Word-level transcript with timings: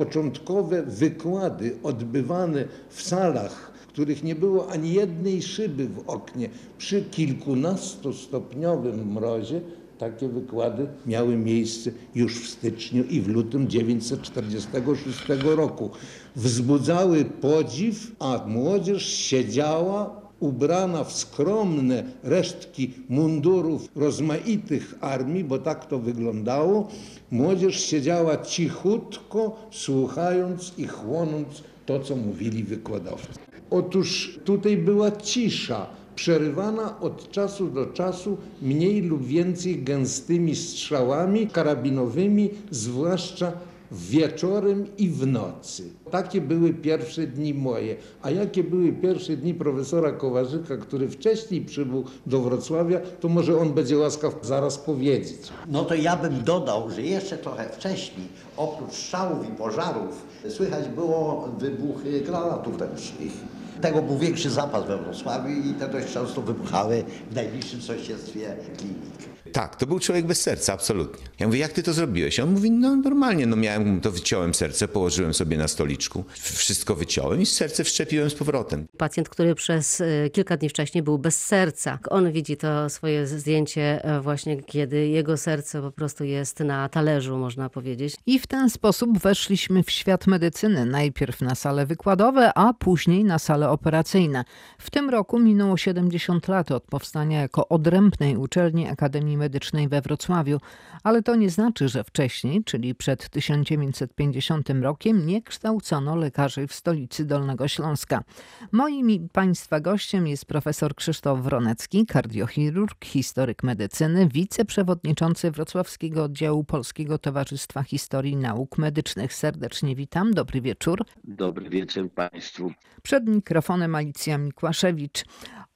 początkowe 0.00 0.82
wykłady 0.82 1.76
odbywane 1.82 2.64
w 2.88 3.02
salach, 3.02 3.72
w 3.82 3.86
których 3.86 4.24
nie 4.24 4.34
było 4.34 4.68
ani 4.68 4.92
jednej 4.92 5.42
szyby 5.42 5.88
w 5.88 5.98
oknie, 6.06 6.48
przy 6.78 7.02
kilkunastostopniowym 7.02 9.12
mrozie, 9.12 9.60
takie 9.98 10.28
wykłady 10.28 10.86
miały 11.06 11.36
miejsce 11.36 11.90
już 12.14 12.40
w 12.40 12.50
styczniu 12.50 13.04
i 13.04 13.20
w 13.20 13.28
lutym 13.28 13.66
1946 13.66 15.20
roku. 15.42 15.90
Wzbudzały 16.36 17.24
podziw, 17.24 18.12
a 18.18 18.44
młodzież 18.46 19.06
siedziała 19.06 20.20
ubrana 20.40 21.04
w 21.04 21.12
skromne 21.12 22.04
resztki 22.22 22.90
mundurów 23.08 23.88
rozmaitych 23.96 24.94
armii, 25.00 25.44
bo 25.44 25.58
tak 25.58 25.86
to 25.86 25.98
wyglądało. 25.98 26.88
Młodzież 27.30 27.80
siedziała 27.80 28.36
cichutko, 28.36 29.56
słuchając 29.70 30.72
i 30.78 30.86
chłonąc 30.86 31.62
to, 31.86 32.00
co 32.00 32.16
mówili 32.16 32.64
wykładowcy. 32.64 33.38
Otóż 33.70 34.38
tutaj 34.44 34.76
była 34.76 35.10
cisza, 35.10 35.86
przerywana 36.14 37.00
od 37.00 37.30
czasu 37.30 37.70
do 37.70 37.86
czasu 37.86 38.36
mniej 38.62 39.02
lub 39.02 39.26
więcej 39.26 39.82
gęstymi 39.82 40.56
strzałami 40.56 41.46
karabinowymi, 41.46 42.50
zwłaszcza 42.70 43.52
wieczorem 43.92 44.86
i 44.98 45.08
w 45.08 45.26
nocy. 45.26 45.82
Takie 46.10 46.40
były 46.40 46.74
pierwsze 46.74 47.26
dni 47.26 47.54
moje. 47.54 47.96
A 48.22 48.30
jakie 48.30 48.64
były 48.64 48.92
pierwsze 48.92 49.36
dni 49.36 49.54
profesora 49.54 50.12
Kowarzyka, 50.12 50.76
który 50.76 51.08
wcześniej 51.08 51.62
przybył 51.62 52.04
do 52.26 52.40
Wrocławia, 52.40 53.00
to 53.20 53.28
może 53.28 53.58
on 53.58 53.72
będzie 53.72 53.98
łaskaw 53.98 54.34
zaraz 54.42 54.78
powiedzieć. 54.78 55.38
No 55.68 55.84
to 55.84 55.94
ja 55.94 56.16
bym 56.16 56.44
dodał, 56.44 56.90
że 56.90 57.02
jeszcze 57.02 57.38
trochę 57.38 57.68
wcześniej, 57.68 58.26
oprócz 58.56 58.92
strzałów 58.92 59.48
i 59.48 59.52
pożarów, 59.52 60.26
słychać 60.48 60.88
było 60.88 61.48
wybuchy 61.58 62.20
granatów 62.20 62.80
ręcznych. 62.80 63.32
Tego 63.80 64.02
był 64.02 64.18
większy 64.18 64.50
zapas 64.50 64.86
we 64.86 64.98
Wrocławiu 64.98 65.48
i 65.48 65.74
te 65.74 65.88
dość 65.88 66.12
często 66.12 66.42
wybuchały 66.42 67.04
w 67.30 67.34
najbliższym 67.34 67.82
sąsiedztwie 67.82 68.56
klinik. 68.78 69.30
Tak, 69.52 69.76
to 69.76 69.86
był 69.86 69.98
człowiek 69.98 70.26
bez 70.26 70.42
serca, 70.42 70.72
absolutnie. 70.72 71.26
Ja 71.38 71.46
mówię, 71.46 71.58
jak 71.58 71.72
ty 71.72 71.82
to 71.82 71.92
zrobiłeś? 71.92 72.40
On 72.40 72.50
mówi, 72.50 72.70
no 72.70 72.96
normalnie, 72.96 73.46
no 73.46 73.56
miałem, 73.56 74.00
to 74.00 74.10
wyciąłem 74.10 74.54
serce, 74.54 74.88
położyłem 74.88 75.34
sobie 75.34 75.58
na 75.58 75.68
stoliczku, 75.68 76.24
wszystko 76.34 76.94
wyciąłem 76.94 77.40
i 77.40 77.46
serce 77.46 77.84
wszczepiłem 77.84 78.30
z 78.30 78.34
powrotem. 78.34 78.86
Pacjent, 78.98 79.28
który 79.28 79.54
przez 79.54 80.00
e, 80.00 80.30
kilka 80.30 80.56
dni 80.56 80.68
wcześniej 80.68 81.02
był 81.02 81.18
bez 81.18 81.46
serca. 81.46 81.98
On 82.10 82.32
widzi 82.32 82.56
to 82.56 82.90
swoje 82.90 83.26
zdjęcie 83.26 84.04
e, 84.04 84.20
właśnie, 84.20 84.62
kiedy 84.62 85.08
jego 85.08 85.36
serce 85.36 85.82
po 85.82 85.90
prostu 85.90 86.24
jest 86.24 86.60
na 86.60 86.88
talerzu, 86.88 87.38
można 87.38 87.68
powiedzieć. 87.68 88.16
I 88.26 88.38
w 88.38 88.46
ten 88.46 88.70
sposób 88.70 89.18
weszliśmy 89.18 89.82
w 89.82 89.90
świat 89.90 90.26
medycyny. 90.26 90.86
Najpierw 90.86 91.40
na 91.40 91.54
sale 91.54 91.86
wykładowe, 91.86 92.52
a 92.54 92.74
później 92.74 93.24
na 93.24 93.38
sale 93.38 93.69
operacyjne. 93.70 94.44
W 94.78 94.90
tym 94.90 95.10
roku 95.10 95.38
minęło 95.38 95.76
70 95.76 96.48
lat 96.48 96.70
od 96.70 96.84
powstania 96.84 97.40
jako 97.40 97.68
odrębnej 97.68 98.36
uczelni 98.36 98.88
Akademii 98.88 99.36
Medycznej 99.36 99.88
we 99.88 100.00
Wrocławiu, 100.00 100.60
ale 101.04 101.22
to 101.22 101.36
nie 101.36 101.50
znaczy, 101.50 101.88
że 101.88 102.04
wcześniej, 102.04 102.64
czyli 102.64 102.94
przed 102.94 103.28
1950 103.28 104.70
rokiem, 104.82 105.26
nie 105.26 105.42
kształcono 105.42 106.16
lekarzy 106.16 106.66
w 106.66 106.74
stolicy 106.74 107.24
Dolnego 107.24 107.68
Śląska. 107.68 108.24
Moim 108.72 109.28
Państwa 109.28 109.80
gościem 109.80 110.26
jest 110.26 110.44
profesor 110.44 110.94
Krzysztof 110.94 111.40
Wronecki, 111.40 112.06
kardiochirurg, 112.06 113.04
historyk 113.04 113.62
medycyny, 113.62 114.28
wiceprzewodniczący 114.28 115.50
Wrocławskiego 115.50 116.24
Oddziału 116.24 116.64
Polskiego 116.64 117.18
Towarzystwa 117.18 117.82
Historii 117.82 118.36
Nauk 118.36 118.78
Medycznych. 118.78 119.34
Serdecznie 119.34 119.96
witam, 119.96 120.34
dobry 120.34 120.60
wieczór. 120.60 121.04
Dobry 121.24 121.70
wieczór 121.70 122.10
Państwu. 122.12 122.72
Przed 123.02 123.26
mikrofonem 123.26 123.59
Alicja 123.94 124.38
Mikłaszewicz. 124.38 125.24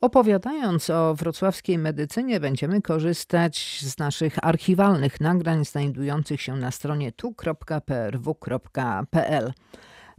Opowiadając 0.00 0.90
o 0.90 1.14
wrocławskiej 1.14 1.78
medycynie, 1.78 2.40
będziemy 2.40 2.82
korzystać 2.82 3.80
z 3.82 3.98
naszych 3.98 4.44
archiwalnych 4.44 5.20
nagrań 5.20 5.64
znajdujących 5.64 6.42
się 6.42 6.56
na 6.56 6.70
stronie 6.70 7.12
tu.prw.pl. 7.12 8.22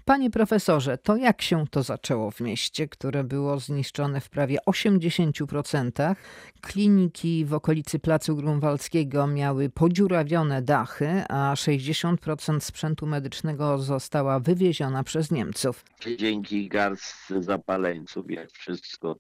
Panie 0.06 0.30
profesorze, 0.30 0.98
to 0.98 1.16
jak 1.16 1.42
się 1.42 1.68
to 1.68 1.84
zaczęło 1.84 2.32
w 2.32 2.40
mieście, 2.40 2.88
które 2.88 3.24
było 3.24 3.60
zniszczone 3.60 4.22
w 4.22 4.30
prawie 4.30 4.58
80%? 4.68 6.16
Kliniki 6.62 7.46
w 7.46 7.54
okolicy 7.54 8.00
Placu 8.00 8.36
Grunwaldzkiego 8.36 9.28
miały 9.28 9.70
podziurawione 9.70 10.62
dachy, 10.62 11.24
a 11.30 11.54
60% 11.54 12.60
sprzętu 12.60 13.08
medycznego 13.08 13.78
została 13.78 14.40
wywieziona 14.40 15.04
przez 15.04 15.32
Niemców. 15.32 15.86
Dzięki 16.18 16.68
garstce 16.70 17.44
zapaleńców, 17.44 18.32
jak 18.32 18.52
wszystko 18.52 19.16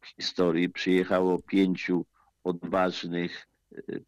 w 0.00 0.06
historii, 0.06 0.68
przyjechało 0.68 1.38
pięciu 1.42 2.06
odważnych 2.44 3.46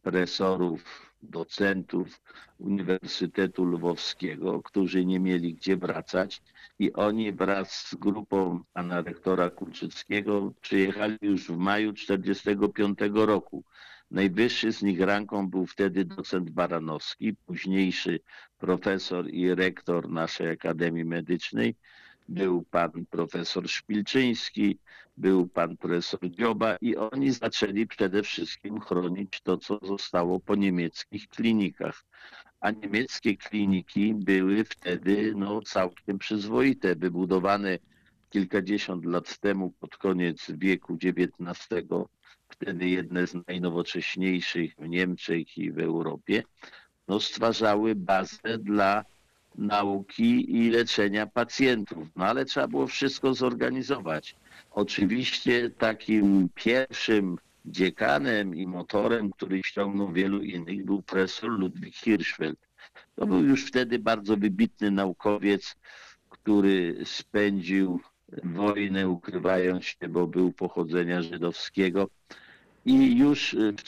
presorów, 0.02 1.12
docentów 1.22 2.20
Uniwersytetu 2.58 3.64
Lwowskiego, 3.64 4.62
którzy 4.62 5.04
nie 5.04 5.20
mieli 5.20 5.54
gdzie 5.54 5.76
wracać 5.76 6.42
i 6.78 6.92
oni 6.92 7.32
wraz 7.32 7.72
z 7.72 7.94
grupą 7.94 8.60
pana 8.72 9.02
rektora 9.02 9.50
Kulczyckiego 9.50 10.52
przyjechali 10.60 11.18
już 11.22 11.48
w 11.48 11.56
maju 11.56 11.92
1945 11.92 12.98
roku. 13.26 13.64
Najwyższy 14.10 14.72
z 14.72 14.82
nich 14.82 15.00
ranką 15.00 15.50
był 15.50 15.66
wtedy 15.66 16.04
docent 16.04 16.50
Baranowski, 16.50 17.34
późniejszy 17.34 18.20
profesor 18.58 19.30
i 19.30 19.54
rektor 19.54 20.08
naszej 20.10 20.50
Akademii 20.50 21.04
Medycznej. 21.04 21.76
Był 22.28 22.62
pan 22.62 23.06
profesor 23.10 23.68
Szpilczyński, 23.68 24.78
był 25.16 25.48
pan 25.48 25.76
profesor 25.76 26.20
Dzioba 26.30 26.76
i 26.80 26.96
oni 26.96 27.30
zaczęli 27.30 27.86
przede 27.86 28.22
wszystkim 28.22 28.80
chronić 28.80 29.40
to, 29.40 29.56
co 29.56 29.78
zostało 29.82 30.40
po 30.40 30.54
niemieckich 30.54 31.28
klinikach. 31.28 32.04
A 32.60 32.70
niemieckie 32.70 33.36
kliniki 33.36 34.14
były 34.14 34.64
wtedy 34.64 35.32
no, 35.36 35.62
całkiem 35.62 36.18
przyzwoite, 36.18 36.96
wybudowane 36.96 37.78
kilkadziesiąt 38.30 39.04
lat 39.04 39.38
temu, 39.38 39.70
pod 39.80 39.96
koniec 39.96 40.50
wieku 40.50 40.98
XIX, 41.02 41.88
wtedy 42.48 42.88
jedne 42.88 43.26
z 43.26 43.34
najnowocześniejszych 43.48 44.74
w 44.78 44.88
Niemczech 44.88 45.58
i 45.58 45.72
w 45.72 45.78
Europie, 45.78 46.42
no, 47.08 47.20
stwarzały 47.20 47.94
bazę 47.94 48.58
dla 48.58 49.04
nauki 49.58 50.56
i 50.56 50.70
leczenia 50.70 51.26
pacjentów. 51.26 52.08
No 52.16 52.24
ale 52.24 52.44
trzeba 52.44 52.68
było 52.68 52.86
wszystko 52.86 53.34
zorganizować. 53.34 54.36
Oczywiście 54.70 55.70
takim 55.70 56.48
pierwszym 56.54 57.38
dziekanem 57.66 58.54
i 58.54 58.66
motorem, 58.66 59.30
który 59.32 59.62
ściągnął 59.62 60.12
wielu 60.12 60.42
innych, 60.42 60.84
był 60.84 61.02
profesor 61.02 61.50
Ludwik 61.50 61.94
Hirschfeld. 61.94 62.58
To 63.16 63.26
był 63.26 63.44
już 63.44 63.66
wtedy 63.66 63.98
bardzo 63.98 64.36
wybitny 64.36 64.90
naukowiec, 64.90 65.76
który 66.28 66.96
spędził 67.04 68.00
wojnę 68.44 69.08
ukrywając 69.08 69.84
się, 69.84 70.08
bo 70.08 70.26
był 70.26 70.52
pochodzenia 70.52 71.22
żydowskiego 71.22 72.08
i 72.84 73.16
już 73.18 73.56
w 73.78 73.82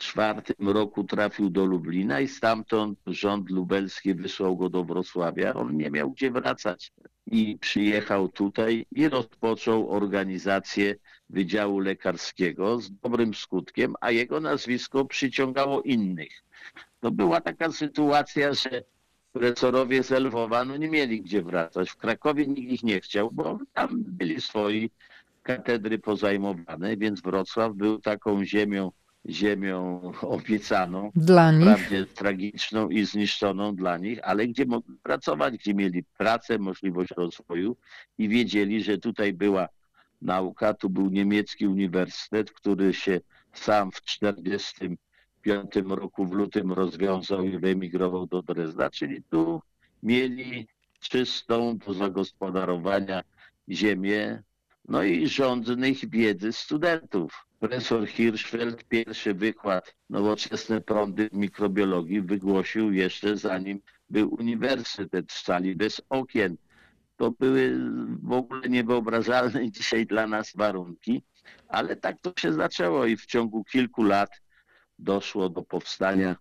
1944 0.00 0.72
roku 0.72 1.04
trafił 1.04 1.50
do 1.50 1.64
Lublina 1.64 2.20
i 2.20 2.28
stamtąd 2.28 2.98
rząd 3.06 3.50
lubelski 3.50 4.14
wysłał 4.14 4.56
go 4.56 4.68
do 4.68 4.84
Wrocławia. 4.84 5.54
On 5.54 5.76
nie 5.76 5.90
miał 5.90 6.10
gdzie 6.10 6.30
wracać 6.30 6.92
i 7.26 7.58
przyjechał 7.60 8.28
tutaj 8.28 8.86
i 8.92 9.08
rozpoczął 9.08 9.90
organizację 9.90 10.94
Wydziału 11.30 11.78
Lekarskiego 11.78 12.80
z 12.80 12.90
dobrym 12.90 13.34
skutkiem, 13.34 13.94
a 14.00 14.10
jego 14.10 14.40
nazwisko 14.40 15.04
przyciągało 15.04 15.82
innych. 15.82 16.42
To 17.00 17.10
była 17.10 17.40
taka 17.40 17.72
sytuacja, 17.72 18.54
że 18.54 18.82
profesorowie 19.32 20.02
z 20.02 20.10
Lwowa 20.10 20.64
no 20.64 20.76
nie 20.76 20.88
mieli 20.88 21.22
gdzie 21.22 21.42
wracać. 21.42 21.90
W 21.90 21.96
Krakowie 21.96 22.46
nikt 22.46 22.72
ich 22.72 22.82
nie 22.82 23.00
chciał, 23.00 23.30
bo 23.32 23.58
tam 23.74 23.88
byli 24.06 24.40
swoi 24.40 24.90
katedry 25.42 25.98
pozajmowane, 25.98 26.96
więc 26.96 27.20
Wrocław 27.20 27.74
był 27.74 28.00
taką 28.00 28.44
ziemią, 28.44 28.92
ziemią 29.28 30.00
obiecaną, 30.22 31.10
Dla 31.14 31.52
nich. 31.52 31.62
wprawdzie 31.62 32.06
tragiczną 32.06 32.88
i 32.88 33.04
zniszczoną 33.04 33.76
dla 33.76 33.98
nich, 33.98 34.18
ale 34.22 34.46
gdzie 34.46 34.66
mogli 34.66 34.96
pracować, 35.02 35.54
gdzie 35.58 35.74
mieli 35.74 36.04
pracę, 36.18 36.58
możliwość 36.58 37.10
rozwoju 37.16 37.76
i 38.18 38.28
wiedzieli, 38.28 38.82
że 38.82 38.98
tutaj 38.98 39.32
była 39.32 39.68
nauka, 40.22 40.74
tu 40.74 40.90
był 40.90 41.10
niemiecki 41.10 41.66
uniwersytet, 41.66 42.50
który 42.52 42.94
się 42.94 43.20
sam 43.52 43.90
w 43.92 44.00
1945 44.00 45.76
roku 45.88 46.26
w 46.26 46.32
lutym 46.32 46.72
rozwiązał 46.72 47.44
i 47.44 47.58
wyemigrował 47.58 48.26
do 48.26 48.42
Drezda, 48.42 48.90
czyli 48.90 49.22
tu 49.30 49.62
mieli 50.02 50.68
czystą 51.00 51.78
do 51.78 51.94
zagospodarowania 51.94 53.22
ziemię, 53.70 54.42
no 54.90 55.02
i 55.02 55.28
rządnych 55.28 56.10
wiedzy 56.10 56.52
studentów. 56.52 57.46
Profesor 57.58 58.08
Hirschfeld 58.08 58.84
pierwszy 58.84 59.34
wykład 59.34 59.94
nowoczesne 60.10 60.80
prądy 60.80 61.28
w 61.28 61.32
mikrobiologii 61.32 62.22
wygłosił 62.22 62.92
jeszcze 62.92 63.36
zanim 63.36 63.80
był 64.10 64.34
uniwersytet 64.34 65.32
w 65.32 65.38
sali 65.38 65.76
bez 65.76 66.02
okien. 66.08 66.56
To 67.16 67.30
były 67.30 67.78
w 68.22 68.32
ogóle 68.32 68.68
niewyobrażalne 68.68 69.70
dzisiaj 69.76 70.06
dla 70.06 70.26
nas 70.26 70.52
warunki, 70.56 71.22
ale 71.68 71.96
tak 71.96 72.20
to 72.20 72.32
się 72.38 72.52
zaczęło 72.52 73.06
i 73.06 73.16
w 73.16 73.26
ciągu 73.26 73.64
kilku 73.64 74.02
lat 74.02 74.30
doszło 74.98 75.48
do 75.48 75.62
powstania 75.62 76.36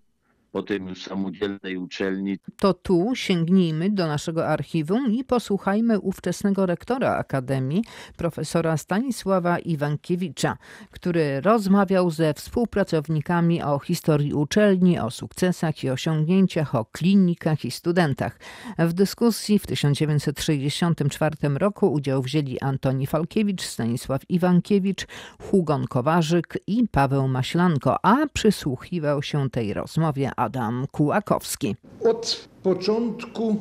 potem 0.52 0.88
już 0.88 1.04
samodzielnej 1.04 1.78
uczelni. 1.78 2.38
To 2.58 2.74
tu 2.74 3.12
sięgnijmy 3.16 3.90
do 3.90 4.08
naszego 4.08 4.48
archiwum 4.48 5.12
i 5.12 5.24
posłuchajmy 5.24 6.00
ówczesnego 6.00 6.66
rektora 6.66 7.16
Akademii, 7.16 7.84
profesora 8.18 8.78
Stanisława 8.78 9.60
Iwankiewicza, 9.60 10.58
który 10.92 11.42
rozmawiał 11.42 12.12
ze 12.12 12.34
współpracownikami 12.34 13.64
o 13.64 13.80
historii 13.80 14.34
uczelni, 14.34 15.00
o 15.00 15.12
sukcesach 15.12 15.84
i 15.84 15.90
osiągnięciach, 15.90 16.76
o 16.76 16.86
klinikach 16.86 17.66
i 17.66 17.72
studentach. 17.72 18.40
W 18.80 18.94
dyskusji 18.94 19.60
w 19.60 19.68
1964 19.68 21.36
roku 21.56 21.94
udział 21.94 22.22
wzięli 22.22 22.60
Antoni 22.60 23.08
Falkiewicz, 23.08 23.62
Stanisław 23.62 24.30
Iwankiewicz, 24.30 25.08
Hugon 25.42 25.88
Kowarzyk 25.88 26.58
i 26.68 26.88
Paweł 26.88 27.28
Maślanko, 27.28 28.06
a 28.06 28.28
przysłuchiwał 28.34 29.24
się 29.24 29.50
tej 29.50 29.74
rozmowie 29.74 30.32
Adam 30.40 30.86
Kułakowski. 30.92 31.76
Od 32.10 32.48
początku 32.64 33.56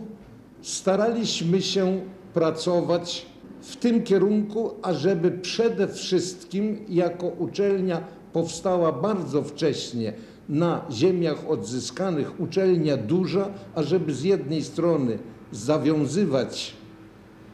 staraliśmy 0.63 1.63
się 1.63 2.01
pracować 2.35 3.27
w 3.61 3.77
tym 3.77 4.03
kierunku, 4.03 4.71
ażeby 4.83 5.31
przede 5.31 5.89
wszystkim 5.89 6.85
jako 6.89 7.27
uczelnia 7.27 8.01
powstała 8.33 8.93
bardzo 8.93 9.43
wcześnie 9.43 10.13
na 10.49 10.85
ziemiach 10.91 11.51
odzyskanych, 11.51 12.41
uczelnia 12.41 12.97
duża, 12.97 13.51
ażeby 13.75 14.15
z 14.15 14.23
jednej 14.23 14.63
strony 14.65 15.19
zawiązywać 15.53 16.75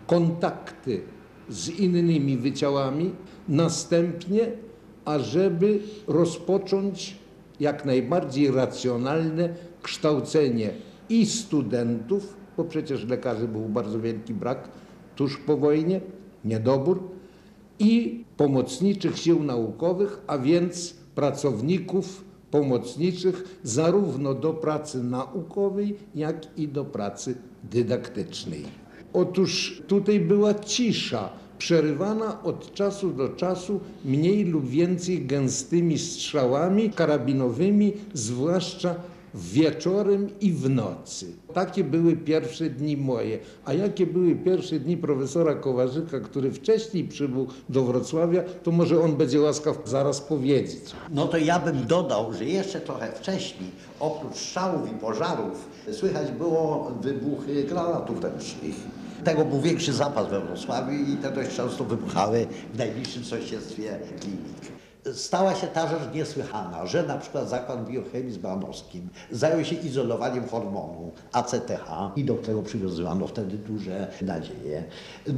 kontakty 0.07 1.03
z 1.49 1.69
innymi 1.69 2.37
wydziałami, 2.37 3.11
następnie 3.49 4.53
ażeby 5.05 5.81
rozpocząć 6.07 7.24
jak 7.61 7.85
najbardziej 7.85 8.51
racjonalne 8.51 9.49
kształcenie 9.83 10.71
i 11.09 11.27
studentów, 11.27 12.37
bo 12.57 12.65
przecież 12.65 13.05
lekarzy 13.05 13.49
był 13.49 13.69
bardzo 13.69 14.01
wielki 14.01 14.35
brak 14.35 14.69
tuż 15.17 15.37
po 15.37 15.57
wojnie, 15.57 16.01
niedobór, 16.45 17.03
i 17.79 18.25
pomocniczych 18.37 19.19
sił 19.19 19.43
naukowych, 19.43 20.21
a 20.27 20.39
więc 20.39 20.95
pracowników 21.15 22.25
pomocniczych 22.51 23.59
zarówno 23.63 24.35
do 24.35 24.53
pracy 24.53 25.05
naukowej, 25.05 25.97
jak 26.15 26.59
i 26.59 26.69
do 26.69 26.85
pracy 26.85 27.35
dydaktycznej. 27.71 28.63
Otóż 29.13 29.83
tutaj 29.87 30.21
była 30.21 30.55
cisza, 30.55 31.33
przerywana 31.59 32.43
od 32.43 32.75
czasu 32.75 33.11
do 33.11 33.29
czasu 33.29 33.81
mniej 34.05 34.45
lub 34.45 34.69
więcej 34.69 35.27
gęstymi 35.27 35.99
strzałami 35.99 36.91
karabinowymi, 36.91 37.93
zwłaszcza 38.15 38.95
wieczorem 39.35 40.29
i 40.41 40.53
w 40.53 40.71
nocy. 40.71 41.27
Takie 41.55 41.85
były 41.85 42.17
pierwsze 42.17 42.71
dni 42.71 42.97
moje. 42.97 43.39
A 43.65 43.73
jakie 43.73 44.07
były 44.07 44.35
pierwsze 44.35 44.81
dni 44.81 44.97
profesora 44.97 45.55
Kowarzyka, 45.55 46.21
który 46.21 46.53
wcześniej 46.53 47.05
przybył 47.05 47.47
do 47.69 47.85
Wrocławia, 47.85 48.43
to 48.63 48.71
może 48.71 49.01
on 49.01 49.17
będzie 49.17 49.41
łaskaw 49.41 49.79
zaraz 49.85 50.21
powiedzieć. 50.21 50.81
No 51.11 51.29
to 51.29 51.37
ja 51.37 51.59
bym 51.59 51.87
dodał, 51.87 52.33
że 52.33 52.45
jeszcze 52.45 52.81
trochę 52.81 53.13
wcześniej, 53.13 53.71
oprócz 54.01 54.37
strzałów 54.37 54.93
i 54.93 54.95
pożarów, 54.95 55.69
słychać 55.93 56.31
było 56.31 56.93
wybuchy 57.01 57.65
granatów 57.65 58.23
ręcznych. 58.25 58.75
Tego 59.25 59.45
był 59.45 59.61
większy 59.61 59.93
zapas 59.93 60.31
we 60.31 60.41
Wrocławiu 60.41 60.93
i 60.93 61.17
te 61.17 61.31
dość 61.31 61.57
często 61.57 61.85
wybuchały 61.85 62.47
w 62.75 62.79
najbliższym 62.79 63.25
sąsiedztwie 63.25 63.99
klinik. 64.21 64.74
Stała 65.13 65.55
się 65.55 65.67
ta 65.67 65.89
rzecz 65.89 66.15
niesłychana, 66.15 66.87
że 66.87 67.03
na 67.03 67.19
przykład 67.19 67.49
Zakład 67.49 67.91
Biochemii 67.91 68.33
z 68.33 68.39
Branowskim 68.39 69.09
zajął 69.31 69.65
się 69.65 69.77
izolowaniem 69.77 70.49
hormonu 70.49 71.13
ACTH 71.33 71.89
i 72.17 72.25
do 72.25 72.35
którego 72.35 72.63
przywiązywano 72.63 73.27
wtedy 73.27 73.59
duże 73.59 74.07
nadzieje. 74.23 74.85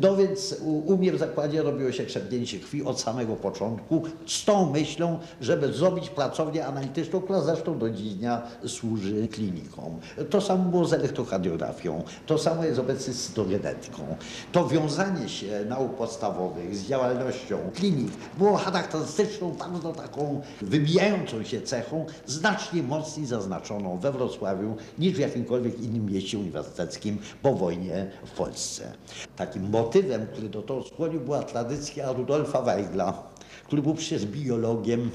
No 0.02 0.16
więc 0.16 0.56
u 0.62 0.96
mnie 0.96 1.12
w 1.12 1.18
zakładzie 1.18 1.62
robiło 1.62 1.92
się 1.92 2.04
krzepnięcie 2.04 2.60
krwi 2.60 2.84
od 2.84 3.00
samego 3.00 3.36
początku 3.36 4.02
z 4.26 4.44
tą 4.44 4.70
myślą, 4.72 5.18
żeby 5.40 5.72
zrobić 5.72 6.10
pracownię 6.10 6.66
analityczną, 6.66 7.20
która 7.20 7.40
zresztą 7.40 7.78
do 7.78 7.90
dziś 7.90 8.14
dnia 8.14 8.42
służy 8.66 9.28
klinikom. 9.28 9.98
To 10.30 10.40
samo 10.40 10.70
było 10.70 10.84
z 10.84 10.92
elektrokardiografią, 10.92 12.02
to 12.26 12.38
samo 12.38 12.64
jest 12.64 12.78
obecnie 12.78 13.14
z 13.14 13.26
cytogenetyką. 13.26 14.16
To 14.52 14.68
wiązanie 14.68 15.28
się 15.28 15.64
nauk 15.68 15.94
podstawowych 15.94 16.76
z 16.76 16.86
działalnością 16.86 17.58
klinik 17.74 18.12
było 18.38 18.56
charakterystyczną 18.56 19.55
bardzo 19.58 19.92
taką 19.92 20.40
wybijającą 20.62 21.44
się 21.44 21.60
cechą, 21.60 22.06
znacznie 22.26 22.82
mocniej 22.82 23.26
zaznaczoną 23.26 23.98
we 23.98 24.12
Wrocławiu 24.12 24.76
niż 24.98 25.12
w 25.12 25.18
jakimkolwiek 25.18 25.80
innym 25.80 26.06
mieście 26.06 26.38
uniwersyteckim 26.38 27.18
po 27.42 27.54
wojnie 27.54 28.10
w 28.26 28.30
Polsce. 28.30 28.92
Takim 29.36 29.70
motywem, 29.70 30.26
który 30.26 30.48
do 30.48 30.62
tego 30.62 30.82
skłonił, 30.82 31.20
była 31.20 31.42
tradycja 31.42 32.12
Rudolfa 32.12 32.62
Weigla, 32.62 33.22
który 33.66 33.82
był 33.82 33.94
przecież 33.94 34.26
biologiem, 34.26 35.10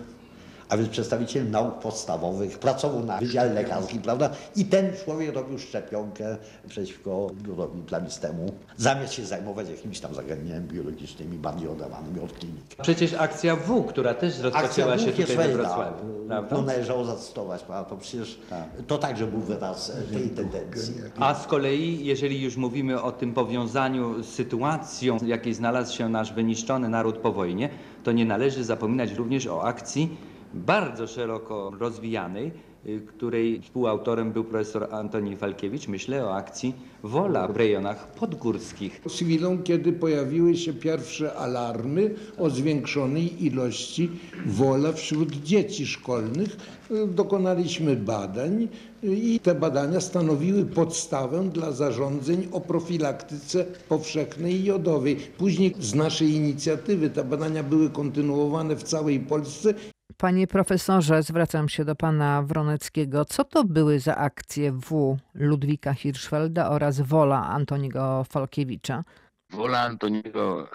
a 0.71 0.77
więc 0.77 0.89
przedstawiciel 0.89 1.49
nauk 1.49 1.79
podstawowych, 1.79 2.59
pracował 2.59 3.05
na 3.05 3.17
wydziale 3.17 3.53
lekarskim, 3.53 4.01
prawda? 4.01 4.29
I 4.55 4.65
ten 4.65 4.91
człowiek 5.05 5.35
robił 5.35 5.59
szczepionkę 5.59 6.37
przeciwko 6.69 7.27
wirusowi 7.35 7.81
plamistemu, 7.81 8.51
zamiast 8.77 9.13
się 9.13 9.25
zajmować 9.25 9.69
jakimiś 9.69 9.99
tam 9.99 10.15
zagadnieniami 10.15 10.67
biologicznymi, 10.67 11.37
bardziej 11.37 11.69
oderwanymi 11.69 12.19
od 12.19 12.33
klinik. 12.33 12.63
Przecież 12.81 13.13
akcja 13.13 13.55
W, 13.55 13.83
która 13.83 14.13
też 14.13 14.39
rozpoczęła 14.39 14.97
się 14.97 15.11
tutaj 15.11 15.35
we. 15.35 15.49
Wrocławiu, 15.49 16.05
prawda? 16.27 16.55
No 16.55 16.61
należało 16.61 17.05
zacytować, 17.05 17.63
prawda? 17.63 17.89
To 17.89 17.97
przecież 17.97 18.39
to 18.87 18.97
także 18.97 19.27
był 19.27 19.39
wyraz 19.39 19.91
tej 20.13 20.29
tendencji. 20.29 20.93
A 21.19 21.35
z 21.35 21.47
kolei, 21.47 22.05
jeżeli 22.05 22.41
już 22.41 22.57
mówimy 22.57 23.01
o 23.01 23.11
tym 23.11 23.33
powiązaniu 23.33 24.23
z 24.23 24.27
sytuacją, 24.27 25.19
w 25.19 25.27
jakiej 25.27 25.53
znalazł 25.53 25.95
się 25.95 26.09
nasz 26.09 26.33
wyniszczony 26.33 26.89
naród 26.89 27.17
po 27.17 27.31
wojnie, 27.31 27.69
to 28.03 28.11
nie 28.11 28.25
należy 28.25 28.63
zapominać 28.63 29.11
również 29.11 29.47
o 29.47 29.63
akcji 29.63 30.30
bardzo 30.53 31.07
szeroko 31.07 31.71
rozwijanej, 31.79 32.51
y, 32.85 33.01
której 33.01 33.61
współautorem 33.61 34.31
był 34.31 34.43
profesor 34.43 34.87
Antoni 34.91 35.35
Falkiewicz. 35.35 35.87
Myślę 35.87 36.25
o 36.25 36.35
akcji 36.35 36.73
Wola 37.03 37.47
w 37.47 37.57
rejonach 37.57 38.07
podgórskich. 38.11 39.01
chwilą, 39.07 39.63
kiedy 39.63 39.93
pojawiły 39.93 40.57
się 40.57 40.73
pierwsze 40.73 41.33
alarmy 41.35 42.15
o 42.37 42.49
zwiększonej 42.49 43.45
ilości 43.45 44.09
wola 44.45 44.91
wśród 44.93 45.35
dzieci 45.35 45.85
szkolnych, 45.85 46.57
y, 46.91 47.07
dokonaliśmy 47.07 47.95
badań 47.95 48.67
y, 49.03 49.15
i 49.15 49.39
te 49.39 49.55
badania 49.55 50.01
stanowiły 50.01 50.65
podstawę 50.65 51.49
dla 51.53 51.71
zarządzeń 51.71 52.47
o 52.51 52.61
profilaktyce 52.61 53.65
powszechnej 53.89 54.63
jodowej. 54.63 55.15
Później 55.37 55.75
z 55.79 55.95
naszej 55.95 56.29
inicjatywy 56.29 57.09
te 57.09 57.23
badania 57.23 57.63
były 57.63 57.89
kontynuowane 57.89 58.75
w 58.75 58.83
całej 58.83 59.19
Polsce 59.19 59.73
Panie 60.21 60.47
profesorze, 60.47 61.23
zwracam 61.23 61.69
się 61.69 61.85
do 61.85 61.95
pana 61.95 62.43
Wroneckiego. 62.43 63.25
Co 63.25 63.43
to 63.43 63.63
były 63.63 63.99
za 63.99 64.15
akcje 64.15 64.71
W 64.71 65.17
Ludwika 65.33 65.93
Hirschfelda 65.93 66.69
oraz 66.69 67.01
Wola 67.01 67.47
Antoniego 67.47 68.23
Falkiewicza? 68.29 69.03
Wola 69.49 69.79
Antoniego 69.79 70.67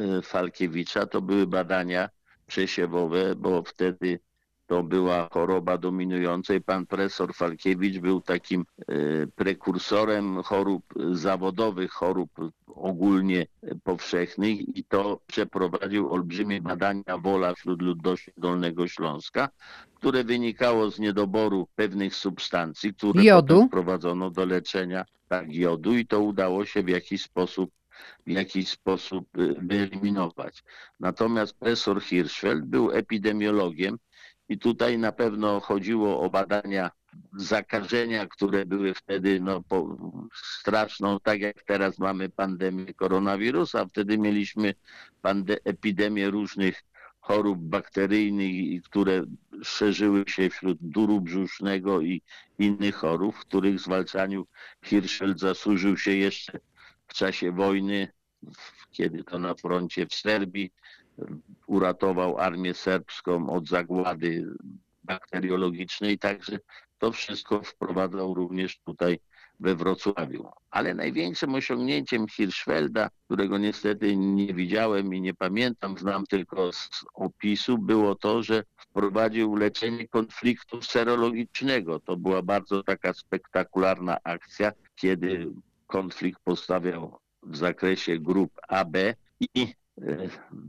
e, 0.00 0.22
Falkiewicza 0.22 1.06
to 1.06 1.22
były 1.22 1.46
badania 1.46 2.08
przesiewowe, 2.46 3.34
bo 3.36 3.62
wtedy 3.62 4.20
to 4.72 4.82
była 4.82 5.28
choroba 5.32 5.78
dominująca 5.78 6.54
i 6.54 6.60
pan 6.60 6.86
profesor 6.86 7.34
Falkiewicz 7.34 7.98
był 7.98 8.20
takim 8.20 8.64
e, 8.88 8.94
prekursorem 9.26 10.42
chorób 10.42 10.84
zawodowych, 11.12 11.90
chorób 11.90 12.30
ogólnie 12.66 13.46
powszechnych 13.84 14.76
i 14.76 14.84
to 14.84 15.20
przeprowadził 15.26 16.12
olbrzymie 16.12 16.60
badania 16.60 17.18
wola 17.18 17.54
wśród 17.54 17.82
ludności 17.82 18.32
Dolnego 18.36 18.88
Śląska, 18.88 19.48
które 19.94 20.24
wynikało 20.24 20.90
z 20.90 20.98
niedoboru 20.98 21.68
pewnych 21.74 22.14
substancji, 22.14 22.94
które 22.94 23.24
Jodu? 23.24 23.66
wprowadzono 23.66 24.30
do 24.30 24.44
leczenia 24.46 25.04
tak, 25.28 25.54
jodu 25.54 25.96
i 25.96 26.06
to 26.06 26.20
udało 26.20 26.64
się 26.64 26.82
w 26.82 26.88
jakiś 26.88 27.22
sposób 27.22 27.70
w 28.26 28.30
jakiś 28.30 28.68
sposób 28.68 29.38
y, 29.38 29.54
wyeliminować. 29.58 30.64
Natomiast 31.00 31.54
profesor 31.58 32.02
Hirschfeld 32.02 32.64
był 32.64 32.90
epidemiologiem 32.92 33.98
i 34.52 34.58
tutaj 34.58 34.98
na 34.98 35.12
pewno 35.12 35.60
chodziło 35.60 36.20
o 36.20 36.30
badania 36.30 36.90
zakażenia, 37.36 38.26
które 38.26 38.66
były 38.66 38.94
wtedy 38.94 39.40
no, 39.40 39.62
po, 39.62 39.96
straszną, 40.60 41.20
tak 41.20 41.40
jak 41.40 41.62
teraz 41.62 41.98
mamy 41.98 42.28
pandemię 42.28 42.94
koronawirusa, 42.94 43.86
wtedy 43.86 44.18
mieliśmy 44.18 44.74
epidemię 45.64 46.30
różnych 46.30 46.82
chorób 47.20 47.58
bakteryjnych, 47.58 48.82
które 48.82 49.24
szerzyły 49.62 50.24
się 50.26 50.50
wśród 50.50 50.78
duru 50.80 51.20
brzusznego 51.20 52.00
i 52.00 52.22
innych 52.58 52.94
chorób, 52.94 53.36
w 53.36 53.40
których 53.40 53.80
zwalczaniu 53.80 54.46
Hirschfeld 54.84 55.38
zasłużył 55.38 55.96
się 55.96 56.12
jeszcze 56.16 56.58
w 57.08 57.14
czasie 57.14 57.52
wojny, 57.52 58.08
kiedy 58.90 59.24
to 59.24 59.38
na 59.38 59.54
froncie 59.54 60.06
w 60.06 60.14
Serbii 60.14 60.72
uratował 61.66 62.38
armię 62.38 62.74
serbską 62.74 63.50
od 63.50 63.68
zagłady 63.68 64.46
bakteriologicznej, 65.04 66.18
także 66.18 66.58
to 66.98 67.12
wszystko 67.12 67.62
wprowadzał 67.62 68.34
również 68.34 68.78
tutaj 68.78 69.18
we 69.60 69.74
Wrocławiu. 69.74 70.48
Ale 70.70 70.94
największym 70.94 71.54
osiągnięciem 71.54 72.28
Hirschfelda, 72.28 73.10
którego 73.24 73.58
niestety 73.58 74.16
nie 74.16 74.54
widziałem 74.54 75.14
i 75.14 75.20
nie 75.20 75.34
pamiętam, 75.34 75.98
znam 75.98 76.26
tylko 76.26 76.72
z 76.72 76.90
opisu, 77.14 77.78
było 77.78 78.14
to, 78.14 78.42
że 78.42 78.64
wprowadził 78.76 79.56
leczenie 79.56 80.08
konfliktu 80.08 80.82
serologicznego. 80.82 82.00
To 82.00 82.16
była 82.16 82.42
bardzo 82.42 82.82
taka 82.82 83.12
spektakularna 83.12 84.18
akcja, 84.24 84.72
kiedy 84.94 85.52
konflikt 85.86 86.40
postawiał 86.44 87.18
w 87.42 87.56
zakresie 87.56 88.18
grup 88.18 88.52
AB 88.68 88.96
i 89.54 89.74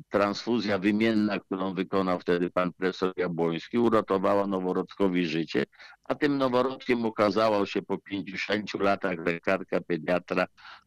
transfuzja 0.09 0.77
wymienna, 0.77 1.39
którą 1.39 1.73
wykonał 1.73 2.19
wtedy 2.19 2.49
pan 2.49 2.73
profesor 2.73 3.13
Jabłoński, 3.17 3.77
uratowała 3.77 4.47
noworodkowi 4.47 5.25
życie, 5.25 5.63
a 6.03 6.15
tym 6.15 6.37
noworodkiem 6.37 7.05
okazała 7.05 7.65
się 7.65 7.81
po 7.81 7.97
50 7.97 8.73
latach 8.73 9.19
lekarka 9.25 9.81
pediatra, 9.81 10.45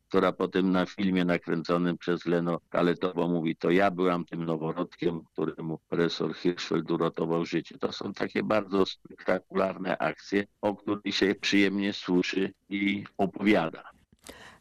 która 0.09 0.33
potem 0.33 0.73
na 0.73 0.87
filmie 0.87 1.25
nakręconym 1.25 1.99
przez 1.99 2.27
Leno 2.27 2.59
Kaletowo 2.71 3.29
mówi, 3.29 3.57
to 3.57 3.71
ja 3.71 3.91
byłam 3.91 4.25
tym 4.25 4.45
noworodkiem, 4.45 5.21
któremu 5.33 5.79
profesor 5.89 6.35
Hirschfeld 6.35 6.91
uratował 6.91 7.45
życie. 7.45 7.79
To 7.79 7.93
są 7.93 8.13
takie 8.13 8.43
bardzo 8.43 8.87
spektakularne 8.87 9.99
akcje, 9.99 10.45
o 10.61 10.77
których 10.77 11.15
się 11.15 11.35
przyjemnie 11.35 11.93
słyszy 11.93 12.53
i 12.69 13.05
opowiada. 13.19 13.96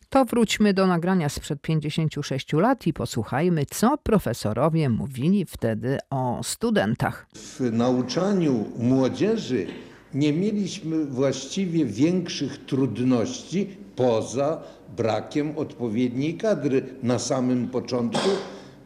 To 0.10 0.26
wróćmy 0.26 0.74
do 0.74 0.88
nagrania 0.88 1.30
sprzed 1.30 1.62
56 1.62 2.54
lat 2.54 2.88
i 2.88 2.94
posłuchajmy, 2.94 3.66
co 3.66 3.98
profesorowie 3.98 4.90
mówili 4.90 5.46
wtedy 5.46 5.98
o 6.10 6.40
studentach. 6.44 7.28
W 7.36 7.60
nauczaniu 7.72 8.66
młodzieży 8.78 9.68
nie 10.14 10.34
mieliśmy 10.34 11.06
właściwie 11.06 11.86
większych 11.86 12.66
trudności 12.66 13.78
poza 13.96 14.62
brakiem 14.98 15.58
odpowiedniej 15.58 16.38
kadry 16.38 16.84
na 17.04 17.20
samym 17.20 17.68
początku, 17.68 18.30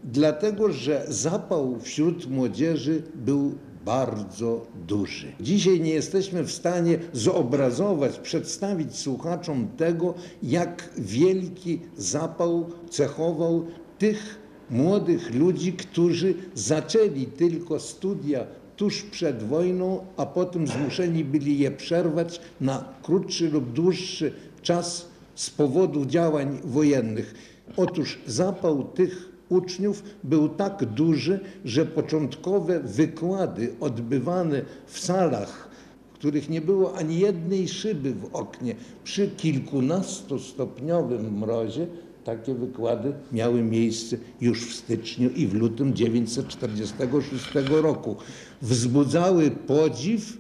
dlatego 0.04 0.72
że 0.72 1.06
zapał 1.08 1.80
wśród 1.80 2.30
młodzieży 2.30 3.04
był 3.16 3.58
bardzo 3.86 4.66
duży. 4.88 5.32
Dzisiaj 5.40 5.82
nie 5.82 5.94
jesteśmy 5.94 6.44
w 6.44 6.52
stanie 6.52 7.00
zobrazować, 7.14 8.20
przedstawić 8.20 8.96
słuchaczom 8.96 9.68
tego, 9.78 10.14
jak 10.44 10.90
wielki 10.98 11.80
zapał 11.98 12.70
cechował 12.90 13.66
tych 13.98 14.40
młodych 14.70 15.34
ludzi, 15.36 15.74
którzy 15.74 16.34
zaczęli 16.54 17.26
tylko 17.26 17.80
studia 17.80 18.46
tuż 18.76 19.04
przed 19.04 19.44
wojną, 19.44 20.06
a 20.18 20.26
potem 20.26 20.68
zmuszeni 20.68 21.26
byli 21.26 21.60
je 21.60 21.72
przerwać 21.72 22.42
na 22.62 22.94
krótszy 23.04 23.50
lub 23.50 23.74
dłuższy 23.74 24.34
czas 24.62 25.06
z 25.36 25.50
powodu 25.50 26.06
działań 26.06 26.60
wojennych. 26.64 27.34
Otóż 27.78 28.20
zapał 28.28 28.84
tych 28.84 29.29
uczniów 29.50 30.04
był 30.24 30.50
tak 30.50 30.86
duży, 30.86 31.40
że 31.66 31.86
początkowe 31.86 32.80
wykłady 32.80 33.74
odbywane 33.80 34.62
w 34.88 35.00
salach, 35.00 35.70
w 36.12 36.14
których 36.14 36.50
nie 36.50 36.62
było 36.62 36.98
ani 36.98 37.20
jednej 37.20 37.68
szyby 37.68 38.14
w 38.14 38.36
oknie, 38.36 38.76
przy 39.04 39.28
kilkunastostopniowym 39.28 41.38
mrozie, 41.38 41.88
takie 42.24 42.54
wykłady 42.54 43.14
miały 43.32 43.64
miejsce 43.64 44.18
już 44.42 44.66
w 44.66 44.76
styczniu 44.76 45.30
i 45.30 45.48
w 45.48 45.54
lutym 45.54 45.94
1946 45.94 47.46
roku. 47.70 48.16
Wzbudzały 48.62 49.52
podziw, 49.52 50.38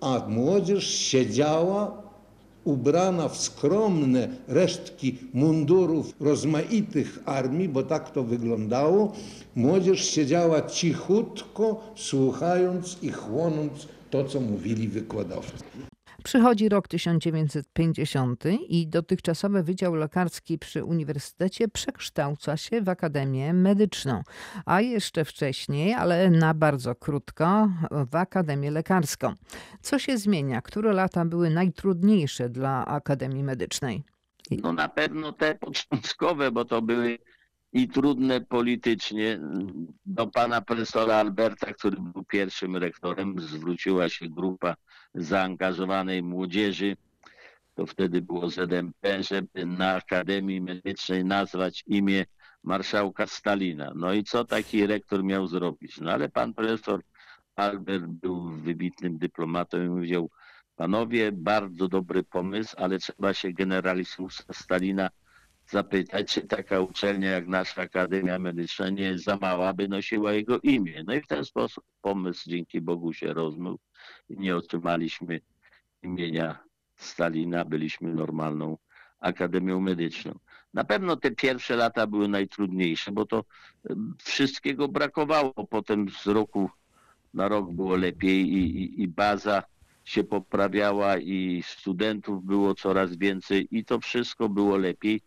a 0.00 0.26
młodzież 0.28 0.88
siedziała 0.88 2.03
ubrana 2.64 3.28
w 3.28 3.36
skromne 3.36 4.28
resztki 4.48 5.18
mundurów 5.32 6.14
rozmaitych 6.20 7.18
armii, 7.24 7.68
bo 7.68 7.82
tak 7.82 8.10
to 8.10 8.22
wyglądało, 8.22 9.12
młodzież 9.56 10.04
siedziała 10.04 10.62
cichutko, 10.62 11.92
słuchając 11.94 12.98
i 13.02 13.10
chłonąc 13.10 13.88
to, 14.10 14.24
co 14.24 14.40
mówili 14.40 14.88
wykładowcy. 14.88 15.64
Przychodzi 16.24 16.68
rok 16.68 16.88
1950 16.88 18.44
i 18.68 18.86
dotychczasowy 18.86 19.62
Wydział 19.62 19.94
Lekarski 19.94 20.58
przy 20.58 20.84
Uniwersytecie 20.84 21.68
przekształca 21.68 22.56
się 22.56 22.82
w 22.82 22.88
Akademię 22.88 23.52
Medyczną, 23.52 24.22
a 24.66 24.80
jeszcze 24.80 25.24
wcześniej, 25.24 25.94
ale 25.94 26.30
na 26.30 26.54
bardzo 26.54 26.94
krótko, 26.94 27.68
w 28.10 28.16
Akademię 28.16 28.70
Lekarską. 28.70 29.34
Co 29.80 29.98
się 29.98 30.18
zmienia? 30.18 30.62
Które 30.62 30.92
lata 30.92 31.24
były 31.24 31.50
najtrudniejsze 31.50 32.48
dla 32.48 32.86
Akademii 32.86 33.44
Medycznej? 33.44 34.04
No 34.50 34.72
na 34.72 34.88
pewno 34.88 35.32
te 35.32 35.54
początkowe, 35.54 36.50
bo 36.50 36.64
to 36.64 36.82
były 36.82 37.18
i 37.74 37.88
trudne 37.88 38.40
politycznie. 38.40 39.40
Do 40.06 40.26
pana 40.26 40.60
profesora 40.60 41.16
Alberta, 41.16 41.72
który 41.72 41.96
był 42.00 42.24
pierwszym 42.24 42.76
rektorem, 42.76 43.40
zwróciła 43.40 44.08
się 44.08 44.28
grupa 44.28 44.76
zaangażowanej 45.14 46.22
młodzieży. 46.22 46.96
To 47.74 47.86
wtedy 47.86 48.22
było 48.22 48.50
ZMP, 48.50 49.22
żeby 49.22 49.66
na 49.66 49.94
Akademii 49.94 50.60
Medycznej 50.60 51.24
nazwać 51.24 51.84
imię 51.86 52.24
marszałka 52.62 53.26
Stalina. 53.26 53.92
No 53.96 54.12
i 54.12 54.24
co 54.24 54.44
taki 54.44 54.86
rektor 54.86 55.24
miał 55.24 55.46
zrobić? 55.46 56.00
No 56.00 56.12
ale 56.12 56.28
pan 56.28 56.54
profesor 56.54 57.02
Albert 57.56 58.04
był 58.04 58.50
wybitnym 58.50 59.18
dyplomatą 59.18 59.84
i 59.84 59.88
powiedział, 59.88 60.30
panowie, 60.76 61.32
bardzo 61.32 61.88
dobry 61.88 62.22
pomysł, 62.22 62.76
ale 62.78 62.98
trzeba 62.98 63.34
się 63.34 63.52
generalisów 63.52 64.32
Stalina 64.52 65.10
zapytać, 65.68 66.32
czy 66.32 66.40
taka 66.42 66.80
uczelnia 66.80 67.30
jak 67.30 67.46
nasza 67.46 67.82
Akademia 67.82 68.38
Medyczna 68.38 68.90
nie 68.90 69.02
jest 69.04 69.24
za 69.24 69.36
mała, 69.36 69.72
by 69.72 69.88
nosiła 69.88 70.32
jego 70.32 70.60
imię. 70.60 71.04
No 71.06 71.14
i 71.14 71.20
w 71.20 71.26
ten 71.26 71.44
sposób 71.44 71.84
pomysł 72.00 72.50
dzięki 72.50 72.80
Bogu 72.80 73.12
się 73.12 73.32
rozmył 73.32 73.78
i 74.28 74.38
nie 74.38 74.56
otrzymaliśmy 74.56 75.40
imienia 76.02 76.58
Stalina, 76.96 77.64
byliśmy 77.64 78.14
normalną 78.14 78.78
Akademią 79.20 79.80
Medyczną. 79.80 80.38
Na 80.74 80.84
pewno 80.84 81.16
te 81.16 81.30
pierwsze 81.30 81.76
lata 81.76 82.06
były 82.06 82.28
najtrudniejsze, 82.28 83.12
bo 83.12 83.26
to 83.26 83.44
wszystkiego 84.24 84.88
brakowało. 84.88 85.52
Potem 85.70 86.08
z 86.08 86.26
roku 86.26 86.70
na 87.34 87.48
rok 87.48 87.72
było 87.72 87.96
lepiej 87.96 88.52
i, 88.52 88.82
i, 88.82 89.02
i 89.02 89.08
baza 89.08 89.62
się 90.04 90.24
poprawiała 90.24 91.18
i 91.18 91.62
studentów 91.66 92.44
było 92.44 92.74
coraz 92.74 93.16
więcej 93.16 93.68
i 93.70 93.84
to 93.84 94.00
wszystko 94.00 94.48
było 94.48 94.76
lepiej 94.76 95.22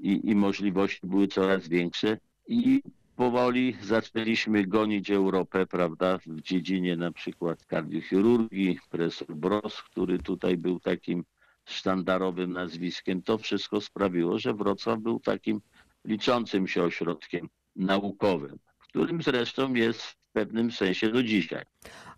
i, 0.00 0.30
i 0.30 0.34
możliwości 0.34 1.06
były 1.06 1.28
coraz 1.28 1.68
większe 1.68 2.18
i 2.48 2.82
powoli 3.16 3.76
zaczęliśmy 3.82 4.66
gonić 4.66 5.10
Europę, 5.10 5.66
prawda, 5.66 6.18
w 6.26 6.40
dziedzinie 6.40 6.96
na 6.96 7.12
przykład 7.12 7.66
kardiochirurgii, 7.66 8.78
profesor 8.90 9.36
Bros, 9.36 9.82
który 9.82 10.18
tutaj 10.18 10.56
był 10.56 10.80
takim 10.80 11.24
sztandarowym 11.64 12.52
nazwiskiem. 12.52 13.22
To 13.22 13.38
wszystko 13.38 13.80
sprawiło, 13.80 14.38
że 14.38 14.54
Wrocław 14.54 15.00
był 15.00 15.20
takim 15.20 15.60
liczącym 16.04 16.68
się 16.68 16.82
ośrodkiem 16.82 17.48
naukowym, 17.76 18.58
którym 18.78 19.22
zresztą 19.22 19.74
jest 19.74 20.02
w 20.02 20.16
pewnym 20.32 20.70
sensie 20.70 21.08
do 21.08 21.22
dzisiaj. 21.22 21.64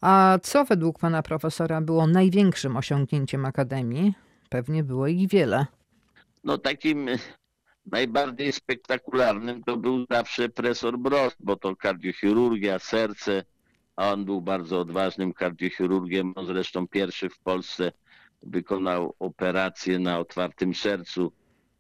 A 0.01 0.39
co 0.43 0.65
według 0.65 0.99
pana 0.99 1.23
profesora 1.23 1.81
było 1.81 2.07
największym 2.07 2.77
osiągnięciem 2.77 3.45
Akademii? 3.45 4.15
Pewnie 4.49 4.85
było 4.85 5.07
ich 5.07 5.29
wiele. 5.29 5.67
No 6.45 6.59
takim 6.59 7.09
najbardziej 7.87 8.53
spektakularnym 8.53 9.65
to 9.65 9.77
był 9.77 10.07
zawsze 10.11 10.49
profesor 10.49 10.99
Brost, 10.99 11.37
bo 11.41 11.57
to 11.57 11.77
kardiochirurgia, 11.77 12.79
serce, 12.79 13.45
a 13.97 14.13
on 14.13 14.25
był 14.25 14.41
bardzo 14.41 14.81
odważnym 14.81 15.33
kardiochirurgiem. 15.33 16.33
On 16.37 16.47
zresztą 16.47 16.89
pierwszy 16.89 17.29
w 17.29 17.39
Polsce 17.39 17.93
wykonał 18.43 19.15
operację 19.19 19.99
na 19.99 20.19
otwartym 20.19 20.75
sercu 20.75 21.33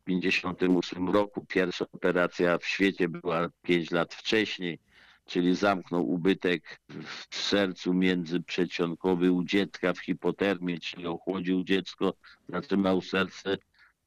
w 0.02 0.04
1958 0.04 1.09
roku. 1.09 1.47
Pierwsza 1.47 1.85
operacja 1.92 2.59
w 2.59 2.66
świecie 2.66 3.09
była 3.09 3.49
5 3.62 3.90
lat 3.90 4.14
wcześniej, 4.14 4.78
czyli 5.26 5.54
zamknął 5.54 6.11
ubytek 6.11 6.80
w 6.88 7.37
sercu 7.37 7.94
międzyprzeciąkowy 7.94 9.32
u 9.32 9.44
dziecka 9.44 9.92
w 9.92 9.99
hipotermii, 9.99 10.80
czyli 10.80 11.06
ochłodził 11.06 11.64
dziecko, 11.64 12.14
zatrzymał 12.49 13.00
serce, 13.00 13.59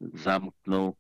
zamknął 0.02 0.96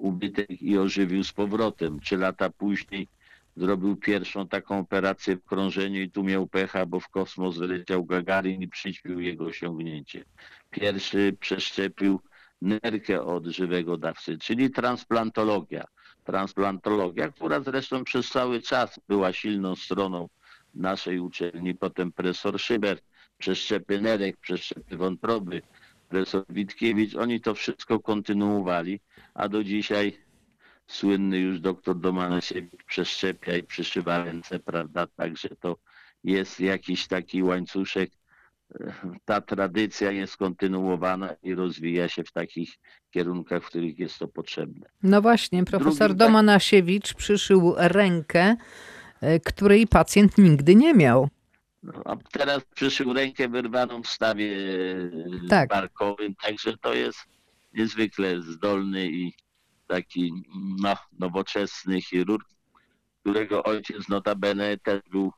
ubytek 0.00 0.62
i 0.62 0.78
ożywił 0.78 1.24
z 1.24 1.32
powrotem. 1.32 2.00
Trzy 2.00 2.16
lata 2.16 2.50
później 2.50 3.08
zrobił 3.56 3.96
pierwszą 3.96 4.48
taką 4.48 4.78
operację 4.78 5.36
w 5.36 5.44
krążeniu 5.44 6.02
i 6.02 6.10
tu 6.10 6.24
miał 6.24 6.46
pecha, 6.46 6.86
bo 6.86 7.00
w 7.00 7.08
kosmos 7.08 7.58
wyleciał 7.58 8.04
Gagarin 8.04 8.62
i 8.62 8.68
przyćpił 8.68 9.20
jego 9.20 9.44
osiągnięcie. 9.44 10.24
Pierwszy 10.70 11.36
przeszczepił 11.40 12.20
nerkę 12.62 13.22
od 13.22 13.46
żywego 13.46 13.96
dawcy, 13.96 14.38
czyli 14.38 14.70
transplantologia. 14.70 15.84
Transplantologia, 16.24 17.28
która 17.28 17.60
zresztą 17.60 18.04
przez 18.04 18.28
cały 18.28 18.62
czas 18.62 19.00
była 19.08 19.32
silną 19.32 19.76
stroną 19.76 20.28
naszej 20.74 21.20
uczelni. 21.20 21.74
Potem 21.74 22.12
profesor 22.12 22.60
Szyber, 22.60 22.98
przeszczepy 23.38 24.00
nerek, 24.00 24.36
przeszczepy 24.36 24.96
wątroby, 24.96 25.62
profesor 26.10 26.44
Witkiewicz, 26.48 27.14
oni 27.16 27.40
to 27.40 27.54
wszystko 27.54 28.00
kontynuowali, 28.00 29.00
a 29.34 29.48
do 29.48 29.64
dzisiaj 29.64 30.18
słynny 30.86 31.38
już 31.38 31.60
doktor 31.60 31.98
Domanasiewicz 31.98 32.84
przeszczepia 32.84 33.56
i 33.56 33.62
przyszywa 33.62 34.24
ręce, 34.24 34.58
prawda? 34.58 35.06
Także 35.06 35.48
to 35.60 35.76
jest 36.24 36.60
jakiś 36.60 37.06
taki 37.06 37.42
łańcuszek. 37.42 38.10
Ta 39.24 39.40
tradycja 39.40 40.10
jest 40.10 40.36
kontynuowana 40.36 41.34
i 41.42 41.54
rozwija 41.54 42.08
się 42.08 42.24
w 42.24 42.32
takich 42.32 42.70
kierunkach, 43.10 43.62
w 43.64 43.66
których 43.66 43.98
jest 43.98 44.18
to 44.18 44.28
potrzebne. 44.28 44.86
No 45.02 45.22
właśnie, 45.22 45.64
profesor 45.64 46.08
Drugim 46.08 46.18
tak- 46.18 46.28
Domanasiewicz 46.28 47.14
przyszył 47.14 47.74
rękę, 47.76 48.56
e, 49.20 49.40
której 49.40 49.86
pacjent 49.86 50.38
nigdy 50.38 50.74
nie 50.74 50.94
miał. 50.94 51.28
No, 51.82 52.02
a 52.04 52.16
teraz 52.16 52.64
przyszył 52.64 53.12
rękę 53.12 53.48
wyrwaną 53.48 54.02
w 54.02 54.06
stawie 54.06 54.56
Tak. 55.40 55.48
tak. 55.48 55.68
barkowym, 55.68 56.34
także 56.34 56.76
to 56.76 56.94
jest 56.94 57.18
niezwykle 57.74 58.42
zdolny 58.42 59.06
i 59.10 59.32
taki 59.86 60.32
no, 60.82 60.96
nowoczesny 61.18 62.02
chirurg, 62.02 62.48
którego 63.20 63.62
ojciec 63.62 64.08
notabene 64.08 64.78
też 64.78 65.00
był 65.10 65.32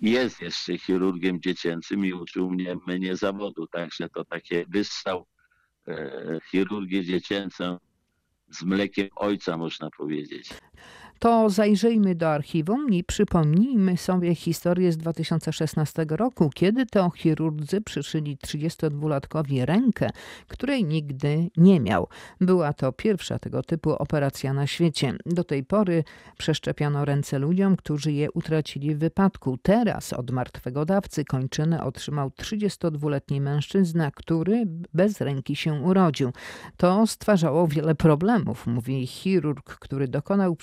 i 0.00 0.10
jest 0.10 0.40
jeszcze 0.40 0.78
chirurgiem 0.78 1.40
dziecięcym 1.40 2.06
i 2.06 2.12
uczył 2.12 2.50
mnie, 2.50 2.76
mnie 2.86 3.16
zawodu, 3.16 3.66
także 3.66 4.08
to 4.08 4.24
takie 4.24 4.64
wyssał 4.68 5.26
e, 5.88 6.38
chirurgię 6.50 7.04
dziecięcą 7.04 7.78
z 8.50 8.62
mlekiem 8.62 9.08
ojca, 9.16 9.56
można 9.56 9.90
powiedzieć. 9.90 10.48
To 11.18 11.50
zajrzyjmy 11.50 12.14
do 12.14 12.30
archiwum 12.30 12.92
i 12.92 13.04
przypomnijmy 13.04 13.96
sobie 13.96 14.34
historię 14.34 14.92
z 14.92 14.96
2016 14.96 16.06
roku, 16.08 16.50
kiedy 16.54 16.86
to 16.86 17.10
chirurdzy 17.10 17.80
przyszyli 17.80 18.36
32-latkowi 18.36 19.64
rękę, 19.64 20.10
której 20.48 20.84
nigdy 20.84 21.50
nie 21.56 21.80
miał. 21.80 22.08
Była 22.40 22.72
to 22.72 22.92
pierwsza 22.92 23.38
tego 23.38 23.62
typu 23.62 23.90
operacja 23.90 24.52
na 24.52 24.66
świecie. 24.66 25.14
Do 25.26 25.44
tej 25.44 25.64
pory 25.64 26.04
przeszczepiano 26.38 27.04
ręce 27.04 27.38
ludziom, 27.38 27.76
którzy 27.76 28.12
je 28.12 28.30
utracili 28.30 28.94
w 28.94 28.98
wypadku. 28.98 29.58
Teraz 29.62 30.12
od 30.12 30.30
martwego 30.30 30.84
dawcy 30.84 31.24
kończynę 31.24 31.84
otrzymał 31.84 32.28
32-letni 32.28 33.40
mężczyzna, 33.40 34.10
który 34.10 34.64
bez 34.94 35.20
ręki 35.20 35.56
się 35.56 35.74
urodził. 35.74 36.32
To 36.76 37.06
stwarzało 37.06 37.68
wiele 37.68 37.94
problemów, 37.94 38.66
mówi 38.66 39.06
chirurg, 39.06 39.78
który 39.78 40.08
dokonał 40.08 40.56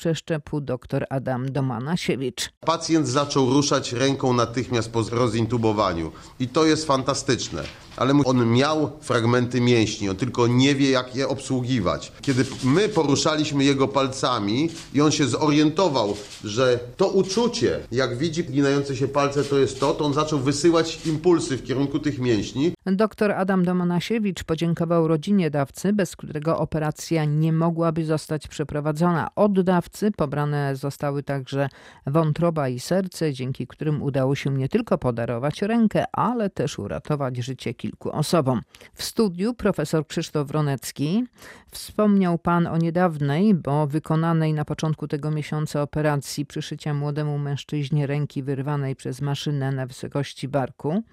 przeszczepu 0.43 0.61
dr 0.61 1.05
Adam 1.09 1.51
Domanasiewicz. 1.51 2.49
Pacjent 2.59 3.07
zaczął 3.07 3.53
ruszać 3.53 3.93
ręką 3.93 4.33
natychmiast 4.33 4.91
po 4.91 5.03
rozintubowaniu 5.11 6.11
i 6.39 6.47
to 6.47 6.65
jest 6.65 6.85
fantastyczne. 6.85 7.63
Ale 7.97 8.13
on 8.25 8.51
miał 8.51 8.91
fragmenty 9.01 9.61
mięśni, 9.61 10.09
on 10.09 10.15
tylko 10.15 10.47
nie 10.47 10.75
wie 10.75 10.89
jak 10.89 11.15
je 11.15 11.27
obsługiwać. 11.27 12.11
Kiedy 12.21 12.45
my 12.63 12.89
poruszaliśmy 12.89 13.63
jego 13.63 13.87
palcami 13.87 14.69
i 14.93 15.01
on 15.01 15.11
się 15.11 15.25
zorientował, 15.25 16.13
że 16.43 16.79
to 16.97 17.07
uczucie, 17.07 17.79
jak 17.91 18.17
widzi 18.17 18.43
ginające 18.43 18.95
się 18.95 19.07
palce 19.07 19.43
to 19.43 19.59
jest 19.59 19.79
to, 19.79 19.93
to 19.93 20.05
on 20.05 20.13
zaczął 20.13 20.39
wysyłać 20.39 21.05
impulsy 21.05 21.57
w 21.57 21.63
kierunku 21.63 21.99
tych 21.99 22.19
mięśni. 22.19 22.71
Dr 22.85 23.31
Adam 23.31 23.65
Domanasiewicz 23.65 24.43
podziękował 24.43 25.07
rodzinie 25.07 25.49
dawcy, 25.49 25.93
bez 25.93 26.15
którego 26.15 26.57
operacja 26.57 27.25
nie 27.25 27.53
mogłaby 27.53 28.05
zostać 28.05 28.47
przeprowadzona. 28.47 29.27
Od 29.35 29.61
dawcy 29.61 30.11
pobrane 30.11 30.75
zostały 30.75 31.23
także 31.23 31.69
wątroba 32.07 32.69
i 32.69 32.79
serce, 32.79 33.33
dzięki 33.33 33.67
którym 33.67 34.01
udało 34.01 34.35
się 34.35 34.49
nie 34.49 34.69
tylko 34.69 34.97
podarować 34.97 35.61
rękę, 35.61 36.05
ale 36.11 36.49
też 36.49 36.79
uratować 36.79 37.37
życie 37.37 37.73
kilku 37.83 38.11
osobom. 38.11 38.61
W 38.93 39.03
studiu 39.03 39.53
profesor 39.53 40.07
Krzysztof 40.07 40.47
Wronecki 40.47 41.23
wspomniał 41.71 42.37
pan 42.37 42.67
o 42.67 42.77
niedawnej, 42.77 43.53
bo 43.53 43.87
wykonanej 43.87 44.53
na 44.53 44.65
początku 44.65 45.07
tego 45.07 45.31
miesiąca 45.31 45.81
operacji 45.81 46.45
przyszycia 46.45 46.93
młodemu 46.93 47.37
mężczyźnie 47.37 48.07
ręki 48.07 48.43
wyrwanej 48.43 48.95
przez 48.95 49.21
maszynę 49.21 49.71
na 49.71 49.85
wysokości 49.85 50.47
barku. 50.47 51.03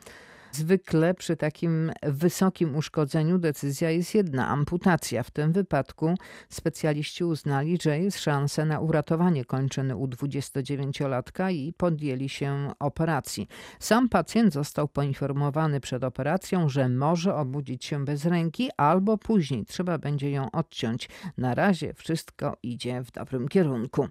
Zwykle 0.52 1.14
przy 1.14 1.36
takim 1.36 1.92
wysokim 2.02 2.76
uszkodzeniu 2.76 3.38
decyzja 3.38 3.90
jest 3.90 4.14
jedna 4.14 4.48
amputacja. 4.48 5.22
W 5.22 5.30
tym 5.30 5.52
wypadku 5.52 6.14
specjaliści 6.48 7.24
uznali, 7.24 7.78
że 7.82 7.98
jest 7.98 8.18
szansa 8.18 8.64
na 8.64 8.80
uratowanie 8.80 9.44
kończyny 9.44 9.96
u 9.96 10.06
29-latka 10.06 11.52
i 11.52 11.72
podjęli 11.72 12.28
się 12.28 12.72
operacji. 12.78 13.48
Sam 13.78 14.08
pacjent 14.08 14.52
został 14.52 14.88
poinformowany 14.88 15.80
przed 15.80 16.04
operacją, 16.04 16.68
że 16.68 16.88
może 16.88 17.34
obudzić 17.34 17.84
się 17.84 18.04
bez 18.04 18.24
ręki 18.24 18.70
albo 18.76 19.18
później 19.18 19.64
trzeba 19.64 19.98
będzie 19.98 20.30
ją 20.30 20.50
odciąć. 20.50 21.08
Na 21.38 21.54
razie 21.54 21.94
wszystko 21.94 22.56
idzie 22.62 23.02
w 23.02 23.10
dobrym 23.10 23.48
kierunku. 23.48 24.08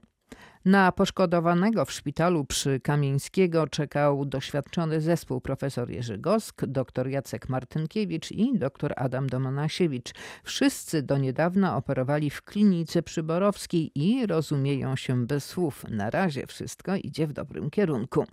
Na 0.65 0.91
poszkodowanego 0.91 1.85
w 1.85 1.91
szpitalu 1.91 2.45
przy 2.45 2.79
Kamieńskiego 2.79 3.67
czekał 3.67 4.25
doświadczony 4.25 5.01
zespół 5.01 5.41
profesor 5.41 5.89
Jerzy 5.89 6.17
Gosk, 6.17 6.65
dr 6.65 7.07
Jacek 7.07 7.49
Martynkiewicz 7.49 8.31
i 8.31 8.57
dr 8.57 8.93
Adam 8.95 9.29
Domanasiewicz. 9.29 10.13
Wszyscy 10.43 11.03
do 11.03 11.17
niedawna 11.17 11.77
operowali 11.77 12.29
w 12.29 12.41
klinice 12.41 13.03
przyborowskiej 13.03 13.91
i 13.95 14.27
rozumieją 14.27 14.95
się 14.95 15.25
bez 15.27 15.45
słów. 15.45 15.85
Na 15.89 16.09
razie 16.09 16.47
wszystko 16.47 16.95
idzie 16.95 17.27
w 17.27 17.33
dobrym 17.33 17.69
kierunku. 17.69 18.25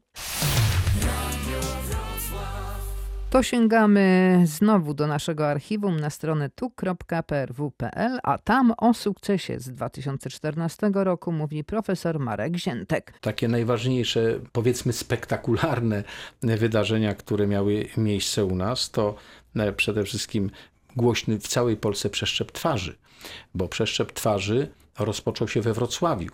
To 3.36 3.42
sięgamy 3.42 4.40
znowu 4.44 4.94
do 4.94 5.06
naszego 5.06 5.48
archiwum 5.48 6.00
na 6.00 6.10
stronę 6.10 6.50
tu.prw.pl, 6.50 8.18
a 8.22 8.38
tam 8.38 8.72
o 8.76 8.94
sukcesie 8.94 9.60
z 9.60 9.70
2014 9.70 10.90
roku 10.94 11.32
mówi 11.32 11.64
profesor 11.64 12.18
Marek 12.20 12.56
Ziętek. 12.56 13.18
takie 13.20 13.48
najważniejsze, 13.48 14.40
powiedzmy 14.52 14.92
spektakularne 14.92 16.04
wydarzenia, 16.42 17.14
które 17.14 17.46
miały 17.46 17.88
miejsce 17.96 18.44
u 18.44 18.56
nas, 18.56 18.90
to 18.90 19.14
e, 19.56 19.72
przede 19.72 20.04
wszystkim 20.04 20.50
głośny 20.96 21.38
w 21.38 21.48
całej 21.48 21.76
Polsce 21.76 22.10
przeszczep 22.10 22.52
twarzy, 22.52 22.96
bo 23.54 23.68
przeszczep 23.68 24.12
twarzy 24.12 24.68
rozpoczął 24.98 25.48
się 25.48 25.60
we 25.60 25.72
Wrocławiu 25.72 26.30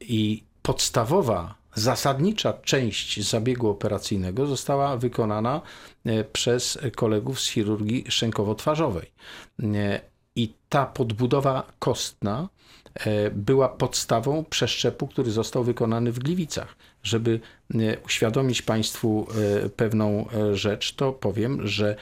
i 0.00 0.44
podstawowa, 0.62 1.54
zasadnicza 1.78 2.52
część 2.52 3.28
zabiegu 3.28 3.68
operacyjnego 3.68 4.46
została 4.46 4.96
wykonana 4.96 5.60
e, 6.04 6.24
przez 6.24 6.78
kolegów 6.96 7.40
z 7.40 7.48
chirurgii 7.48 8.04
szczękowo-twarzowej. 8.08 9.06
E, 9.62 10.00
I 10.36 10.54
ta 10.68 10.86
podbudowa 10.86 11.72
kostna 11.78 12.48
e, 12.94 13.30
była 13.30 13.68
podstawą 13.68 14.44
przeszczepu, 14.50 15.06
który 15.06 15.30
został 15.30 15.64
wykonany 15.64 16.12
w 16.12 16.18
Gliwicach. 16.18 16.76
Żeby 17.02 17.40
uświadomić 18.06 18.62
Państwu 18.62 19.26
pewną 19.76 20.26
rzecz, 20.52 20.94
to 20.94 21.12
powiem, 21.12 21.66
że 21.66 21.96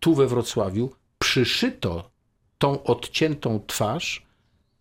tu 0.00 0.14
we 0.14 0.26
Wrocławiu 0.26 0.90
przyszyto 1.18 2.10
tą 2.58 2.82
odciętą 2.82 3.60
twarz 3.66 4.26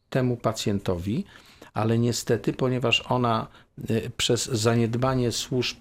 temu 0.09 0.37
pacjentowi, 0.37 1.25
ale 1.73 1.99
niestety, 1.99 2.53
ponieważ 2.53 3.03
ona 3.09 3.47
e, 3.89 4.09
przez 4.17 4.45
zaniedbanie 4.45 5.31
służb, 5.31 5.77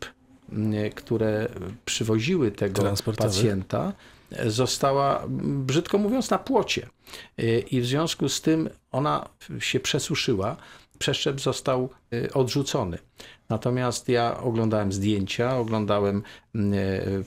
m, 0.52 0.72
które 0.94 1.48
przywoziły 1.84 2.50
tego 2.50 2.94
pacjenta, 3.16 3.92
została, 4.46 5.24
brzydko 5.44 5.98
mówiąc, 5.98 6.30
na 6.30 6.38
płocie. 6.38 6.86
E, 7.38 7.58
I 7.58 7.80
w 7.80 7.86
związku 7.86 8.28
z 8.28 8.40
tym 8.40 8.70
ona 8.92 9.28
się 9.58 9.80
przesuszyła, 9.80 10.56
przeszczep 11.00 11.40
został 11.40 11.88
e, 12.12 12.32
odrzucony. 12.34 12.98
Natomiast 13.48 14.08
ja 14.08 14.40
oglądałem 14.40 14.92
zdjęcia, 14.92 15.56
oglądałem 15.56 16.22
m, 16.54 16.74
e, 16.74 16.78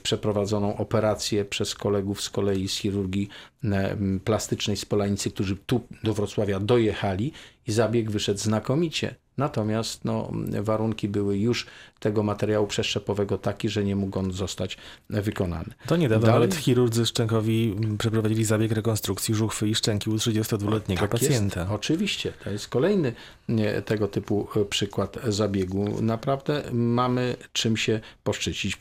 przeprowadzoną 0.02 0.76
operację 0.76 1.44
przez 1.44 1.74
kolegów 1.74 2.22
z 2.22 2.30
kolei 2.30 2.68
z 2.68 2.76
chirurgii 2.76 3.28
m, 3.64 4.20
plastycznej 4.24 4.76
z 4.76 4.84
Polanicy, 4.84 5.30
którzy 5.30 5.56
tu 5.56 5.80
do 6.04 6.14
Wrocławia 6.14 6.60
dojechali 6.60 7.32
i 7.66 7.72
zabieg 7.72 8.10
wyszedł 8.10 8.40
znakomicie. 8.40 9.14
Natomiast 9.38 10.04
no, 10.04 10.32
warunki 10.62 11.08
były 11.08 11.38
już 11.38 11.66
tego 12.00 12.22
materiału 12.22 12.66
przeszczepowego 12.66 13.38
taki, 13.38 13.68
że 13.68 13.84
nie 13.84 13.96
mógł 13.96 14.18
on 14.18 14.32
zostać 14.32 14.76
wykonany. 15.10 15.74
To 15.86 15.96
niedawno 15.96 16.26
Dalej- 16.26 16.48
nawet 16.48 16.54
chirurdzy 16.54 17.06
szczękowi 17.06 17.74
mm, 17.76 17.98
przeprowadzili 17.98 18.44
zabieg 18.44 18.72
rekonstrukcji 18.72 19.34
żuchwy 19.34 19.68
i 19.68 19.74
szczęki 19.74 20.10
u 20.10 20.14
32-letniego 20.14 21.00
Tak 21.00 21.10
pacjenta. 21.10 21.60
Jest, 21.60 21.72
oczywiście, 21.72 22.32
to 22.44 22.50
jest 22.50 22.68
kolejny 22.68 23.12
tego 23.84 24.08
typu 24.08 24.48
e, 24.56 24.64
przykład 24.64 25.18
zabiegu. 25.28 26.02
Naprawdę 26.02 26.62
mamy 26.72 27.36
czym 27.52 27.76
się 27.76 28.00
poszczycić. 28.24 28.78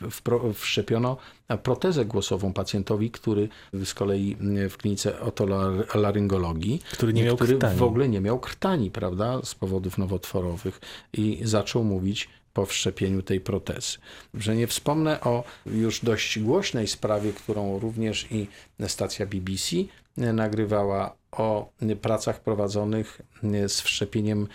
Wszczepiono 0.53 1.17
protezę 1.63 2.05
głosową 2.05 2.53
pacjentowi, 2.53 3.11
który 3.11 3.49
z 3.85 3.93
kolei 3.93 4.37
mm, 4.39 4.69
w 4.69 4.77
klinice 4.77 5.19
otolaryngologii, 5.19 6.81
Który 6.91 7.13
nie 7.13 7.23
miał 7.23 7.35
który 7.35 7.53
krtani. 7.53 7.77
w 7.79 7.83
ogóle 7.83 8.09
nie 8.09 8.21
miał 8.21 8.39
krtani, 8.39 8.91
prawda, 8.91 9.39
z 9.43 9.55
powodów 9.55 9.97
nowotworowych 9.97 10.79
i 11.13 11.39
zaczął 11.43 11.83
mówić 11.83 12.29
po 12.53 12.65
wszczepieniu 12.65 13.21
tej 13.21 13.39
protezy. 13.39 13.97
Że 14.33 14.55
nie 14.55 14.67
wspomnę 14.67 15.21
o 15.21 15.43
już 15.65 15.99
dość 16.05 16.39
głośnej 16.39 16.87
sprawie, 16.87 17.33
którą 17.33 17.79
również 17.79 18.27
i 18.31 18.47
stacja 18.87 19.25
BBC 19.25 19.75
nagrywała 20.17 21.15
o 21.31 21.69
pracach 22.01 22.41
prowadzonych 22.41 23.21
z 23.67 23.81
wszczepieniem 23.81 24.47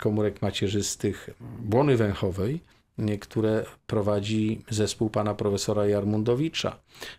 komórek 0.00 0.42
macierzystych 0.42 1.30
błony 1.58 1.96
węchowej, 1.96 2.60
które 3.20 3.64
prowadzi 3.86 4.64
zespół 4.70 5.10
pana 5.10 5.34
profesora 5.34 5.86
Jarmundowicza. 5.86 6.76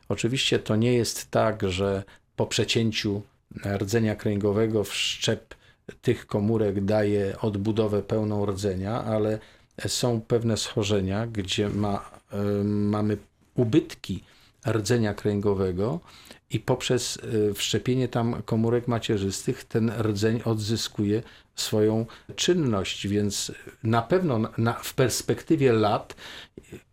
Oczywiście 0.09 0.59
to 0.59 0.75
nie 0.75 0.93
jest 0.93 1.31
tak, 1.31 1.69
że 1.69 2.03
po 2.35 2.47
przecięciu 2.47 3.21
rdzenia 3.77 4.15
kręgowego 4.15 4.83
wszczep 4.83 5.55
tych 6.01 6.27
komórek 6.27 6.85
daje 6.85 7.39
odbudowę 7.41 8.03
pełną 8.03 8.45
rdzenia, 8.45 9.03
ale 9.03 9.39
są 9.87 10.21
pewne 10.21 10.57
schorzenia, 10.57 11.27
gdzie 11.27 11.69
ma, 11.69 12.11
y, 12.33 12.63
mamy 12.63 13.17
ubytki 13.55 14.23
rdzenia 14.67 15.13
kręgowego 15.13 15.99
i 16.49 16.59
poprzez 16.59 17.17
y, 17.17 17.53
wszczepienie 17.53 18.07
tam 18.07 18.41
komórek 18.45 18.87
macierzystych 18.87 19.63
ten 19.63 19.91
rdzeń 20.01 20.41
odzyskuje 20.45 21.23
swoją 21.55 22.05
czynność, 22.35 23.07
więc 23.07 23.51
na 23.83 24.01
pewno 24.01 24.39
na- 24.57 24.73
w 24.73 24.93
perspektywie 24.93 25.73
lat 25.73 26.15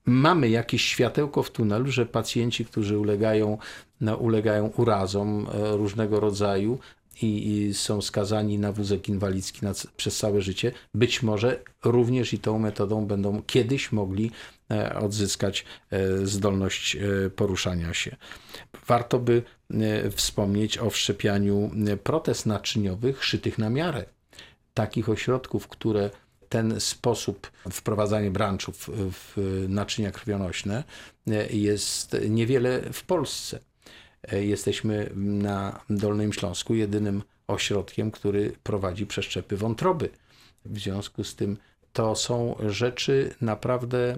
mamy 0.05 0.49
jakieś 0.49 0.85
światełko 0.85 1.43
w 1.43 1.51
tunelu, 1.51 1.91
że 1.91 2.07
pacjenci, 2.07 2.65
którzy 2.65 2.99
ulegają, 2.99 3.59
no, 4.01 4.17
ulegają 4.17 4.67
urazom 4.77 5.47
e, 5.53 5.77
różnego 5.77 6.21
rodzaju 6.21 6.79
i, 7.23 7.53
i 7.53 7.75
są 7.75 8.03
skazani 8.03 8.59
na 8.59 8.73
wózek 8.73 9.09
inwalidzki 9.09 9.65
na, 9.65 9.73
przez 9.97 10.17
całe 10.19 10.43
życie, 10.43 10.73
być 10.95 11.23
może 11.23 11.61
również 11.85 12.33
i 12.33 12.39
tą 12.39 12.59
metodą 12.59 13.07
będą 13.07 13.43
kiedyś 13.43 13.93
mogli 13.93 14.31
odzyskać 15.01 15.65
e, 15.91 16.27
zdolność 16.27 16.97
e, 16.97 17.31
poruszania 17.31 17.95
się. 17.95 18.17
Warto 18.87 19.19
by 19.19 19.43
e, 19.71 20.11
wspomnieć 20.11 20.79
o 20.79 20.91
wszczepianiu 20.91 21.71
e, 21.87 21.97
protez 21.97 22.47
naczyniowych 22.47 23.25
szytych 23.25 23.59
na 23.59 23.71
miarę 23.71 24.05
takich 24.75 25.09
ośrodków, 25.09 25.69
które 25.69 26.11
ten 26.49 26.81
sposób 26.81 27.51
wprowadzania 27.73 28.31
branczów 28.31 28.91
w 28.95 29.65
naczynia 29.69 30.11
krwionośne 30.11 30.85
e, 31.27 31.47
jest 31.53 32.17
niewiele 32.29 32.93
w 32.93 33.05
Polsce. 33.05 33.59
E, 34.23 34.45
Jesteśmy 34.45 35.11
na 35.17 35.81
Dolnym 35.91 36.33
Śląsku 36.33 36.75
jedynym 36.75 37.23
ośrodkiem, 37.47 38.11
który 38.11 38.53
prowadzi 38.63 39.07
przeszczepy 39.07 39.57
wątroby. 39.57 40.09
W 40.65 40.79
związku 40.79 41.25
z 41.25 41.37
tym 41.37 41.57
to 41.99 42.17
są 42.17 42.57
rzeczy 42.67 43.35
naprawdę 43.41 44.13
e, 44.13 44.17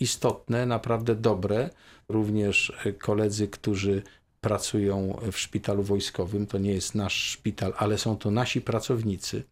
istotne, 0.00 0.66
naprawdę 0.66 1.14
dobre. 1.14 1.70
Również 2.08 2.72
e, 2.84 2.92
koledzy, 2.92 3.48
którzy 3.48 4.02
pracują 4.40 5.18
w 5.32 5.38
szpitalu 5.38 5.82
wojskowym, 5.82 6.46
to 6.46 6.58
nie 6.58 6.72
jest 6.72 6.94
nasz 6.94 7.30
szpital, 7.30 7.72
ale 7.76 7.98
są 7.98 8.16
to 8.16 8.30
nasi 8.30 8.60
pracownicy, 8.60 9.42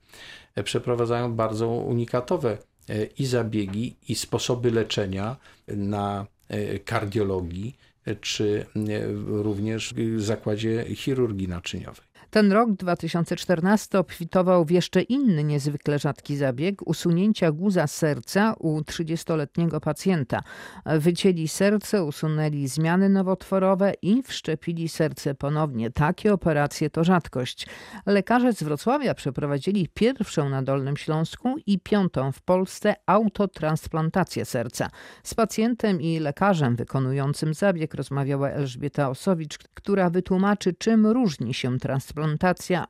e, 0.55 0.63
przeprowadzają 0.63 1.35
bardzo 1.35 1.69
unikatowe 1.69 2.59
i 3.19 3.27
zabiegi, 3.27 3.97
i 4.09 4.15
sposoby 4.15 4.71
leczenia 4.71 5.37
na 5.69 6.27
kardiologii, 6.85 7.77
czy 8.21 8.67
również 9.27 9.95
w 9.95 10.23
zakładzie 10.23 10.85
chirurgii 10.95 11.49
naczyniowej. 11.49 12.14
Ten 12.35 12.53
rok 12.53 12.73
2014 12.73 13.99
obfitował 13.99 14.65
w 14.65 14.71
jeszcze 14.71 15.03
inny 15.03 15.45
niezwykle 15.45 15.99
rzadki 15.99 16.37
zabieg 16.37 16.89
usunięcia 16.89 17.53
guza 17.53 17.87
serca 17.87 18.55
u 18.59 18.81
30-letniego 18.81 19.81
pacjenta. 19.81 20.41
Wycięli 20.87 21.49
serce, 21.49 22.05
usunęli 22.05 22.69
zmiany 22.69 23.09
nowotworowe 23.09 23.93
i 24.03 24.23
wszczepili 24.23 24.89
serce 24.89 25.35
ponownie. 25.35 25.91
Takie 25.91 26.33
operacje 26.33 26.91
to 26.91 27.05
rzadkość. 27.05 27.67
Lekarze 28.07 28.53
z 28.53 28.63
Wrocławia 28.63 29.15
przeprowadzili 29.15 29.89
pierwszą 29.95 30.49
na 30.49 30.63
Dolnym 30.63 30.97
Śląsku 30.97 31.55
i 31.67 31.79
piątą 31.79 32.33
w 32.33 32.43
Polsce 32.43 32.95
autotransplantację 33.07 34.45
serca. 34.45 34.91
Z 35.23 35.35
pacjentem 35.35 36.01
i 36.01 36.19
lekarzem 36.19 36.77
wykonującym 36.77 37.55
zabieg 37.55 37.95
rozmawiała 37.95 38.51
Elżbieta 38.51 39.11
Osowicz, 39.11 39.59
która 39.75 40.11
wytłumaczy, 40.11 40.73
czym 40.79 41.07
różni 41.07 41.55
się 41.55 41.79
transplantacja 41.79 42.24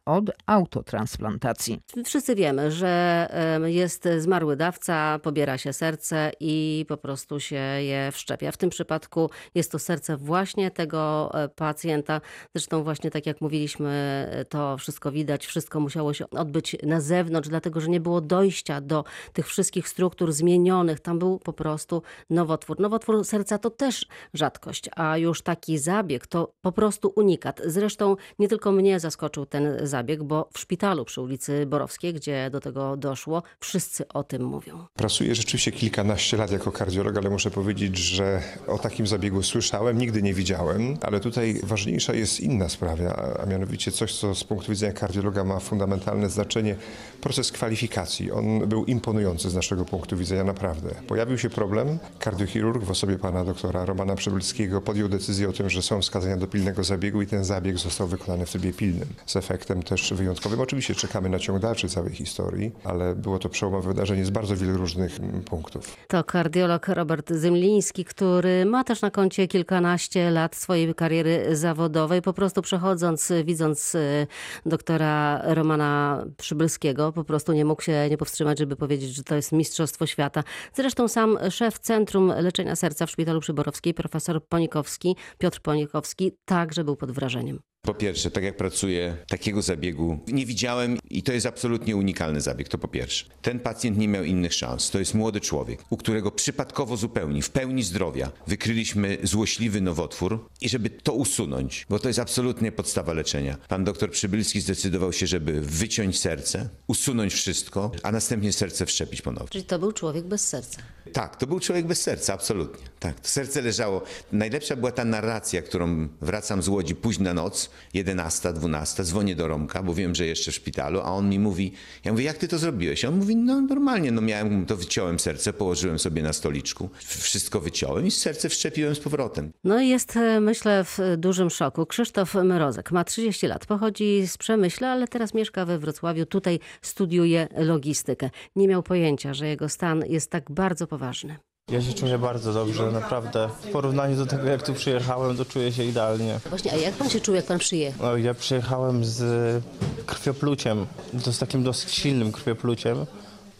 od 0.04 0.24
autotransplantacji. 0.46 1.80
Wszyscy 2.04 2.34
wiemy, 2.34 2.70
że 2.70 3.28
jest 3.64 4.08
zmarły 4.18 4.56
dawca, 4.56 5.18
pobiera 5.22 5.58
się 5.58 5.72
serce 5.72 6.32
i 6.40 6.84
po 6.88 6.96
prostu 6.96 7.40
się 7.40 7.56
je 7.56 8.12
wszczepia. 8.12 8.52
W 8.52 8.56
tym 8.56 8.70
przypadku 8.70 9.30
jest 9.54 9.72
to 9.72 9.78
serce 9.78 10.16
właśnie 10.16 10.70
tego 10.70 11.30
e, 11.34 11.48
pacjenta. 11.48 12.20
Zresztą 12.54 12.84
właśnie 12.84 13.10
tak 13.10 13.26
jak 13.26 13.40
mówiliśmy, 13.40 13.90
e, 14.30 14.44
to 14.44 14.76
wszystko 14.78 15.12
widać, 15.12 15.46
wszystko 15.46 15.80
musiało 15.80 16.14
się 16.14 16.30
odbyć 16.30 16.76
na 16.82 17.00
zewnątrz, 17.00 17.48
dlatego 17.48 17.80
że 17.80 17.88
nie 17.88 18.00
było 18.00 18.20
dojścia 18.20 18.80
do 18.80 19.04
tych 19.32 19.46
wszystkich 19.46 19.88
struktur 19.88 20.32
zmienionych. 20.32 21.00
Tam 21.00 21.18
był 21.18 21.38
po 21.38 21.52
prostu 21.52 22.02
nowotwór. 22.30 22.80
Nowotwór 22.80 23.24
serca 23.24 23.58
to 23.58 23.70
też 23.70 24.06
rzadkość, 24.34 24.90
a 24.96 25.18
już 25.18 25.42
taki 25.42 25.78
zabieg 25.78 26.26
to 26.26 26.52
po 26.60 26.72
prostu 26.72 27.12
unikat. 27.16 27.60
Zresztą 27.64 28.16
nie 28.38 28.48
tylko 28.48 28.72
mnie 28.72 29.00
zaskoczył 29.24 29.46
ten 29.46 29.87
zabieg, 29.87 30.22
bo 30.22 30.48
w 30.52 30.58
szpitalu 30.58 31.04
przy 31.04 31.20
ulicy 31.20 31.66
Borowskiej, 31.66 32.14
gdzie 32.14 32.50
do 32.50 32.60
tego 32.60 32.96
doszło, 32.96 33.42
wszyscy 33.60 34.08
o 34.08 34.24
tym 34.24 34.44
mówią. 34.44 34.87
Pracuję 34.94 35.34
rzeczywiście 35.34 35.72
kilkanaście 35.72 36.37
lat 36.37 36.50
jako 36.50 36.72
kardiolog, 36.72 37.16
ale 37.16 37.30
muszę 37.30 37.50
powiedzieć, 37.50 37.98
że 37.98 38.42
o 38.66 38.78
takim 38.78 39.06
zabiegu 39.06 39.42
słyszałem, 39.42 39.98
nigdy 39.98 40.22
nie 40.22 40.34
widziałem, 40.34 40.96
ale 41.02 41.20
tutaj 41.20 41.60
ważniejsza 41.62 42.14
jest 42.14 42.40
inna 42.40 42.68
sprawa, 42.68 42.94
a- 43.42 43.46
mianowicie 43.46 43.92
coś, 43.92 44.18
co 44.18 44.34
z 44.34 44.44
punktu 44.44 44.72
widzenia 44.72 44.92
kardiologa 44.92 45.44
ma 45.44 45.60
fundamentalne 45.60 46.30
znaczenie, 46.30 46.76
proces 47.20 47.52
kwalifikacji. 47.52 48.32
On 48.32 48.68
był 48.68 48.84
imponujący 48.84 49.50
z 49.50 49.54
naszego 49.54 49.84
punktu 49.84 50.16
widzenia 50.16 50.44
naprawdę. 50.44 50.94
Pojawił 51.08 51.38
się 51.38 51.50
problem, 51.50 51.98
kardiochirurg 52.18 52.84
w 52.84 52.90
osobie 52.90 53.18
pana 53.18 53.44
doktora 53.44 53.84
Romana 53.84 54.14
Przybylskiego 54.16 54.80
podjął 54.80 55.08
decyzję 55.08 55.48
o 55.48 55.52
tym, 55.52 55.70
że 55.70 55.82
są 55.82 56.00
wskazania 56.02 56.37
do 56.37 56.46
pilnego 56.46 56.84
zabiegu 56.84 57.22
i 57.22 57.26
ten 57.26 57.44
zabieg 57.44 57.78
został 57.78 58.06
wykonany 58.08 58.46
w 58.46 58.50
trybie 58.50 58.72
pilnym. 58.72 59.03
Z 59.26 59.36
efektem 59.36 59.82
też 59.82 60.12
wyjątkowym. 60.12 60.60
Oczywiście 60.60 60.94
czekamy 60.94 61.28
na 61.28 61.38
ciąg 61.38 61.58
dalszy 61.58 61.88
całej 61.88 62.14
historii, 62.14 62.72
ale 62.84 63.14
było 63.14 63.38
to 63.38 63.48
przełomowe 63.48 63.88
wydarzenie 63.88 64.24
z 64.24 64.30
bardzo 64.30 64.56
wielu 64.56 64.76
różnych 64.76 65.20
mm, 65.20 65.42
punktów. 65.42 65.96
To 66.08 66.24
kardiolog 66.24 66.88
Robert 66.88 67.30
Zymliński, 67.32 68.04
który 68.04 68.64
ma 68.64 68.84
też 68.84 69.02
na 69.02 69.10
koncie 69.10 69.48
kilkanaście 69.48 70.30
lat 70.30 70.56
swojej 70.56 70.94
kariery 70.94 71.56
zawodowej. 71.56 72.22
Po 72.22 72.32
prostu 72.32 72.62
przechodząc, 72.62 73.32
widząc 73.44 73.94
y, 73.94 74.26
doktora 74.66 75.42
Romana 75.54 76.24
Przybylskiego, 76.36 77.12
po 77.12 77.24
prostu 77.24 77.52
nie 77.52 77.64
mógł 77.64 77.82
się 77.82 78.08
nie 78.10 78.18
powstrzymać, 78.18 78.58
żeby 78.58 78.76
powiedzieć, 78.76 79.14
że 79.14 79.24
to 79.24 79.34
jest 79.34 79.52
mistrzostwo 79.52 80.06
świata. 80.06 80.44
Zresztą 80.74 81.08
sam 81.08 81.38
szef 81.50 81.78
Centrum 81.78 82.32
Leczenia 82.38 82.76
Serca 82.76 83.06
w 83.06 83.10
Szpitalu 83.10 83.40
Przyborowskiej, 83.40 83.94
profesor 83.94 84.46
Ponikowski, 84.46 85.16
Piotr 85.38 85.60
Ponikowski, 85.60 86.32
także 86.44 86.84
był 86.84 86.96
pod 86.96 87.10
wrażeniem. 87.10 87.73
Po 87.84 87.94
pierwsze, 87.94 88.30
tak 88.30 88.44
jak 88.44 88.56
pracuję, 88.56 89.16
takiego 89.28 89.62
zabiegu 89.62 90.18
nie 90.26 90.46
widziałem 90.46 90.98
i 91.10 91.22
to 91.22 91.32
jest 91.32 91.46
absolutnie 91.46 91.96
unikalny 91.96 92.40
zabieg, 92.40 92.68
to 92.68 92.78
po 92.78 92.88
pierwsze. 92.88 93.24
Ten 93.42 93.60
pacjent 93.60 93.98
nie 93.98 94.08
miał 94.08 94.24
innych 94.24 94.54
szans. 94.54 94.90
To 94.90 94.98
jest 94.98 95.14
młody 95.14 95.40
człowiek, 95.40 95.80
u 95.90 95.96
którego 95.96 96.30
przypadkowo 96.30 96.96
zupełnie, 96.96 97.42
w 97.42 97.50
pełni 97.50 97.82
zdrowia, 97.82 98.30
wykryliśmy 98.46 99.18
złośliwy 99.22 99.80
nowotwór 99.80 100.48
i 100.60 100.68
żeby 100.68 100.90
to 100.90 101.12
usunąć, 101.12 101.86
bo 101.90 101.98
to 101.98 102.08
jest 102.08 102.20
absolutnie 102.20 102.72
podstawa 102.72 103.12
leczenia. 103.12 103.56
Pan 103.68 103.84
doktor 103.84 104.10
Przybylski 104.10 104.60
zdecydował 104.60 105.12
się, 105.12 105.26
żeby 105.26 105.60
wyciąć 105.60 106.20
serce, 106.20 106.68
usunąć 106.86 107.34
wszystko, 107.34 107.90
a 108.02 108.12
następnie 108.12 108.52
serce 108.52 108.86
wszczepić 108.86 109.22
ponownie. 109.22 109.48
Czyli 109.48 109.64
to 109.64 109.78
był 109.78 109.92
człowiek 109.92 110.24
bez 110.24 110.48
serca. 110.48 110.82
Tak, 111.12 111.36
to 111.36 111.46
był 111.46 111.60
człowiek 111.60 111.86
bez 111.86 112.00
serca, 112.00 112.34
absolutnie. 112.34 112.84
Tak, 113.00 113.20
to 113.20 113.28
serce 113.28 113.62
leżało. 113.62 114.02
Najlepsza 114.32 114.76
była 114.76 114.92
ta 114.92 115.04
narracja, 115.04 115.62
którą 115.62 116.08
wracam 116.20 116.62
z 116.62 116.68
Łodzi 116.68 116.94
późna 116.94 117.34
noc 117.34 117.70
11, 117.94 118.52
12, 118.52 119.04
dzwonię 119.04 119.37
do 119.37 119.48
Romka, 119.48 119.82
bo 119.82 119.94
wiem, 119.94 120.14
że 120.14 120.26
jeszcze 120.26 120.52
w 120.52 120.54
szpitalu, 120.54 121.00
a 121.00 121.04
on 121.04 121.28
mi 121.28 121.38
mówi, 121.38 121.72
ja 122.04 122.12
mówię, 122.12 122.24
jak 122.24 122.38
ty 122.38 122.48
to 122.48 122.58
zrobiłeś? 122.58 123.04
On 123.04 123.16
mówi, 123.16 123.37
no 123.37 123.60
normalnie, 123.60 124.12
no 124.12 124.20
miałem, 124.20 124.66
to 124.66 124.76
wyciąłem 124.76 125.18
serce, 125.18 125.52
położyłem 125.52 125.98
sobie 125.98 126.22
na 126.22 126.32
stoliczku, 126.32 126.90
wszystko 126.98 127.60
wyciąłem 127.60 128.06
i 128.06 128.10
serce 128.10 128.48
wszczepiłem 128.48 128.94
z 128.94 129.00
powrotem. 129.00 129.52
No 129.64 129.80
i 129.80 129.88
jest, 129.88 130.16
e, 130.16 130.40
myślę, 130.40 130.84
w 130.84 130.98
dużym 131.16 131.50
szoku. 131.50 131.87
Krzysztof 131.87 132.34
Mrozek 132.34 132.92
ma 132.92 133.04
30 133.04 133.46
lat, 133.46 133.66
pochodzi 133.66 134.26
z 134.26 134.38
Przemyśla, 134.38 134.88
ale 134.88 135.08
teraz 135.08 135.34
mieszka 135.34 135.64
we 135.64 135.78
Wrocławiu. 135.78 136.26
Tutaj 136.26 136.60
studiuje 136.82 137.48
logistykę. 137.56 138.30
Nie 138.56 138.68
miał 138.68 138.82
pojęcia, 138.82 139.34
że 139.34 139.48
jego 139.48 139.68
stan 139.68 140.04
jest 140.08 140.30
tak 140.30 140.50
bardzo 140.50 140.87
poważny. 140.87 141.37
Ja 141.70 141.83
się 141.83 141.92
czuję 141.92 142.18
bardzo 142.18 142.53
dobrze, 142.53 142.90
naprawdę. 142.90 143.48
W 143.62 143.70
porównaniu 143.70 144.16
do 144.16 144.27
tego, 144.27 144.48
jak 144.48 144.62
tu 144.62 144.74
przyjechałem, 144.74 145.37
to 145.37 145.44
czuję 145.44 145.72
się 145.72 145.85
idealnie. 145.85 146.40
Właśnie, 146.48 146.72
a 146.72 146.77
jak 146.77 146.94
pan 146.94 147.11
się 147.11 147.20
czuł, 147.20 147.35
jak 147.35 147.44
pan 147.44 147.59
przyjechał? 147.59 148.07
No, 148.07 148.16
ja 148.16 148.35
przyjechałem 148.35 149.05
z 149.05 149.64
krwiopluciem, 150.07 150.87
to 151.24 151.33
z 151.33 151.38
takim 151.38 151.62
dosyć 151.62 151.90
silnym 151.90 152.33
krwiopluciem. 152.33 153.07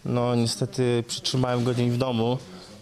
No 0.05 0.35
niestety 0.35 1.05
przytrzymałem 1.07 1.64
go 1.64 1.75
dzień 1.75 1.90
w 1.90 1.99
domu, 1.99 2.38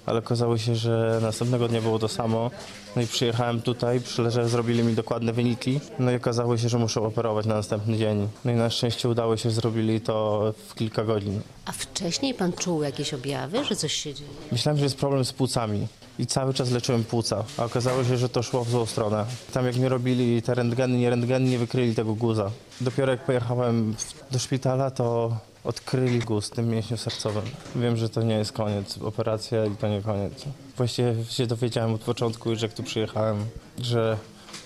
ale 0.06 0.18
okazało 0.18 0.58
się, 0.58 0.76
że 0.76 1.18
następnego 1.22 1.68
dnia 1.68 1.80
było 1.80 1.98
to 1.98 2.08
samo. 2.08 2.50
No 2.96 3.02
i 3.02 3.06
przyjechałem 3.06 3.62
tutaj, 3.62 4.00
przyleżałem, 4.00 4.48
zrobili 4.48 4.82
mi 4.82 4.94
dokładne 4.94 5.32
wyniki. 5.32 5.80
No 5.98 6.10
i 6.10 6.16
okazało 6.16 6.58
się, 6.58 6.68
że 6.68 6.78
muszę 6.78 7.00
operować 7.00 7.46
na 7.46 7.54
następny 7.54 7.98
dzień. 7.98 8.28
No 8.44 8.52
i 8.52 8.54
na 8.54 8.70
szczęście 8.70 9.08
udało 9.08 9.36
się, 9.36 9.50
zrobili 9.50 10.00
to 10.00 10.54
w 10.68 10.74
kilka 10.74 11.04
godzin. 11.04 11.40
A 11.64 11.72
wcześniej 11.72 12.34
pan 12.34 12.52
czuł 12.52 12.82
jakieś 12.82 13.14
objawy, 13.14 13.64
że 13.64 13.76
coś 13.76 13.92
się 13.92 14.14
dzieje? 14.14 14.30
Myślałem, 14.52 14.78
że 14.78 14.84
jest 14.84 14.96
problem 14.96 15.24
z 15.24 15.32
płucami 15.32 15.86
i 16.18 16.26
cały 16.26 16.54
czas 16.54 16.70
leczyłem 16.70 17.04
płuca, 17.04 17.44
a 17.58 17.64
okazało 17.64 18.04
się, 18.04 18.16
że 18.16 18.28
to 18.28 18.42
szło 18.42 18.64
w 18.64 18.70
złą 18.70 18.86
stronę. 18.86 19.26
Tam 19.52 19.66
jak 19.66 19.76
mi 19.76 19.88
robili 19.88 20.42
te 20.42 20.54
rentgeny, 20.54 20.98
nie 20.98 21.10
rentgeny, 21.10 21.50
nie 21.50 21.58
wykryli 21.58 21.94
tego 21.94 22.14
guza. 22.14 22.50
Dopiero 22.80 23.12
jak 23.12 23.24
pojechałem 23.24 23.94
do 24.30 24.38
szpitala, 24.38 24.90
to 24.90 25.36
odkryli 25.64 26.18
guz 26.18 26.46
w 26.46 26.50
tym 26.50 26.68
mięśniu 26.68 26.96
sercowym. 26.96 27.44
Wiem, 27.76 27.96
że 27.96 28.08
to 28.08 28.22
nie 28.22 28.34
jest 28.34 28.52
koniec, 28.52 28.98
operacja 28.98 29.66
i 29.66 29.76
to 29.76 29.88
nie 29.88 30.02
koniec. 30.02 30.44
Właściwie 30.76 31.24
się 31.24 31.46
dowiedziałem 31.46 31.94
od 31.94 32.00
początku, 32.00 32.50
już 32.50 32.62
jak 32.62 32.72
tu 32.72 32.82
przyjechałem, 32.82 33.44
że 33.78 34.18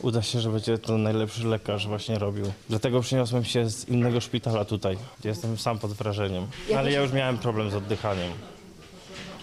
uda 0.03 0.23
się, 0.23 0.41
że 0.41 0.51
będzie 0.51 0.79
to 0.79 0.99
najlepszy 0.99 1.47
lekarz 1.47 1.87
właśnie 1.87 2.19
robił. 2.19 2.53
Dlatego 2.69 3.01
przeniosłem 3.01 3.45
się 3.45 3.71
z 3.71 3.89
innego 3.89 4.21
szpitala 4.21 4.65
tutaj. 4.65 4.99
Jestem 5.25 5.59
sam 5.59 5.79
pod 5.79 5.93
wrażeniem. 5.93 6.47
Ale 6.77 6.93
ja 6.93 7.01
już 7.01 7.13
miałem 7.13 7.39
problem 7.39 7.71
z 7.71 7.75
oddychaniem. 7.75 8.33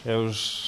Ja 0.05 0.13
już 0.13 0.63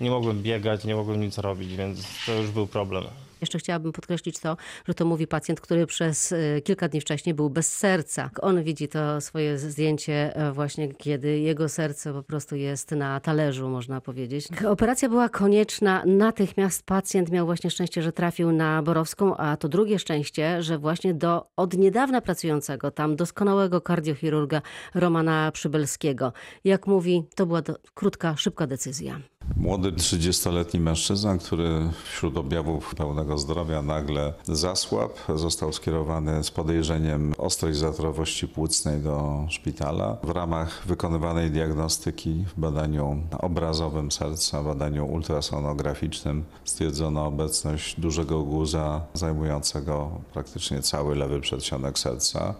nie 0.00 0.10
mogłem 0.10 0.42
biegać, 0.42 0.84
nie 0.84 0.96
mogłem 0.96 1.20
nic 1.20 1.38
robić, 1.38 1.76
więc 1.76 1.98
to 2.26 2.32
już 2.32 2.50
był 2.50 2.66
problem. 2.66 3.04
Jeszcze 3.44 3.58
chciałabym 3.58 3.92
podkreślić 3.92 4.38
to, 4.38 4.56
że 4.88 4.94
to 4.94 5.04
mówi 5.04 5.26
pacjent, 5.26 5.60
który 5.60 5.86
przez 5.86 6.32
e, 6.32 6.60
kilka 6.60 6.88
dni 6.88 7.00
wcześniej 7.00 7.34
był 7.34 7.50
bez 7.50 7.76
serca. 7.76 8.30
On 8.40 8.62
widzi 8.62 8.88
to 8.88 9.20
swoje 9.20 9.58
zdjęcie 9.58 10.36
e, 10.36 10.52
właśnie, 10.52 10.94
kiedy 10.94 11.38
jego 11.38 11.68
serce 11.68 12.12
po 12.12 12.22
prostu 12.22 12.56
jest 12.56 12.90
na 12.90 13.20
talerzu, 13.20 13.68
można 13.68 14.00
powiedzieć. 14.00 14.48
Operacja 14.68 15.08
była 15.08 15.28
konieczna. 15.28 16.02
Natychmiast 16.06 16.82
pacjent 16.82 17.30
miał 17.30 17.46
właśnie 17.46 17.70
szczęście, 17.70 18.02
że 18.02 18.12
trafił 18.12 18.52
na 18.52 18.82
Borowską, 18.82 19.36
a 19.36 19.56
to 19.56 19.68
drugie 19.68 19.98
szczęście, 19.98 20.62
że 20.62 20.78
właśnie 20.78 21.14
do 21.14 21.46
od 21.56 21.74
niedawna 21.74 22.20
pracującego 22.20 22.90
tam 22.90 23.16
doskonałego 23.16 23.80
kardiochirurga 23.80 24.62
Romana 24.94 25.52
Przybelskiego. 25.52 26.32
Jak 26.64 26.86
mówi, 26.86 27.24
to 27.34 27.46
była 27.46 27.62
do, 27.62 27.74
krótka, 27.94 28.36
szybka 28.36 28.66
decyzja. 28.66 29.20
Młody 29.56 29.92
30-letni 29.92 30.80
mężczyzna, 30.80 31.38
który 31.38 31.90
wśród 32.04 32.36
objawów 32.36 32.94
pełnego 32.94 33.33
zdrowia 33.38 33.82
nagle 33.82 34.32
zasłabł, 34.44 35.14
został 35.34 35.72
skierowany 35.72 36.44
z 36.44 36.50
podejrzeniem 36.50 37.34
ostrej 37.38 37.74
zatorowości 37.74 38.48
płucnej 38.48 39.00
do 39.00 39.46
szpitala. 39.48 40.16
W 40.22 40.30
ramach 40.30 40.82
wykonywanej 40.86 41.50
diagnostyki 41.50 42.44
w 42.56 42.60
badaniu 42.60 43.22
obrazowym 43.38 44.12
serca, 44.12 44.62
badaniu 44.62 45.06
ultrasonograficznym 45.06 46.44
stwierdzono 46.64 47.26
obecność 47.26 48.00
dużego 48.00 48.42
guza 48.42 49.00
zajmującego 49.14 50.10
praktycznie 50.32 50.82
cały 50.82 51.14
lewy 51.14 51.40
przedsionek 51.40 51.98
serca. 51.98 52.54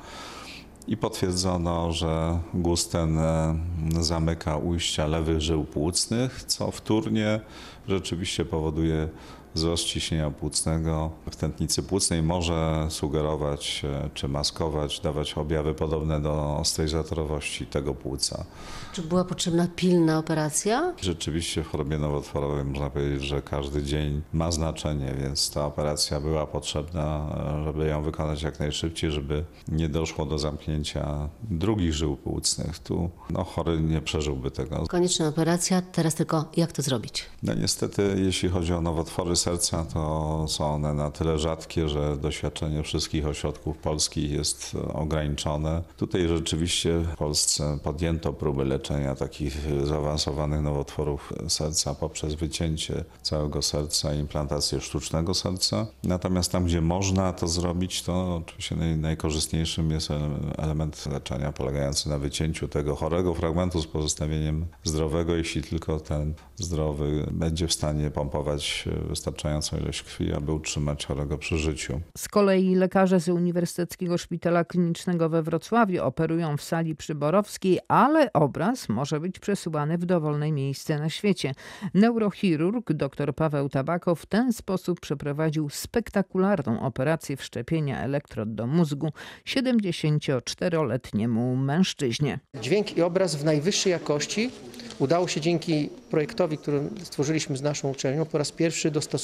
I 0.86 0.96
potwierdzono, 0.96 1.92
że 1.92 2.38
guz 2.54 2.88
ten 2.88 3.18
e, 3.18 3.56
zamyka 4.00 4.56
ujścia 4.56 5.06
lewych 5.06 5.40
żył 5.40 5.64
płucnych, 5.64 6.44
co 6.44 6.70
wtórnie 6.70 7.40
rzeczywiście 7.88 8.44
powoduje 8.44 9.08
wzrost 9.54 9.84
ciśnienia 9.84 10.30
płucnego 10.30 11.10
w 11.30 11.36
tętnicy 11.36 11.82
płucnej. 11.82 12.22
Może 12.22 12.86
sugerować 12.90 13.82
e, 13.84 14.10
czy 14.14 14.28
maskować, 14.28 15.00
dawać 15.00 15.34
objawy 15.34 15.74
podobne 15.74 16.20
do 16.20 16.56
ostrej 16.56 16.88
zatorowości 16.88 17.66
tego 17.66 17.94
płuca. 17.94 18.44
Czy 18.92 19.02
była 19.02 19.24
potrzebna 19.24 19.68
pilna 19.76 20.18
operacja? 20.18 20.94
Rzeczywiście 21.00 21.62
w 21.62 21.68
chorobie 21.68 21.98
nowotworowej 21.98 22.64
można 22.64 22.90
powiedzieć, 22.90 23.22
że 23.22 23.42
każdy 23.42 23.82
dzień 23.82 24.22
ma 24.32 24.50
znaczenie, 24.50 25.14
więc 25.20 25.50
ta 25.50 25.66
operacja 25.66 26.20
była 26.20 26.46
potrzebna, 26.46 27.26
e, 27.60 27.64
żeby 27.64 27.86
ją 27.86 28.02
wykonać 28.02 28.42
jak 28.42 28.60
najszybciej, 28.60 29.10
żeby 29.10 29.44
nie 29.68 29.88
doszło 29.88 30.26
do 30.26 30.38
zamknięcia 30.38 31.28
drugich 31.50 31.94
żył 31.94 32.16
płucnych. 32.16 32.78
Tu 32.78 33.10
no, 33.30 33.44
chory 33.44 33.80
nie 33.80 34.00
przeżyłby 34.00 34.50
tego. 34.50 34.86
Konieczna 34.86 35.28
operacja, 35.28 35.82
teraz 35.82 36.14
tylko 36.14 36.44
jak 36.56 36.72
to 36.72 36.82
zrobić? 36.82 37.26
No 37.42 37.54
niestety, 37.54 38.16
jeśli 38.18 38.48
chodzi 38.48 38.72
o 38.72 38.80
nowotwory 38.80 39.36
serca, 39.44 39.84
to 39.84 40.44
są 40.48 40.74
one 40.74 40.94
na 40.94 41.10
tyle 41.10 41.38
rzadkie, 41.38 41.88
że 41.88 42.16
doświadczenie 42.16 42.82
wszystkich 42.82 43.26
ośrodków 43.26 43.78
polskich 43.78 44.30
jest 44.30 44.76
ograniczone. 44.94 45.82
Tutaj 45.96 46.28
rzeczywiście 46.28 46.98
w 46.98 47.16
Polsce 47.16 47.78
podjęto 47.82 48.32
próby 48.32 48.64
leczenia 48.64 49.14
takich 49.14 49.58
zaawansowanych 49.84 50.60
nowotworów 50.60 51.32
serca 51.48 51.94
poprzez 51.94 52.34
wycięcie 52.34 53.04
całego 53.22 53.62
serca 53.62 54.14
i 54.14 54.18
implantację 54.18 54.80
sztucznego 54.80 55.34
serca. 55.34 55.86
Natomiast 56.04 56.52
tam, 56.52 56.64
gdzie 56.64 56.80
można 56.80 57.32
to 57.32 57.48
zrobić, 57.48 58.02
to 58.02 58.36
oczywiście 58.36 58.76
naj, 58.76 58.96
najkorzystniejszym 58.96 59.90
jest 59.90 60.10
ele- 60.10 60.54
element 60.58 61.06
leczenia 61.06 61.52
polegający 61.52 62.08
na 62.08 62.18
wycięciu 62.18 62.68
tego 62.68 62.96
chorego 62.96 63.34
fragmentu 63.34 63.82
z 63.82 63.86
pozostawieniem 63.86 64.66
zdrowego, 64.84 65.36
jeśli 65.36 65.62
tylko 65.62 66.00
ten 66.00 66.34
zdrowy 66.56 67.26
będzie 67.30 67.68
w 67.68 67.72
stanie 67.72 68.10
pompować 68.10 68.88
wystarczającą 69.34 69.76
ilość 69.76 70.02
krwi, 70.02 70.32
aby 70.32 70.52
utrzymać 70.52 71.06
chorego 71.06 71.38
przy 71.38 71.58
życiu. 71.58 72.00
Z 72.18 72.28
kolei 72.28 72.74
lekarze 72.74 73.20
z 73.20 73.28
Uniwersyteckiego 73.28 74.18
Szpitala 74.18 74.64
Klinicznego 74.64 75.28
we 75.28 75.42
Wrocławiu 75.42 76.04
operują 76.04 76.56
w 76.56 76.62
sali 76.62 76.96
przyborowskiej, 76.96 77.78
ale 77.88 78.32
obraz 78.32 78.88
może 78.88 79.20
być 79.20 79.38
przesuwany 79.38 79.98
w 79.98 80.06
dowolne 80.06 80.52
miejsce 80.52 80.98
na 80.98 81.10
świecie. 81.10 81.52
Neurochirurg 81.94 82.92
dr 82.92 83.34
Paweł 83.34 83.68
Tabakow 83.68 84.20
w 84.20 84.26
ten 84.26 84.52
sposób 84.52 85.00
przeprowadził 85.00 85.68
spektakularną 85.68 86.80
operację 86.80 87.36
wszczepienia 87.36 88.02
elektrod 88.02 88.54
do 88.54 88.66
mózgu 88.66 89.12
74-letniemu 89.46 91.56
mężczyźnie. 91.56 92.38
Dźwięk 92.60 92.96
i 92.96 93.02
obraz 93.02 93.36
w 93.36 93.44
najwyższej 93.44 93.90
jakości 93.90 94.50
udało 94.98 95.28
się 95.28 95.40
dzięki 95.40 95.88
projektowi, 96.10 96.58
który 96.58 96.80
stworzyliśmy 97.02 97.56
z 97.56 97.62
naszą 97.62 97.90
uczelnią, 97.90 98.24
po 98.24 98.38
raz 98.38 98.52
pierwszy 98.52 98.90
dostosować 98.90 99.23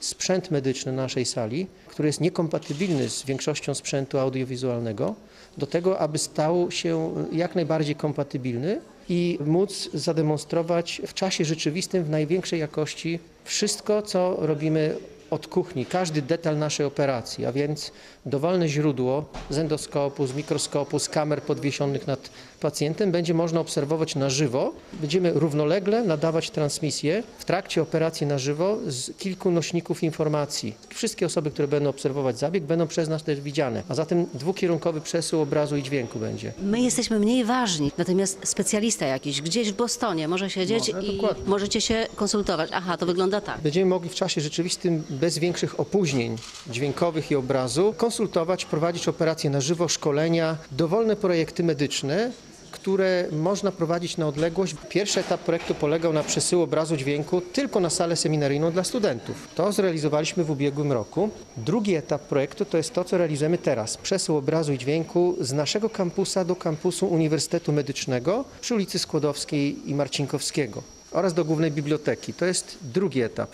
sprzęt 0.00 0.50
medyczny 0.50 0.92
naszej 0.92 1.24
sali, 1.24 1.66
który 1.86 2.08
jest 2.08 2.20
niekompatybilny 2.20 3.08
z 3.08 3.24
większością 3.24 3.74
sprzętu 3.74 4.18
audiowizualnego, 4.18 5.14
do 5.58 5.66
tego, 5.66 5.98
aby 5.98 6.18
stał 6.18 6.70
się 6.70 7.14
jak 7.32 7.54
najbardziej 7.54 7.94
kompatybilny 7.94 8.80
i 9.08 9.38
móc 9.46 9.90
zademonstrować 9.94 11.02
w 11.06 11.14
czasie 11.14 11.44
rzeczywistym 11.44 12.04
w 12.04 12.10
największej 12.10 12.60
jakości 12.60 13.18
wszystko, 13.44 14.02
co 14.02 14.36
robimy 14.38 14.96
od 15.30 15.46
kuchni, 15.46 15.86
każdy 15.86 16.22
detal 16.22 16.58
naszej 16.58 16.86
operacji, 16.86 17.46
a 17.46 17.52
więc 17.52 17.92
dowolne 18.26 18.68
źródło 18.68 19.24
z 19.50 19.58
endoskopu, 19.58 20.26
z 20.26 20.34
mikroskopu, 20.34 20.98
z 20.98 21.08
kamer 21.08 21.42
podwiesionych 21.42 22.06
nad 22.06 22.30
pacjentem 22.60 23.12
będzie 23.12 23.34
można 23.34 23.60
obserwować 23.60 24.14
na 24.16 24.30
żywo. 24.30 24.72
Będziemy 24.92 25.32
równolegle 25.32 26.02
nadawać 26.04 26.50
transmisję 26.50 27.22
w 27.38 27.44
trakcie 27.44 27.82
operacji 27.82 28.26
na 28.26 28.38
żywo 28.38 28.78
z 28.86 29.16
kilku 29.18 29.50
nośników 29.50 30.02
informacji. 30.02 30.74
Wszystkie 30.88 31.26
osoby, 31.26 31.50
które 31.50 31.68
będą 31.68 31.90
obserwować 31.90 32.38
zabieg, 32.38 32.64
będą 32.64 32.86
przez 32.86 33.08
nas 33.08 33.22
też 33.22 33.40
widziane, 33.40 33.82
a 33.88 33.94
zatem 33.94 34.26
dwukierunkowy 34.34 35.00
przesył 35.00 35.40
obrazu 35.40 35.76
i 35.76 35.82
dźwięku 35.82 36.18
będzie. 36.18 36.52
My 36.62 36.80
jesteśmy 36.80 37.18
mniej 37.18 37.44
ważni, 37.44 37.92
natomiast 37.98 38.38
specjalista 38.48 39.06
jakiś 39.06 39.42
gdzieś 39.42 39.72
w 39.72 39.76
Bostonie 39.76 40.28
może 40.28 40.50
siedzieć 40.50 40.92
Może, 40.94 41.06
i 41.06 41.16
dokładnie. 41.16 41.44
możecie 41.46 41.80
się 41.80 42.06
konsultować. 42.16 42.70
Aha, 42.72 42.96
to 42.96 43.06
wygląda 43.06 43.40
tak. 43.40 43.60
Będziemy 43.60 43.86
mogli 43.86 44.10
w 44.10 44.14
czasie 44.14 44.40
rzeczywistym, 44.40 45.02
bez 45.20 45.38
większych 45.38 45.80
opóźnień 45.80 46.36
dźwiękowych 46.70 47.30
i 47.30 47.34
obrazu, 47.34 47.94
konsultować, 47.96 48.64
prowadzić 48.64 49.08
operacje 49.08 49.50
na 49.50 49.60
żywo, 49.60 49.88
szkolenia, 49.88 50.56
dowolne 50.72 51.16
projekty 51.16 51.64
medyczne 51.64 52.30
które 52.70 53.28
można 53.32 53.72
prowadzić 53.72 54.16
na 54.16 54.26
odległość. 54.26 54.74
Pierwszy 54.88 55.20
etap 55.20 55.40
projektu 55.40 55.74
polegał 55.74 56.12
na 56.12 56.22
przesyłu 56.22 56.62
obrazu 56.62 56.96
dźwięku 56.96 57.40
tylko 57.40 57.80
na 57.80 57.90
salę 57.90 58.16
seminaryjną 58.16 58.72
dla 58.72 58.84
studentów. 58.84 59.48
To 59.54 59.72
zrealizowaliśmy 59.72 60.44
w 60.44 60.50
ubiegłym 60.50 60.92
roku. 60.92 61.30
Drugi 61.56 61.94
etap 61.94 62.22
projektu 62.22 62.64
to 62.64 62.76
jest 62.76 62.94
to, 62.94 63.04
co 63.04 63.18
realizujemy 63.18 63.58
teraz. 63.58 63.96
Przesył 63.96 64.36
obrazu 64.36 64.72
i 64.72 64.78
dźwięku 64.78 65.36
z 65.40 65.52
naszego 65.52 65.90
kampusa 65.90 66.44
do 66.44 66.56
kampusu 66.56 67.06
Uniwersytetu 67.06 67.72
Medycznego 67.72 68.44
przy 68.60 68.74
ulicy 68.74 68.98
Skłodowskiej 68.98 69.90
i 69.90 69.94
Marcinkowskiego 69.94 70.82
oraz 71.12 71.34
do 71.34 71.44
głównej 71.44 71.70
biblioteki. 71.70 72.34
To 72.34 72.44
jest 72.44 72.78
drugi 72.82 73.22
etap. 73.22 73.50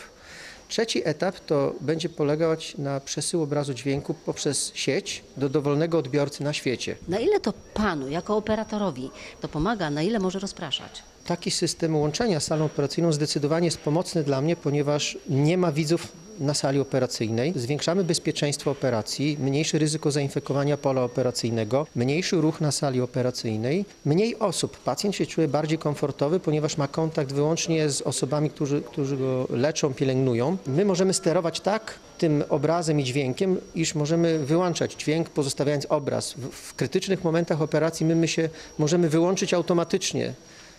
Trzeci 0.69 1.03
etap 1.09 1.41
to 1.41 1.75
będzie 1.81 2.09
polegać 2.09 2.79
na 2.79 3.01
przesył 3.01 3.43
obrazu 3.43 3.75
dźwięku 3.75 4.15
poprzez 4.15 4.73
sieć 4.75 5.25
do 5.37 5.49
dowolnego 5.49 5.99
odbiorcy 5.99 6.45
na 6.45 6.53
świecie. 6.53 6.97
Na 7.09 7.19
ile 7.19 7.41
to 7.41 7.53
panu, 7.75 8.09
jako 8.09 8.37
operatorowi, 8.37 9.11
to 9.41 9.49
pomaga, 9.49 9.91
na 9.91 10.03
ile 10.03 10.19
może 10.19 10.39
rozpraszać? 10.39 11.03
Taki 11.27 11.51
system 11.51 11.97
łączenia 11.97 12.41
salą 12.41 12.65
operacyjną 12.65 13.13
zdecydowanie 13.13 13.65
jest 13.67 13.79
pomocny 13.79 14.23
dla 14.23 14.41
mnie, 14.41 14.57
ponieważ 14.57 15.19
nie 15.29 15.59
ma 15.59 15.73
widzów 15.73 16.09
na 16.41 16.55
sali 16.55 16.81
operacyjnej. 16.81 17.53
Zwiększamy 17.57 18.05
bezpieczeństwo 18.05 18.71
operacji, 18.71 19.37
mniejsze 19.41 19.79
ryzyko 19.79 20.11
zainfekowania 20.11 20.77
pola 20.77 21.03
operacyjnego, 21.03 21.87
mniejszy 21.97 22.37
ruch 22.37 22.61
na 22.61 22.73
sali 22.73 23.01
operacyjnej, 23.01 23.85
mniej 24.05 24.39
osób. 24.39 24.79
Pacjent 24.79 25.17
się 25.17 25.27
czuje 25.27 25.49
bardziej 25.49 25.79
komfortowy, 25.79 26.41
ponieważ 26.41 26.77
ma 26.77 26.89
kontakt 26.89 27.33
wyłącznie 27.33 27.91
z 27.91 28.03
osobami, 28.03 28.51
którzy, 28.51 28.83
którzy 28.83 29.17
go 29.17 29.47
leczą, 29.51 29.95
pielęgnują. 29.95 30.57
My 30.67 30.85
możemy 30.85 31.15
sterować 31.15 31.61
tak 31.61 31.99
tym 32.19 32.45
obrazem 32.49 33.01
i 33.01 33.05
dźwiękiem, 33.05 33.57
iż 33.75 33.95
możemy 33.95 34.39
wyłączać 34.39 34.95
dźwięk, 34.95 35.31
pozostawiając 35.31 35.87
obraz. 35.87 36.33
W, 36.33 36.51
w 36.51 36.75
krytycznych 36.75 37.25
momentach 37.25 37.63
operacji 37.63 38.07
my, 38.07 38.17
my 38.17 38.29
się 38.29 38.49
możemy 38.79 39.09
wyłączyć 39.09 39.55
automatycznie 39.55 40.35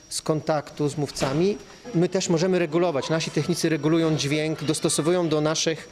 z 0.10 0.22
kontaktu 0.22 0.89
z 0.89 0.98
mówcami. 0.98 1.58
My 1.96 2.10
też 2.10 2.30
możemy 2.30 2.60
regulować. 2.60 3.10
Nasi 3.10 3.32
technicy 3.32 3.70
regulują 3.70 4.15
dźwięk, 4.17 4.63
dostosowują 4.63 5.30
do 5.30 5.41
naszych 5.41 5.89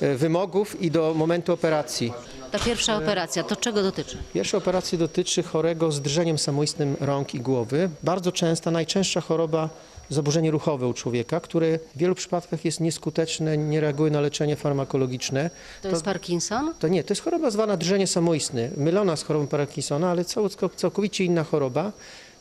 e, 0.00 0.14
wymogów 0.14 0.82
i 0.82 0.90
do 0.90 1.14
momentu 1.14 1.52
operacji. 1.52 2.12
Ta 2.52 2.58
pierwsza 2.58 2.96
operacja, 2.96 3.42
to 3.44 3.56
czego 3.56 3.82
dotyczy? 3.82 4.18
Pierwsza 4.34 4.58
operacja 4.58 4.98
dotyczy 4.98 5.42
chorego 5.42 5.92
z 5.92 6.00
drżeniem 6.00 6.38
samoistnym 6.38 6.96
rąk 7.00 7.34
i 7.34 7.40
głowy. 7.40 7.90
Bardzo 8.02 8.32
częsta, 8.32 8.70
najczęstsza 8.70 9.20
choroba 9.20 9.68
zaburzenie 10.10 10.50
ruchowe 10.50 10.86
u 10.86 10.92
człowieka, 10.94 11.40
które 11.40 11.78
w 11.78 11.98
wielu 11.98 12.14
przypadkach 12.14 12.64
jest 12.64 12.80
nieskuteczne, 12.80 13.58
nie 13.58 13.80
reaguje 13.80 14.10
na 14.10 14.20
leczenie 14.20 14.56
farmakologiczne. 14.56 15.50
To 15.82 15.88
jest 15.88 16.02
Parkinson? 16.04 16.74
To 16.78 16.88
nie, 16.88 17.04
to 17.04 17.12
jest 17.12 17.22
choroba 17.22 17.50
zwana 17.50 17.76
drżenie 17.76 18.06
samoistne, 18.06 18.70
mylona 18.76 19.16
z 19.16 19.22
chorobą 19.22 19.46
Parkinsona, 19.46 20.10
ale 20.10 20.22
cał- 20.24 20.70
całkowicie 20.76 21.24
inna 21.24 21.44
choroba, 21.44 21.92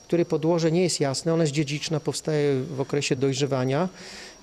której 0.07 0.25
podłoże 0.25 0.71
nie 0.71 0.83
jest 0.83 0.99
jasne, 0.99 1.33
ona 1.33 1.43
jest 1.43 1.53
dziedziczna, 1.53 1.99
powstaje 1.99 2.63
w 2.63 2.81
okresie 2.81 3.15
dojrzewania 3.15 3.89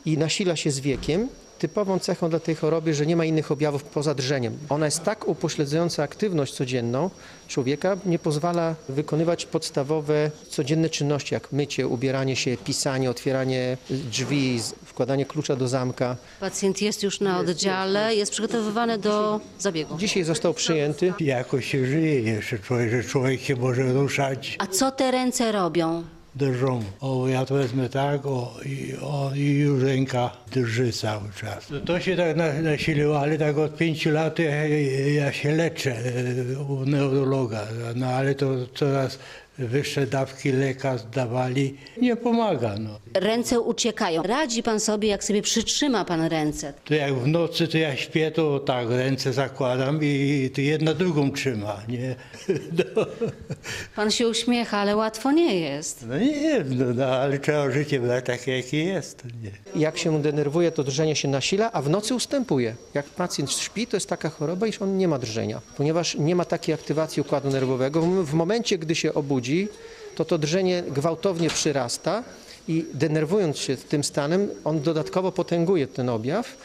i 0.05 0.19
nasila 0.19 0.57
się 0.57 0.71
z 0.71 0.81
wiekiem. 0.81 1.29
Typową 1.59 1.99
cechą 1.99 2.31
dla 2.31 2.41
tej 2.41 2.55
choroby, 2.55 2.95
że 2.95 3.07
nie 3.07 3.17
ma 3.17 3.25
innych 3.25 3.53
objawów 3.53 3.85
poza 3.85 4.15
drżeniem. 4.15 4.59
Ona 4.69 4.85
jest 4.87 5.03
tak 5.03 5.29
upośledzająca 5.29 6.03
aktywność 6.03 6.55
codzienną 6.55 7.11
człowieka, 7.49 7.97
nie 8.07 8.19
pozwala 8.19 8.75
wykonywać 8.89 9.47
podstawowe 9.47 10.31
codzienne 10.51 10.91
czynności, 10.91 11.35
jak 11.35 11.53
mycie, 11.53 11.89
ubieranie 11.89 12.37
się, 12.37 12.57
pisanie, 12.57 13.11
otwieranie 13.11 13.77
drzwi, 13.91 14.61
wkładanie 14.95 15.27
klucza 15.27 15.57
do 15.57 15.69
zamka. 15.69 16.17
Pacjent 16.41 16.83
jest 16.83 17.03
już 17.03 17.21
na 17.21 17.39
oddziale, 17.39 18.15
jest 18.15 18.33
przygotowywany 18.33 18.99
do 18.99 19.41
zabiegu. 19.59 19.99
Dzisiaj 19.99 20.25
został 20.25 20.55
przyjęty. 20.55 21.13
Jakoś 21.21 21.67
się 21.71 21.87
żyje 21.87 22.21
jeszcze 22.21 22.59
człowiek, 22.59 22.91
że 22.91 23.05
człowiek 23.05 23.41
się 23.41 23.57
może 23.57 23.93
ruszać 23.93 24.57
A 24.59 24.67
co 24.67 24.91
te 24.91 25.11
ręce 25.11 25.53
robią? 25.53 26.05
drżą. 26.37 26.83
O, 27.01 27.29
ja 27.29 27.45
to 27.47 27.55
wezmę 27.55 27.89
tak, 27.89 28.27
o, 28.27 28.55
i, 28.67 28.95
o, 29.03 29.31
i 29.35 29.45
już 29.45 29.83
ręka 29.83 30.31
drży 30.53 30.93
cały 30.93 31.29
czas. 31.41 31.67
To 31.87 32.01
się 32.01 32.17
tak 32.17 32.37
na, 32.37 32.53
nasiliło, 32.53 33.21
ale 33.21 33.39
tak 33.39 33.59
od 33.59 33.77
pięciu 33.77 34.11
lat 34.11 34.39
ja, 34.39 34.67
ja 35.15 35.33
się 35.33 35.53
leczę 35.53 35.97
e, 35.97 36.59
u 36.63 36.85
neurologa, 36.87 37.67
no 37.95 38.07
ale 38.07 38.35
to 38.35 38.47
coraz 38.75 39.19
wyższe 39.59 40.07
dawki 40.07 40.53
leka 40.53 40.97
dawali. 41.13 41.77
Nie 42.01 42.17
pomaga, 42.17 42.75
no. 42.79 42.99
Ręce 43.15 43.61
uciekają. 43.61 44.23
Radzi 44.23 44.63
pan 44.63 44.81
sobie, 44.81 45.09
jak 45.09 45.25
sobie 45.25 45.43
przytrzyma 45.43 46.05
pan 46.05 46.23
ręce. 46.23 46.73
To 46.85 46.95
jak 46.95 47.15
w 47.15 47.27
nocy 47.27 47.69
to 47.69 47.79
ja 47.79 47.97
śpię, 47.97 48.31
to 48.31 48.61
tak 48.61 48.91
ręce 48.91 49.33
zakładam 49.33 49.99
i 50.03 50.51
to 50.55 50.61
jedna 50.61 50.95
drugą 50.95 51.31
trzyma, 51.33 51.81
nie? 51.89 52.15
No. 52.97 53.07
Pan 53.97 54.11
się 54.11 54.29
uśmiecha, 54.29 54.79
ale 54.79 54.97
łatwo 54.97 55.33
nie 55.33 55.61
jest. 55.61 56.07
No 56.09 56.19
nie 56.19 56.33
wiem, 56.41 56.79
no, 56.79 56.85
no, 56.95 57.07
ale 57.07 57.39
trzeba 57.39 57.71
życie 57.71 58.01
brać 58.01 58.25
takie, 58.25 58.57
jakie 58.57 58.85
jest. 58.85 59.23
Nie? 59.43 59.81
Jak 59.83 59.99
się 59.99 60.23
denerwuje, 60.23 60.71
to 60.73 60.85
drżenie 60.85 61.17
się 61.17 61.29
nasila, 61.29 61.73
a 61.73 61.83
w 61.83 61.91
nocy 61.91 62.15
ustępuje. 62.15 62.75
Jak 62.95 63.07
pacjent 63.07 63.51
śpi, 63.53 63.87
to 63.87 63.97
jest 63.97 64.09
taka 64.09 64.29
choroba, 64.31 64.67
iż 64.67 64.83
on 64.83 64.99
nie 64.99 65.09
ma 65.09 65.19
drżenia, 65.19 65.61
ponieważ 65.77 66.15
nie 66.15 66.37
ma 66.37 66.45
takiej 66.45 66.75
aktywacji 66.75 67.21
układu 67.23 67.51
nerwowego. 67.51 68.01
W 68.03 68.35
momencie, 68.35 68.79
gdy 68.79 68.95
się 68.95 69.15
obudzi, 69.15 69.44
to 70.15 70.25
to 70.25 70.39
drżenie 70.39 70.83
gwałtownie 70.83 71.49
przyrasta 71.51 72.23
i 72.69 72.85
denerwując 72.95 73.59
się 73.59 73.77
tym 73.77 74.05
stanem, 74.05 74.49
on 74.65 74.81
dodatkowo 74.81 75.33
potęguje 75.33 75.87
ten 75.87 76.09
objaw, 76.09 76.57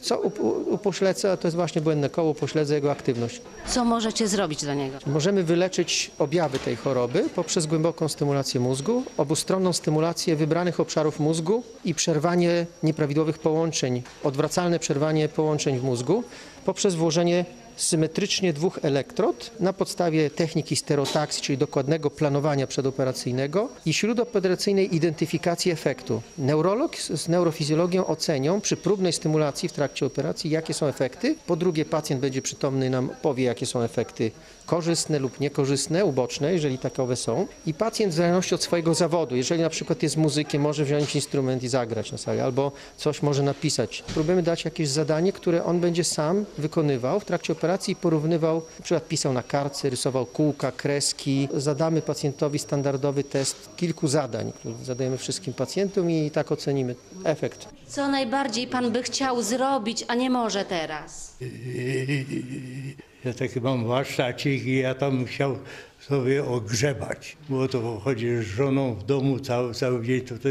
co 0.00 0.16
upo- 0.22 0.64
upośledza, 0.70 1.36
to 1.36 1.48
jest 1.48 1.56
właśnie 1.56 1.82
błędne 1.82 2.10
koło, 2.10 2.30
upośledza 2.30 2.74
jego 2.74 2.90
aktywność. 2.90 3.40
Co 3.68 3.84
możecie 3.84 4.28
zrobić 4.28 4.60
dla 4.60 4.74
niego? 4.74 4.98
Możemy 5.06 5.42
wyleczyć 5.42 6.10
objawy 6.18 6.58
tej 6.58 6.76
choroby 6.76 7.24
poprzez 7.34 7.66
głęboką 7.66 8.08
stymulację 8.08 8.60
mózgu, 8.60 9.02
obustronną 9.16 9.72
stymulację 9.72 10.36
wybranych 10.36 10.80
obszarów 10.80 11.20
mózgu 11.20 11.62
i 11.84 11.94
przerwanie 11.94 12.66
nieprawidłowych 12.82 13.38
połączeń, 13.38 14.02
odwracalne 14.24 14.78
przerwanie 14.78 15.28
połączeń 15.28 15.78
w 15.78 15.82
mózgu 15.82 16.24
poprzez 16.64 16.94
włożenie 16.94 17.44
symetrycznie 17.76 18.52
dwóch 18.52 18.78
elektrod 18.82 19.50
na 19.60 19.72
podstawie 19.72 20.30
techniki 20.30 20.76
stereotaksji, 20.76 21.42
czyli 21.42 21.58
dokładnego 21.58 22.10
planowania 22.10 22.66
przedoperacyjnego 22.66 23.68
i 23.86 23.92
śródoperacyjnej 23.92 24.96
identyfikacji 24.96 25.72
efektu. 25.72 26.22
Neurolog 26.38 26.96
z 26.96 27.28
neurofizjologią 27.28 28.06
ocenią 28.06 28.60
przy 28.60 28.76
próbnej 28.76 29.12
stymulacji 29.12 29.68
w 29.68 29.72
trakcie 29.72 30.06
operacji, 30.06 30.50
jakie 30.50 30.74
są 30.74 30.86
efekty. 30.86 31.36
Po 31.46 31.56
drugie, 31.56 31.84
pacjent 31.84 32.20
będzie 32.20 32.42
przytomny 32.42 32.90
nam 32.90 33.10
powie, 33.22 33.44
jakie 33.44 33.66
są 33.66 33.82
efekty 33.82 34.30
korzystne 34.66 35.18
lub 35.18 35.40
niekorzystne, 35.40 36.04
uboczne, 36.04 36.52
jeżeli 36.52 36.78
takowe 36.78 37.16
są. 37.16 37.46
I 37.66 37.74
pacjent 37.74 38.12
w 38.12 38.16
zależności 38.16 38.54
od 38.54 38.62
swojego 38.62 38.94
zawodu, 38.94 39.36
jeżeli 39.36 39.62
na 39.62 39.70
przykład 39.70 40.02
jest 40.02 40.16
muzykiem, 40.16 40.62
może 40.62 40.84
wziąć 40.84 41.14
instrument 41.14 41.62
i 41.62 41.68
zagrać 41.68 42.12
na 42.12 42.18
sali, 42.18 42.40
albo 42.40 42.72
coś 42.96 43.22
może 43.22 43.42
napisać. 43.42 44.04
Próbujemy 44.14 44.42
dać 44.42 44.64
jakieś 44.64 44.88
zadanie, 44.88 45.32
które 45.32 45.64
on 45.64 45.80
będzie 45.80 46.04
sam 46.04 46.44
wykonywał 46.58 47.20
w 47.20 47.24
trakcie 47.24 47.52
operacji 47.52 47.92
i 47.92 47.96
porównywał, 47.96 48.62
na 48.78 48.84
przykład 48.84 49.08
pisał 49.08 49.32
na 49.32 49.42
kartce, 49.42 49.90
rysował 49.90 50.26
kółka, 50.26 50.72
kreski. 50.72 51.48
Zadamy 51.54 52.02
pacjentowi 52.02 52.58
standardowy 52.58 53.24
test 53.24 53.68
kilku 53.76 54.08
zadań, 54.08 54.52
który 54.52 54.74
zadajemy 54.84 55.18
wszystkim 55.18 55.54
pacjentom 55.54 56.10
i 56.10 56.30
tak 56.30 56.52
ocenimy 56.52 56.94
efekt. 57.24 57.68
Co 57.88 58.08
najbardziej 58.08 58.66
pan 58.66 58.92
by 58.92 59.02
chciał 59.02 59.42
zrobić, 59.42 60.04
a 60.08 60.14
nie 60.14 60.30
może 60.30 60.64
teraz? 60.64 61.36
Ja 63.26 63.32
taki 63.34 63.60
mam 63.60 63.86
warsztacik 63.86 64.66
i 64.66 64.76
ja 64.76 64.94
tam 64.94 65.24
chciał 65.24 65.58
sobie 66.00 66.44
ogrzebać, 66.44 67.36
bo 67.48 67.68
to 67.68 68.00
chodzi 68.04 68.36
z 68.36 68.40
żoną 68.40 68.94
w 68.94 69.04
domu 69.04 69.40
cały, 69.40 69.74
cały 69.74 70.04
dzień, 70.06 70.20
to, 70.20 70.38
to 70.38 70.48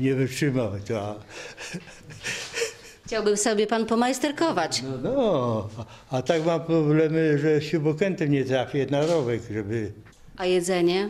nie 0.00 0.14
wytrzymał. 0.14 0.70
To, 0.88 1.00
a, 1.00 1.14
Chciałby 3.06 3.36
sobie 3.36 3.66
pan 3.66 3.86
pomajsterkować. 3.86 4.82
no, 4.82 4.98
no, 5.02 5.68
a, 6.10 6.16
a 6.16 6.22
tak 6.22 6.46
mam 6.46 6.60
problemy, 6.60 7.38
że 7.38 7.62
śrubokrętem 7.62 8.30
nie 8.30 8.44
trafię 8.44 8.86
na 8.90 9.06
rowek, 9.06 9.42
żeby... 9.50 9.92
A 10.36 10.46
jedzenie? 10.46 11.08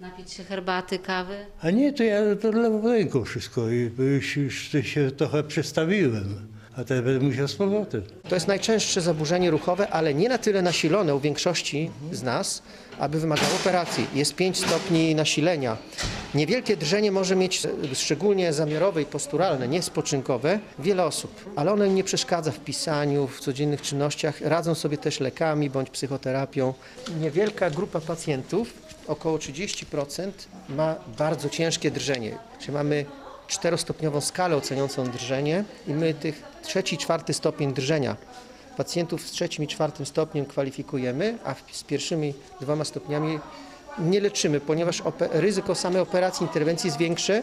Napić 0.00 0.32
się 0.32 0.44
herbaty, 0.44 0.98
kawy? 0.98 1.46
A 1.62 1.70
nie, 1.70 1.92
to 1.92 2.02
ja 2.02 2.36
to 2.42 2.50
lewą 2.50 2.88
ręką 2.88 3.24
wszystko 3.24 3.70
i 3.70 3.90
już, 3.98 4.36
już 4.36 4.54
się 4.82 5.10
trochę 5.10 5.42
przestawiłem, 5.42 6.55
a 6.76 6.84
teraz 6.84 7.04
będę 7.04 7.26
musiał 7.26 7.48
z 7.48 7.54
powrotem. 7.54 8.02
To 8.28 8.34
jest 8.34 8.48
najczęstsze 8.48 9.00
zaburzenie 9.00 9.50
ruchowe, 9.50 9.88
ale 9.88 10.14
nie 10.14 10.28
na 10.28 10.38
tyle 10.38 10.62
nasilone 10.62 11.14
u 11.14 11.20
większości 11.20 11.90
z 12.12 12.22
nas, 12.22 12.62
aby 12.98 13.20
wymagało 13.20 13.54
operacji. 13.54 14.06
Jest 14.14 14.34
5 14.34 14.58
stopni 14.58 15.14
nasilenia. 15.14 15.76
Niewielkie 16.34 16.76
drżenie 16.76 17.12
może 17.12 17.36
mieć, 17.36 17.62
szczególnie 17.94 18.52
zamiarowe 18.52 19.02
i 19.02 19.04
posturalne, 19.04 19.68
nie 19.68 19.82
spoczynkowe, 19.82 20.58
wiele 20.78 21.04
osób, 21.04 21.50
ale 21.56 21.72
ono 21.72 21.84
im 21.84 21.94
nie 21.94 22.04
przeszkadza 22.04 22.52
w 22.52 22.60
pisaniu, 22.60 23.26
w 23.26 23.40
codziennych 23.40 23.82
czynnościach. 23.82 24.40
Radzą 24.40 24.74
sobie 24.74 24.98
też 24.98 25.20
lekami 25.20 25.70
bądź 25.70 25.90
psychoterapią. 25.90 26.74
Niewielka 27.20 27.70
grupa 27.70 28.00
pacjentów, 28.00 28.74
około 29.06 29.38
30%, 29.38 30.30
ma 30.68 30.94
bardzo 31.18 31.48
ciężkie 31.48 31.90
drżenie. 31.90 32.38
Czyli 32.60 32.72
mamy 32.72 33.04
czterostopniową 33.46 34.20
skalę 34.20 34.56
oceniającą 34.56 35.10
drżenie 35.10 35.64
i 35.88 35.94
my 35.94 36.14
tych 36.14 36.42
trzeci, 36.62 36.98
czwarty 36.98 37.34
stopień 37.34 37.72
drżenia. 37.72 38.16
Pacjentów 38.76 39.26
z 39.26 39.30
trzecim 39.30 39.64
i 39.64 39.68
czwartym 39.68 40.06
stopniem 40.06 40.46
kwalifikujemy, 40.46 41.38
a 41.44 41.54
z 41.72 41.82
pierwszymi 41.82 42.34
dwoma 42.60 42.84
stopniami 42.84 43.38
nie 43.98 44.20
leczymy, 44.20 44.60
ponieważ 44.60 45.02
ryzyko 45.30 45.74
samej 45.74 46.00
operacji, 46.00 46.46
interwencji 46.46 46.88
jest 46.88 46.98
większe 46.98 47.42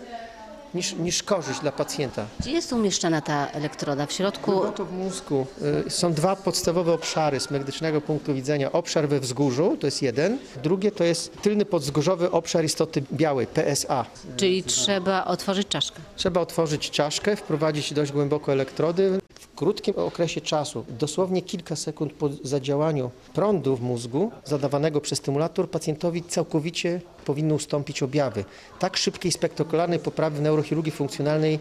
niż, 0.75 0.93
niż 0.93 1.23
korzyść 1.23 1.59
dla 1.59 1.71
pacjenta. 1.71 2.25
Gdzie 2.39 2.51
jest 2.51 2.73
umieszczona 2.73 3.21
ta 3.21 3.47
elektroda? 3.47 4.05
W 4.05 4.11
środku? 4.11 4.51
Głęboko 4.51 4.85
w 4.85 4.91
mózgu 4.91 5.47
y, 5.87 5.89
są 5.89 6.13
dwa 6.13 6.35
podstawowe 6.35 6.93
obszary 6.93 7.39
z 7.39 7.51
medycznego 7.51 8.01
punktu 8.01 8.33
widzenia. 8.33 8.71
Obszar 8.71 9.07
we 9.07 9.19
wzgórzu, 9.19 9.77
to 9.79 9.87
jest 9.87 10.01
jeden. 10.01 10.37
Drugie 10.63 10.91
to 10.91 11.03
jest 11.03 11.41
tylny 11.41 11.65
podzgórzowy 11.65 12.31
obszar 12.31 12.65
istoty 12.65 13.03
białej, 13.13 13.47
PSA. 13.47 14.05
Czyli 14.37 14.63
trzeba 14.63 15.25
otworzyć 15.25 15.67
czaszkę. 15.67 15.99
Trzeba 16.15 16.41
otworzyć 16.41 16.89
czaszkę, 16.91 17.35
wprowadzić 17.35 17.93
dość 17.93 18.11
głęboko 18.11 18.51
elektrody. 18.51 19.19
Krótkim 19.63 19.93
okresie 19.97 20.41
czasu, 20.41 20.85
dosłownie 20.99 21.41
kilka 21.41 21.75
sekund 21.75 22.13
po 22.13 22.29
zadziałaniu 22.43 23.11
prądu 23.33 23.75
w 23.75 23.81
mózgu 23.81 24.31
zadawanego 24.45 25.01
przez 25.01 25.19
stymulator, 25.19 25.69
pacjentowi 25.69 26.23
całkowicie 26.23 27.01
powinny 27.25 27.53
ustąpić 27.53 28.03
objawy. 28.03 28.45
Tak 28.79 28.97
szybkiej, 28.97 29.31
spektakularnej 29.31 29.99
poprawy 29.99 30.37
w 30.37 30.41
neurochirurgii 30.41 30.91
funkcjonalnej 30.91 31.59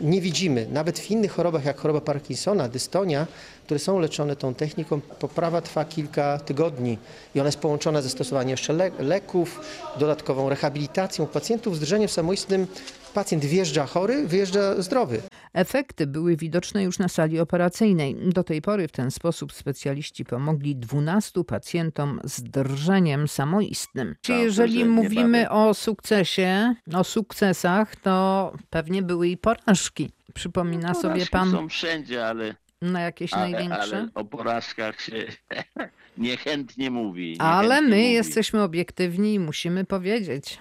nie 0.00 0.20
widzimy. 0.20 0.66
Nawet 0.72 0.98
w 0.98 1.10
innych 1.10 1.32
chorobach, 1.32 1.64
jak 1.64 1.78
choroba 1.78 2.00
Parkinsona, 2.00 2.68
dystonia, 2.68 3.26
które 3.64 3.80
są 3.80 3.98
leczone 3.98 4.36
tą 4.36 4.54
techniką, 4.54 5.00
poprawa 5.00 5.60
trwa 5.60 5.84
kilka 5.84 6.38
tygodni 6.38 6.98
i 7.34 7.40
ona 7.40 7.48
jest 7.48 7.58
połączona 7.58 8.02
ze 8.02 8.10
stosowaniem 8.10 8.50
jeszcze 8.50 8.72
le 8.72 8.90
leków, 8.98 9.60
dodatkową 9.98 10.48
rehabilitacją 10.48 11.26
pacjentów 11.26 11.76
z 11.76 11.80
drżeniem 11.80 12.08
samoistnym. 12.08 12.66
Pacjent 13.14 13.44
wjeżdża 13.44 13.86
chory, 13.86 14.26
wyjeżdża 14.26 14.82
zdrowy. 14.82 15.22
Efekty 15.52 16.06
były 16.06 16.36
widoczne 16.36 16.82
już 16.84 16.98
na 16.98 17.08
sali 17.08 17.40
operacyjnej. 17.40 18.16
Do 18.28 18.44
tej 18.44 18.62
pory 18.62 18.88
w 18.88 18.92
ten 18.92 19.10
sposób 19.10 19.52
specjaliści 19.52 20.24
pomogli 20.24 20.76
12 20.76 21.44
pacjentom 21.44 22.20
z 22.24 22.42
drżeniem 22.42 23.28
samoistnym. 23.28 24.14
Czy 24.20 24.32
jeżeli 24.32 24.78
że 24.80 24.84
mówimy 24.84 25.50
o 25.50 25.74
sukcesie, 25.74 26.74
o 26.94 27.04
sukcesach, 27.04 27.96
to 27.96 28.52
pewnie 28.70 29.02
były 29.02 29.28
i 29.28 29.36
porażki. 29.36 30.10
Przypomina 30.34 30.94
sobie 30.94 31.02
Porażki 31.14 31.30
pan 31.30 31.50
są 31.50 31.68
wszędzie, 31.68 32.26
ale, 32.26 32.54
na 32.82 33.00
jakieś 33.00 33.32
ale, 33.32 33.42
największe? 33.42 33.96
ale 33.96 34.08
o 34.14 34.24
porażkach 34.24 35.00
się 35.00 35.24
niechętnie 36.18 36.90
mówi. 36.90 37.36
Ale 37.38 37.68
niechętnie 37.68 37.96
my 37.96 38.02
mówi. 38.02 38.12
jesteśmy 38.12 38.62
obiektywni 38.62 39.34
i 39.34 39.38
musimy 39.38 39.84
powiedzieć. 39.84 40.58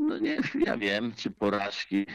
No 0.00 0.18
nie, 0.18 0.38
ja 0.66 0.76
wiem, 0.76 1.12
czy 1.16 1.30
porażki. 1.30 2.06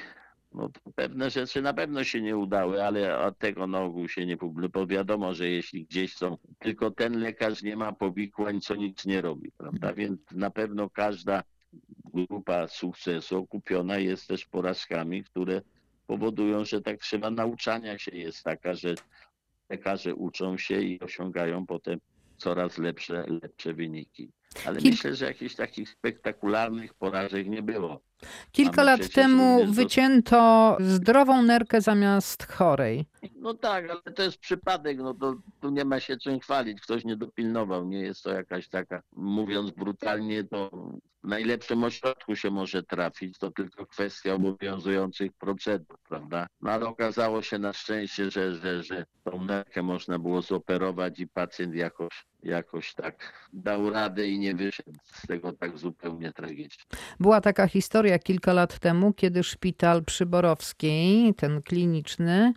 No, 0.54 0.70
pewne 0.96 1.30
rzeczy 1.30 1.62
na 1.62 1.74
pewno 1.74 2.04
się 2.04 2.22
nie 2.22 2.38
udały, 2.38 2.84
ale 2.84 3.20
od 3.20 3.38
tego 3.38 3.68
na 3.68 3.82
ogół 3.82 4.08
się 4.08 4.26
nie 4.26 4.38
publikuje, 4.38 4.88
wiadomo, 4.88 5.34
że 5.34 5.50
jeśli 5.50 5.86
gdzieś 5.86 6.16
są, 6.16 6.38
tylko 6.60 6.92
ten 6.92 7.20
lekarz 7.20 7.62
nie 7.64 7.76
ma 7.76 7.92
powikłań, 7.94 8.62
co 8.62 8.76
nic 8.76 9.06
nie 9.06 9.22
robi, 9.22 9.52
prawda? 9.58 9.94
Więc 9.94 10.20
na 10.32 10.50
pewno 10.50 10.90
każda 10.90 11.44
grupa 12.14 12.68
sukcesu 12.68 13.38
okupiona 13.38 13.98
jest 13.98 14.28
też 14.28 14.46
porażkami, 14.46 15.24
które 15.24 15.62
powodują, 16.08 16.66
że 16.66 16.82
tak 16.82 16.98
trzeba 17.00 17.32
nauczania 17.32 17.98
się 17.98 18.18
jest 18.18 18.44
taka, 18.44 18.74
że 18.74 18.96
lekarze 19.70 20.16
uczą 20.16 20.58
się 20.58 20.82
i 20.82 21.00
osiągają 21.00 21.66
potem 21.66 22.00
coraz 22.38 22.78
lepsze, 22.78 23.26
lepsze 23.42 23.74
wyniki. 23.74 24.32
Ale 24.66 24.80
Kil- 24.80 24.92
myślę, 24.92 25.16
że 25.16 25.26
jakichś 25.26 25.56
takich 25.56 25.90
spektakularnych 25.90 26.94
porażek 26.94 27.48
nie 27.48 27.62
było. 27.62 28.02
Kilka 28.52 28.84
Mamy 28.84 28.86
lat 28.86 29.10
temu 29.10 29.66
wycięto 29.66 30.78
zdrową 30.80 31.42
nerkę 31.42 31.82
zamiast 31.82 32.52
chorej. 32.52 33.06
No 33.36 33.54
tak, 33.54 33.90
ale 33.90 34.16
to 34.16 34.24
jest 34.24 34.38
przypadek, 34.38 34.98
no 34.98 35.14
to 35.14 35.36
tu 35.62 35.70
nie 35.70 35.86
ma 35.86 36.00
się 36.00 36.18
czym 36.18 36.40
chwalić, 36.40 36.82
ktoś 36.82 37.06
nie 37.06 37.16
dopilnował, 37.16 37.86
nie 37.86 38.00
jest 38.00 38.24
to 38.24 38.34
jakaś 38.34 38.68
taka, 38.70 39.02
mówiąc 39.16 39.72
brutalnie, 39.72 40.44
to 40.44 40.70
w 41.24 41.28
najlepszym 41.28 41.84
ośrodku 41.84 42.36
się 42.36 42.52
może 42.52 42.84
trafić, 42.84 43.38
to 43.38 43.52
tylko 43.52 43.86
kwestia 43.86 44.34
obowiązujących 44.34 45.34
procedur, 45.34 45.98
prawda? 46.10 46.48
No 46.62 46.72
ale 46.72 46.86
okazało 46.88 47.42
się 47.42 47.60
na 47.60 47.74
szczęście, 47.74 48.32
że, 48.32 48.56
że, 48.56 48.84
że 48.84 49.06
tą 49.24 49.44
nerkę 49.46 49.84
można 49.84 50.20
było 50.20 50.42
zoperować 50.42 51.20
i 51.20 51.28
pacjent 51.28 51.76
jakoś, 51.76 52.26
jakoś 52.44 52.94
tak 52.94 53.48
dał 53.54 53.90
radę 53.90 54.28
i 54.28 54.40
nie 54.40 54.56
wyszedł 54.56 54.92
z 55.04 55.28
tego 55.28 55.54
tak 55.54 55.78
zupełnie 55.78 56.32
tragicznie. 56.34 56.84
Była 57.20 57.42
taka 57.42 57.68
historia 57.68 58.05
kilka 58.24 58.54
lat 58.54 58.80
temu, 58.80 59.14
kiedy 59.14 59.44
szpital 59.44 60.04
Przyborowskiej, 60.04 61.34
ten 61.34 61.62
kliniczny, 61.62 62.54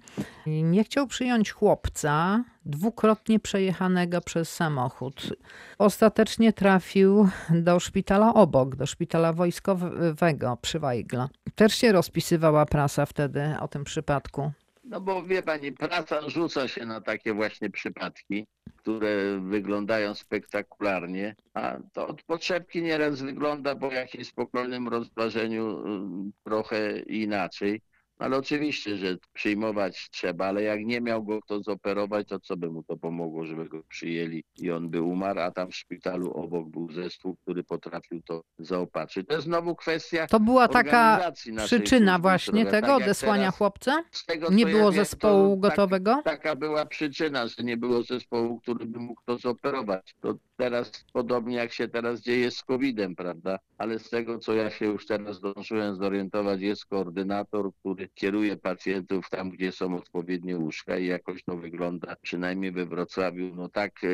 nie 0.47 0.85
chciał 0.85 1.07
przyjąć 1.07 1.51
chłopca 1.51 2.45
dwukrotnie 2.65 3.41
przejechanego 3.41 4.21
przez 4.21 4.55
samochód. 4.55 5.35
Ostatecznie 5.79 6.53
trafił 6.53 7.29
do 7.51 7.81
szpitala 7.81 8.35
obok, 8.35 8.77
do 8.77 8.87
szpitala 8.87 9.33
wojskowego 9.33 10.59
przy 10.63 10.79
Wajgla. 10.79 11.29
Też 11.55 11.75
się 11.75 11.93
rozpisywała 11.93 12.67
prasa 12.67 13.07
wtedy 13.07 13.55
o 13.61 13.69
tym 13.69 13.85
przypadku. 13.85 14.53
No 14.85 15.01
bo 15.01 15.23
wie 15.23 15.43
pani, 15.43 15.73
praca 15.73 16.29
rzuca 16.29 16.69
się 16.69 16.87
na 16.87 17.01
takie 17.01 17.35
właśnie 17.35 17.71
przypadki, 17.71 18.47
które 18.89 19.41
wyglądają 19.41 20.14
spektakularnie, 20.14 21.36
a 21.55 21.78
to 21.93 22.07
od 22.07 22.22
potrzebki 22.22 22.82
nieraz 22.82 23.22
wygląda 23.22 23.76
po 23.76 23.93
jakimś 23.93 24.26
spokojnym 24.26 24.89
rozważeniu 24.89 25.86
ym, 25.86 26.32
trochę 26.45 26.99
inaczej. 27.01 27.80
Ale 28.19 28.37
oczywiście, 28.37 28.97
że 28.97 29.16
przyjmować 29.33 30.09
trzeba, 30.11 30.47
ale 30.47 30.62
jak 30.62 30.85
nie 30.85 31.01
miał 31.01 31.25
go 31.25 31.41
kto 31.43 31.62
zoperować, 31.62 32.29
to 32.29 32.41
co 32.41 32.57
by 32.57 32.71
mu 32.71 32.83
to 32.83 32.97
pomogło, 32.97 33.47
żeby 33.47 33.69
go 33.69 33.83
przyjęli 33.89 34.45
i 34.59 34.71
on 34.71 34.91
by 34.91 35.03
umarł, 35.03 35.41
a 35.41 35.51
tam 35.51 35.71
w 35.71 35.77
szpitalu 35.77 36.31
obok 36.33 36.69
był 36.69 36.93
zespół, 36.93 37.37
który 37.43 37.64
potrafił 37.64 38.23
to 38.23 38.43
zaopatrzyć. 38.59 39.27
To 39.29 39.35
jest 39.35 39.45
znowu 39.45 39.77
kwestia 39.77 40.27
To 40.27 40.41
była 40.41 40.69
taka 40.69 41.33
przyczyna 41.66 42.19
właśnie 42.19 42.61
zdrowia. 42.61 42.71
tego 42.71 42.87
Tak 42.87 43.03
odesłania 43.03 43.51
chłopca? 43.51 44.03
tego, 44.27 44.51
Nie 44.51 44.66
było 44.66 44.79
ja 44.79 44.85
wiem, 44.91 45.05
zespołu 45.05 45.57
to 45.57 45.62
tak- 45.62 45.71
gotowego? 45.71 46.23
taka 46.25 46.57
była 46.57 46.87
przyczyna, 46.87 47.47
że 47.47 47.62
nie 47.62 47.77
było 47.77 48.03
zespołu, 48.03 48.61
który 48.61 48.87
by 48.87 48.99
mógł 48.99 49.21
to 49.25 49.39
zoperować. 49.39 50.14
To 50.21 50.35
teraz 50.57 51.05
podobnie 51.12 51.57
jak 51.57 51.73
się 51.73 51.89
teraz 51.89 52.21
dzieje 52.21 52.51
z 52.51 52.62
COVID-em, 52.62 53.16
prawda? 53.16 53.59
Ale 53.79 53.99
z 53.99 54.11
tego, 54.11 54.39
co 54.39 54.55
ja 54.55 54.71
się 54.71 54.87
już 54.87 55.07
teraz 55.07 55.37
zdążyłem 55.37 55.97
zorientować, 55.97 56.61
jest 56.61 56.87
koordynator, 56.87 57.71
który 57.81 58.08
kieruje 58.15 58.57
pacjentów 58.57 59.31
tam, 59.31 59.51
gdzie 59.51 59.73
są 59.73 59.97
odpowiednie 59.97 60.59
łóżka 60.59 60.99
i 60.99 61.07
jakoś 61.07 61.45
to 61.45 61.57
wygląda, 61.57 62.17
przynajmniej 62.23 62.73
we 62.73 62.87
Wrocławiu, 62.87 63.55
no 63.55 63.69
tak 63.69 64.05
e, 64.05 64.09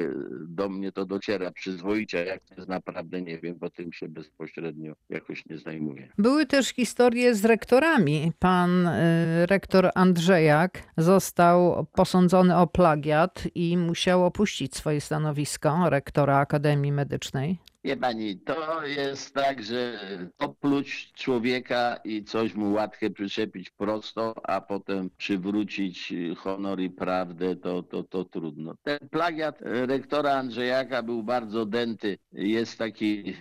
do 0.49 0.69
mnie 0.69 0.93
to 0.93 1.07
dociera 1.07 1.51
przyzwoicie, 1.51 2.25
jak 2.25 2.45
to 2.45 2.55
jest 2.55 2.69
naprawdę 2.69 3.23
nie 3.23 3.39
wiem, 3.39 3.59
bo 3.59 3.71
tym 3.71 3.93
się 3.93 4.09
bezpośrednio 4.09 4.95
jakoś 5.09 5.47
nie 5.47 5.59
zajmuję. 5.59 6.09
Były 6.19 6.47
też 6.47 6.69
historie 6.69 7.35
z 7.35 7.45
rektorami. 7.45 8.33
Pan 8.39 8.87
y, 8.87 9.47
rektor 9.47 9.91
Andrzejak 9.95 10.83
został 10.97 11.87
posądzony 11.93 12.57
o 12.57 12.67
plagiat 12.67 13.45
i 13.55 13.77
musiał 13.77 14.25
opuścić 14.25 14.77
swoje 14.77 15.01
stanowisko 15.01 15.91
rektora 15.91 16.37
Akademii 16.37 16.93
Medycznej. 16.93 17.59
Wie 17.85 17.97
pani, 17.97 18.39
to 18.41 18.87
jest 18.87 19.35
tak, 19.35 19.63
że 19.63 20.01
opluć 20.39 21.13
człowieka 21.13 21.97
i 22.05 22.25
coś 22.25 22.55
mu 22.55 22.73
łatwe 22.73 23.11
przyczepić 23.11 23.71
prosto, 23.71 24.35
a 24.43 24.61
potem 24.61 25.11
przywrócić 25.17 26.15
honor 26.37 26.81
i 26.81 26.91
prawdę, 26.91 27.57
to, 27.57 27.83
to, 27.83 28.03
to 28.03 28.25
trudno. 28.25 28.75
Ten 28.83 28.99
plagiat 29.11 29.59
rektora 29.63 30.33
Andrzejaka 30.33 31.03
był 31.03 31.23
bardzo 31.23 31.67
dęty. 31.67 32.19
Jest 32.33 32.79
taki 32.79 33.37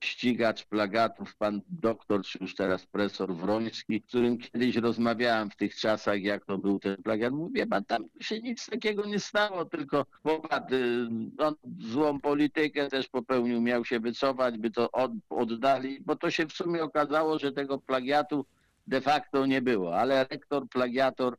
ścigacz 0.00 0.64
plagiatów, 0.64 1.36
pan 1.36 1.60
doktor, 1.68 2.22
czy 2.22 2.38
już 2.40 2.54
teraz 2.54 2.86
profesor 2.86 3.34
Wroński, 3.34 4.02
z 4.04 4.08
którym 4.08 4.38
kiedyś 4.38 4.76
rozmawiałem 4.76 5.50
w 5.50 5.56
tych 5.56 5.74
czasach, 5.74 6.22
jak 6.22 6.44
to 6.44 6.58
był 6.58 6.78
ten 6.78 7.02
plagiat. 7.02 7.32
Mówię, 7.32 7.66
pan 7.66 7.84
tam 7.84 8.04
się 8.20 8.40
nic 8.40 8.66
takiego 8.66 9.06
nie 9.06 9.20
stało, 9.20 9.64
tylko 9.64 10.06
chłopak, 10.22 10.72
y, 10.72 11.08
on 11.38 11.54
złą 11.78 12.20
politykę 12.20 12.88
też 12.88 13.08
popełnił, 13.08 13.60
miał 13.60 13.84
się 13.84 14.00
wycofać, 14.00 14.58
by 14.58 14.70
to 14.70 14.90
od, 14.90 15.12
oddali, 15.30 16.00
bo 16.00 16.16
to 16.16 16.30
się 16.30 16.46
w 16.46 16.52
sumie 16.52 16.82
okazało, 16.82 17.38
że 17.38 17.52
tego 17.52 17.78
plagiatu 17.78 18.46
de 18.86 19.00
facto 19.00 19.46
nie 19.46 19.62
było, 19.62 19.96
ale 19.96 20.26
rektor, 20.30 20.68
plagiator 20.68 21.36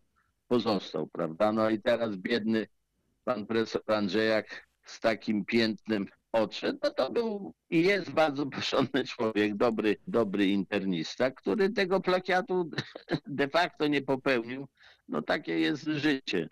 pozostał, 0.48 1.08
prawda? 1.08 1.52
No 1.52 1.70
i 1.70 1.82
teraz 1.82 2.16
biedny 2.16 2.68
pan 3.24 3.46
profesor 3.46 3.82
Andrzejak 3.88 4.68
z 4.86 5.00
takim 5.00 5.46
piętnem 5.46 6.08
odszedł, 6.32 6.80
no 6.84 6.90
to 6.90 7.12
był 7.12 7.54
i 7.70 7.84
jest 7.84 8.12
bardzo 8.12 8.46
porządny 8.46 9.04
człowiek, 9.04 9.56
dobry, 9.56 9.98
dobry 10.08 10.46
internista, 10.46 11.32
który 11.32 11.70
tego 11.70 12.02
plagiatu 12.02 12.70
de 13.28 13.48
facto 13.48 13.88
nie 13.88 14.02
popełnił. 14.02 14.68
No 15.10 15.22
takie 15.22 15.60
jest 15.60 15.84
życie, 15.84 16.50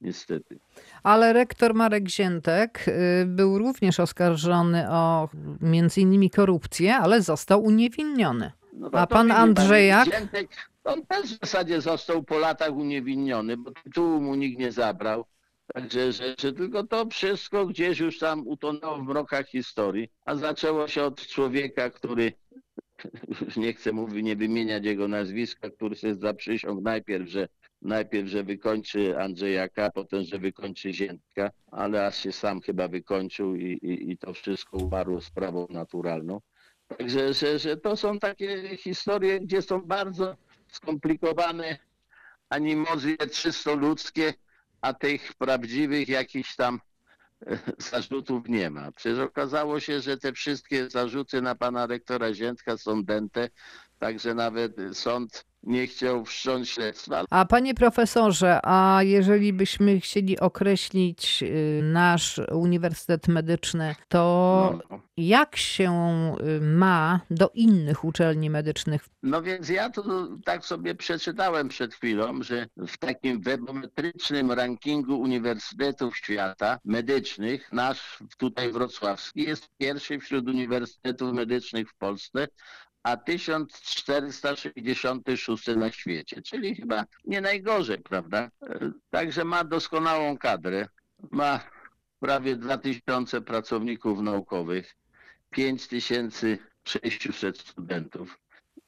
niestety. 0.00 0.58
Ale 1.02 1.32
rektor 1.32 1.74
Marek 1.74 2.08
Ziętek 2.08 2.88
y, 2.88 3.26
był 3.26 3.58
również 3.58 4.00
oskarżony 4.00 4.90
o 4.90 5.28
między 5.60 6.00
innymi 6.00 6.30
korupcję, 6.30 6.96
ale 6.96 7.22
został 7.22 7.62
uniewinniony. 7.62 8.52
No 8.72 8.90
A 8.92 9.06
pan 9.06 9.30
Andrzejak? 9.30 10.04
Ziętek, 10.04 10.48
on 10.84 11.06
też 11.06 11.36
w 11.36 11.40
zasadzie 11.40 11.80
został 11.80 12.22
po 12.22 12.38
latach 12.38 12.76
uniewinniony, 12.76 13.56
bo 13.56 13.70
tytułu 13.70 14.20
mu 14.20 14.34
nikt 14.34 14.58
nie 14.58 14.72
zabrał, 14.72 15.24
Także 15.74 16.12
że, 16.12 16.34
że 16.38 16.52
tylko 16.52 16.86
to 16.86 17.06
wszystko 17.06 17.66
gdzieś 17.66 17.98
już 17.98 18.18
tam 18.18 18.48
utonęło 18.48 18.98
w 18.98 19.02
mrokach 19.02 19.48
historii, 19.48 20.08
a 20.24 20.36
zaczęło 20.36 20.88
się 20.88 21.02
od 21.02 21.26
człowieka, 21.26 21.90
który 21.90 22.32
nie 23.56 23.72
chcę 23.74 23.92
mówić, 23.92 24.24
nie 24.24 24.36
wymieniać 24.36 24.84
jego 24.84 25.08
nazwiska, 25.08 25.70
który 25.70 25.96
się 25.96 26.14
zaprzysiągł 26.14 26.82
najpierw, 26.82 27.28
że 27.28 27.48
najpierw, 27.82 28.28
że 28.28 28.44
wykończy 28.44 29.18
Andrzejaka, 29.18 29.90
potem, 29.90 30.24
że 30.24 30.38
wykończy 30.38 30.92
Ziętka, 30.92 31.50
ale 31.70 32.06
aż 32.06 32.16
się 32.16 32.32
sam 32.32 32.60
chyba 32.60 32.88
wykończył 32.88 33.56
i, 33.56 33.64
i, 33.64 34.10
i 34.10 34.18
to 34.18 34.34
wszystko 34.34 34.76
umarło 34.76 35.20
sprawą 35.20 35.66
naturalną. 35.70 36.40
Także, 36.98 37.34
że, 37.34 37.58
że 37.58 37.76
to 37.76 37.96
są 37.96 38.18
takie 38.18 38.76
historie, 38.76 39.40
gdzie 39.40 39.62
są 39.62 39.80
bardzo 39.80 40.36
skomplikowane 40.68 41.78
animozje 42.48 43.16
czysto 43.16 43.74
ludzkie, 43.74 44.34
a 44.80 44.94
tych 44.94 45.34
prawdziwych 45.34 46.08
jakichś 46.08 46.56
tam 46.56 46.80
e, 47.46 47.58
zarzutów 47.78 48.48
nie 48.48 48.70
ma. 48.70 48.92
Przecież 48.92 49.18
okazało 49.18 49.80
się, 49.80 50.00
że 50.00 50.16
te 50.16 50.32
wszystkie 50.32 50.90
zarzuty 50.90 51.42
na 51.42 51.54
pana 51.54 51.86
rektora 51.86 52.34
Ziętka 52.34 52.76
są 52.76 53.04
dęte, 53.04 53.48
także 54.00 54.34
nawet 54.34 54.72
sąd 54.92 55.44
nie 55.62 55.86
chciał 55.86 56.24
wszcząć 56.24 56.68
śledztwa. 56.70 57.24
A 57.30 57.44
panie 57.44 57.74
profesorze, 57.74 58.60
a 58.62 59.00
jeżeli 59.02 59.52
byśmy 59.52 60.00
chcieli 60.00 60.38
określić 60.40 61.42
y, 61.42 61.80
nasz 61.82 62.40
Uniwersytet 62.52 63.28
Medyczny, 63.28 63.94
to 64.08 64.80
No. 64.90 65.00
jak 65.16 65.56
się 65.56 65.92
y, 66.40 66.60
ma 66.60 67.20
do 67.30 67.50
innych 67.54 68.04
uczelni 68.04 68.50
medycznych? 68.50 69.08
No 69.22 69.42
więc 69.42 69.68
ja 69.68 69.90
to 69.90 70.28
tak 70.44 70.64
sobie 70.64 70.94
przeczytałem 70.94 71.68
przed 71.68 71.94
chwilą, 71.94 72.42
że 72.42 72.66
w 72.76 72.98
takim 72.98 73.40
webometrycznym 73.40 74.52
rankingu 74.52 75.20
uniwersytetów 75.20 76.16
świata 76.16 76.78
medycznych, 76.84 77.72
nasz 77.72 78.18
tutaj 78.38 78.72
wrocławski 78.72 79.42
jest 79.42 79.68
pierwszy 79.78 80.18
wśród 80.18 80.48
uniwersytetów 80.48 81.32
medycznych 81.34 81.90
w 81.90 81.94
Polsce, 81.96 82.48
a 83.02 83.16
1466 83.16 85.66
na 85.76 85.92
świecie, 85.92 86.42
czyli 86.42 86.74
chyba 86.74 87.04
nie 87.24 87.40
najgorzej, 87.40 87.98
prawda? 87.98 88.50
Także 89.10 89.44
ma 89.44 89.64
doskonałą 89.64 90.38
kadrę, 90.38 90.88
ma 91.30 91.60
prawie 92.20 92.56
2000 92.56 93.40
pracowników 93.40 94.20
naukowych, 94.20 94.96
5600 95.50 97.58
studentów 97.58 98.38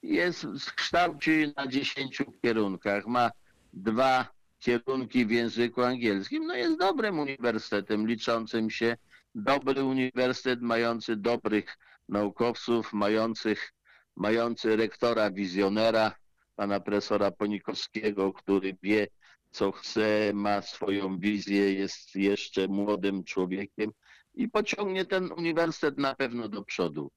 jest, 0.03 0.47
kształci 0.77 1.53
na 1.57 1.67
10 1.67 2.23
kierunkach, 2.43 3.07
ma 3.07 3.31
dwa 3.73 4.27
kierunki 4.59 5.27
w 5.27 5.31
języku 5.31 5.83
angielskim, 5.83 6.47
no 6.47 6.55
jest 6.55 6.79
dobrym 6.79 7.19
uniwersytetem, 7.19 8.07
liczącym 8.07 8.71
się, 8.71 8.97
dobry 9.35 9.85
uniwersytet, 9.85 10.63
mający 10.63 11.17
dobrych 11.17 11.79
naukowców, 12.09 12.93
mających, 12.93 13.73
mający 14.17 14.77
rektora 14.77 15.31
wizjonera, 15.31 16.15
pana 16.57 16.81
profesora 16.81 17.31
Ponikowskiego, 17.31 18.33
który 18.33 18.77
wie, 18.83 19.07
co 19.51 19.73
chce, 19.73 20.33
ma 20.35 20.63
swoją 20.63 21.19
wizję, 21.19 21.73
jest 21.73 22.17
jeszcze 22.17 22.69
młodym 22.69 23.25
człowiekiem 23.25 23.91
i 24.35 24.49
pociągnie 24.49 25.05
ten 25.05 25.33
uniwersytet 25.33 25.99
na 25.99 26.15
pewno 26.15 26.49
do 26.49 26.65
przodu 26.65 27.11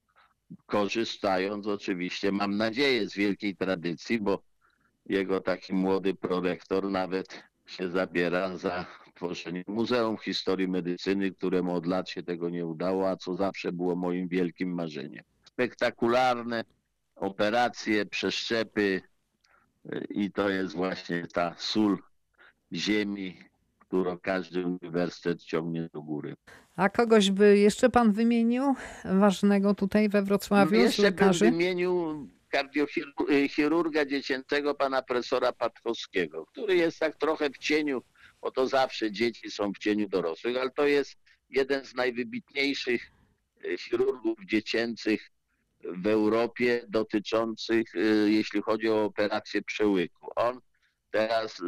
korzystając 0.65 1.67
oczywiście, 1.67 2.31
mam 2.31 2.57
nadzieję, 2.57 3.09
z 3.09 3.15
wielkiej 3.15 3.55
tradycji, 3.55 4.19
bo 4.19 4.41
jego 5.05 5.41
taki 5.41 5.73
młody 5.73 6.13
prorektor 6.13 6.89
nawet 6.89 7.43
się 7.65 7.89
zabiera 7.89 8.57
za 8.57 8.85
tworzenie 9.15 9.63
Muzeum 9.67 10.17
Historii 10.17 10.67
Medycyny, 10.67 11.31
któremu 11.31 11.75
od 11.75 11.85
lat 11.85 12.09
się 12.09 12.23
tego 12.23 12.49
nie 12.49 12.65
udało, 12.65 13.09
a 13.09 13.17
co 13.17 13.35
zawsze 13.35 13.71
było 13.71 13.95
moim 13.95 14.27
wielkim 14.27 14.73
marzeniem. 14.73 15.23
Spektakularne 15.43 16.63
operacje, 17.15 18.05
przeszczepy 18.05 19.01
y, 19.85 20.05
i 20.09 20.31
to 20.31 20.49
jest 20.49 20.75
właśnie 20.75 21.27
ta 21.27 21.55
sól 21.57 21.97
ziemi, 22.73 23.37
którą 23.79 24.17
każdy 24.17 24.65
uniwersytet 24.65 25.43
ciągnie 25.43 25.89
do 25.93 26.01
góry. 26.01 26.35
A 26.75 26.89
kogoś 26.89 27.31
by 27.31 27.57
jeszcze 27.57 27.89
pan 27.89 28.11
wymienił 28.11 28.75
ważnego 29.05 29.73
tutaj 29.73 30.09
we 30.09 30.21
Wrocławiu 30.21 30.75
Jeszcze 30.75 31.11
bym 31.11 31.33
wymienił 31.33 32.27
kardiochirurga 32.49 34.05
dziecięcego 34.05 34.75
pana 34.75 35.01
profesora 35.01 35.51
Patkowskiego, 35.51 36.45
który 36.45 36.75
jest 36.75 36.99
tak 36.99 37.15
trochę 37.15 37.49
w 37.49 37.57
cieniu, 37.57 38.01
bo 38.41 38.51
to 38.51 38.67
zawsze 38.67 39.11
dzieci 39.11 39.51
są 39.51 39.71
w 39.73 39.77
cieniu 39.77 40.09
dorosłych, 40.09 40.57
ale 40.57 40.71
to 40.71 40.87
jest 40.87 41.17
jeden 41.49 41.85
z 41.85 41.95
najwybitniejszych 41.95 43.11
e, 43.65 43.77
chirurgów 43.77 44.39
dziecięcych 44.45 45.31
w 45.93 46.07
Europie 46.07 46.85
dotyczących, 46.89 47.95
e, 47.95 47.99
jeśli 48.29 48.61
chodzi 48.61 48.89
o 48.89 49.03
operację 49.03 49.61
przełyku. 49.61 50.27
On 50.35 50.59
teraz 51.11 51.61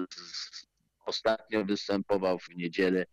ostatnio 1.05 1.65
występował 1.65 2.39
w 2.39 2.55
niedzielę 2.55 3.05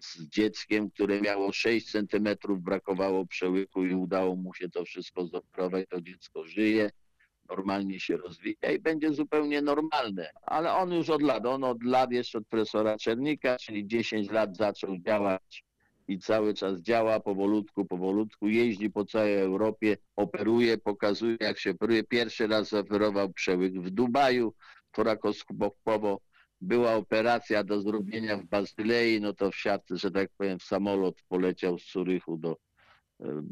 z 0.00 0.22
dzieckiem, 0.22 0.90
które 0.90 1.20
miało 1.20 1.52
6 1.52 1.90
centymetrów, 1.90 2.62
brakowało 2.62 3.26
przełyku 3.26 3.84
i 3.84 3.94
udało 3.94 4.36
mu 4.36 4.54
się 4.54 4.68
to 4.68 4.84
wszystko 4.84 5.26
zoperować. 5.26 5.88
To 5.88 6.00
dziecko 6.00 6.44
żyje, 6.44 6.90
normalnie 7.48 8.00
się 8.00 8.16
rozwija 8.16 8.70
i 8.74 8.78
będzie 8.78 9.12
zupełnie 9.12 9.62
normalne. 9.62 10.30
Ale 10.42 10.72
on 10.72 10.92
już 10.92 11.10
od 11.10 11.22
lat, 11.22 11.46
on 11.46 11.64
od 11.64 11.82
lat 11.84 12.12
jeszcze 12.12 12.38
od 12.38 12.46
profesora 12.48 12.96
Czernika, 12.98 13.56
czyli 13.56 13.86
10 13.86 14.30
lat 14.30 14.56
zaczął 14.56 14.98
działać 14.98 15.64
i 16.10 16.18
cały 16.18 16.54
czas 16.54 16.80
działa 16.80 17.20
powolutku, 17.20 17.84
powolutku, 17.84 18.48
jeździ 18.48 18.90
po 18.90 19.04
całej 19.04 19.38
Europie, 19.38 19.96
operuje, 20.16 20.78
pokazuje 20.78 21.36
jak 21.40 21.58
się 21.58 21.70
operuje. 21.70 22.04
Pierwszy 22.04 22.46
raz 22.46 22.68
zaoferował 22.68 23.32
przełyk 23.32 23.80
w 23.80 23.90
Dubaju, 23.90 24.54
torakoskopowo 24.92 26.20
była 26.60 26.94
operacja 26.94 27.64
do 27.64 27.80
zrobienia 27.80 28.36
w 28.36 28.44
Bazylei, 28.44 29.20
no 29.20 29.32
to 29.32 29.50
wsiadł, 29.50 29.84
że 29.90 30.10
tak 30.10 30.30
powiem, 30.36 30.58
w 30.58 30.62
samolot 30.62 31.14
poleciał 31.28 31.78
z 31.78 31.84
Curychu 31.84 32.36
do, 32.36 32.56
e, 33.20 33.42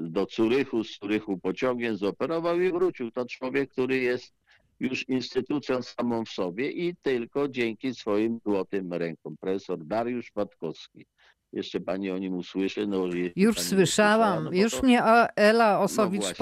do 0.00 0.26
Curychu, 0.26 0.84
z 0.84 0.98
Curychu 0.98 1.38
pociągiem 1.38 1.96
zoperował 1.96 2.60
i 2.60 2.72
wrócił. 2.72 3.10
To 3.10 3.26
człowiek, 3.26 3.70
który 3.70 3.96
jest 3.96 4.34
już 4.80 5.08
instytucją 5.08 5.82
samą 5.82 6.24
w 6.24 6.28
sobie 6.28 6.70
i 6.70 6.96
tylko 7.02 7.48
dzięki 7.48 7.94
swoim 7.94 8.40
złotym 8.46 8.92
rękom. 8.92 9.36
Profesor 9.36 9.84
Dariusz 9.84 10.30
Patkowski. 10.30 11.06
Jeszcze 11.52 11.80
pani 11.80 12.10
o 12.10 12.18
nim 12.18 12.34
usłyszy? 12.34 12.86
No, 12.86 13.04
Już 13.36 13.60
słyszałam, 13.60 13.68
słyszała, 13.78 14.40
no 14.40 14.50
już 14.52 14.74
to- 14.74 14.82
mnie 14.82 15.02
Ela 15.36 15.80
Osowicz 15.80 16.22
właśnie. 16.22 16.36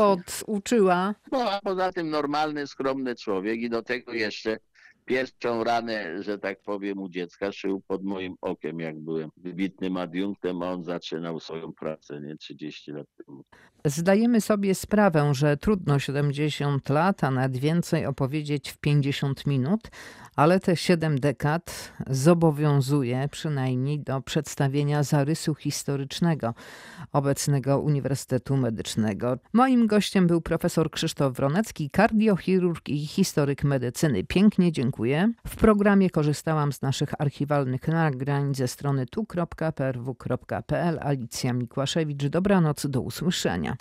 poduczyła. 0.46 1.14
no 1.32 1.50
a 1.50 1.61
poza 1.61 1.92
tym 1.92 2.11
normalny, 2.11 2.66
skromny 2.66 3.14
człowiek 3.16 3.61
i 3.61 3.70
do 3.70 3.82
tego 3.82 4.12
jeszcze 4.12 4.59
pierwszą 5.07 5.64
ranę, 5.64 6.22
że 6.22 6.38
tak 6.38 6.62
powiem, 6.62 6.98
u 6.98 7.09
dziecka 7.09 7.52
szył 7.52 7.80
pod 7.80 8.04
moim 8.04 8.34
okiem, 8.40 8.80
jak 8.80 9.00
byłem 9.00 9.30
wybitnym 9.36 9.96
adiunktem, 9.96 10.62
a 10.62 10.72
on 10.72 10.84
zaczynał 10.84 11.40
swoją 11.40 11.72
pracę, 11.72 12.20
nie 12.20 12.36
30 12.36 12.92
lat 12.92 13.07
temu. 13.26 13.44
Zdajemy 13.84 14.40
sobie 14.40 14.74
sprawę, 14.74 15.34
że 15.34 15.57
trudno 15.57 15.98
70 15.98 16.88
lat, 16.88 17.24
a 17.24 17.30
nawet 17.30 17.57
więcej 17.57 18.07
opowiedzieć 18.07 18.70
w 18.70 18.78
50 18.78 19.46
minut, 19.46 19.90
ale 20.36 20.61
te 20.61 20.76
7 20.76 21.20
dekad 21.20 21.92
zobowiązuje 22.07 23.28
przynajmniej 23.30 24.00
do 24.00 24.20
przedstawienia 24.20 25.02
zarysu 25.02 25.54
historycznego 25.54 26.54
obecnego 27.12 27.80
Uniwersytetu 27.80 28.57
Medycznego. 28.57 29.38
Moim 29.52 29.86
gościem 29.86 30.26
był 30.26 30.40
profesor 30.40 30.90
Krzysztof 30.90 31.36
Wronecki, 31.36 31.90
kardiochirurg 31.90 32.88
i 32.88 33.07
historyk 33.07 33.64
medycyny. 33.64 34.24
Pięknie 34.24 34.72
dziękuję. 34.97 35.32
W 35.47 35.57
programie 35.57 36.11
korzystałam 36.11 36.72
z 36.72 36.82
naszych 36.82 37.20
archiwalnych 37.20 37.88
nagrań 37.88 38.55
ze 38.55 38.68
strony 38.68 39.07
tu.prw.pl. 39.07 40.99
Alicja 41.03 41.53
Mikłaszewicz. 41.53 42.26
Dobranoc, 42.26 42.86
do 42.86 43.01
usłyszenia. 43.01 43.76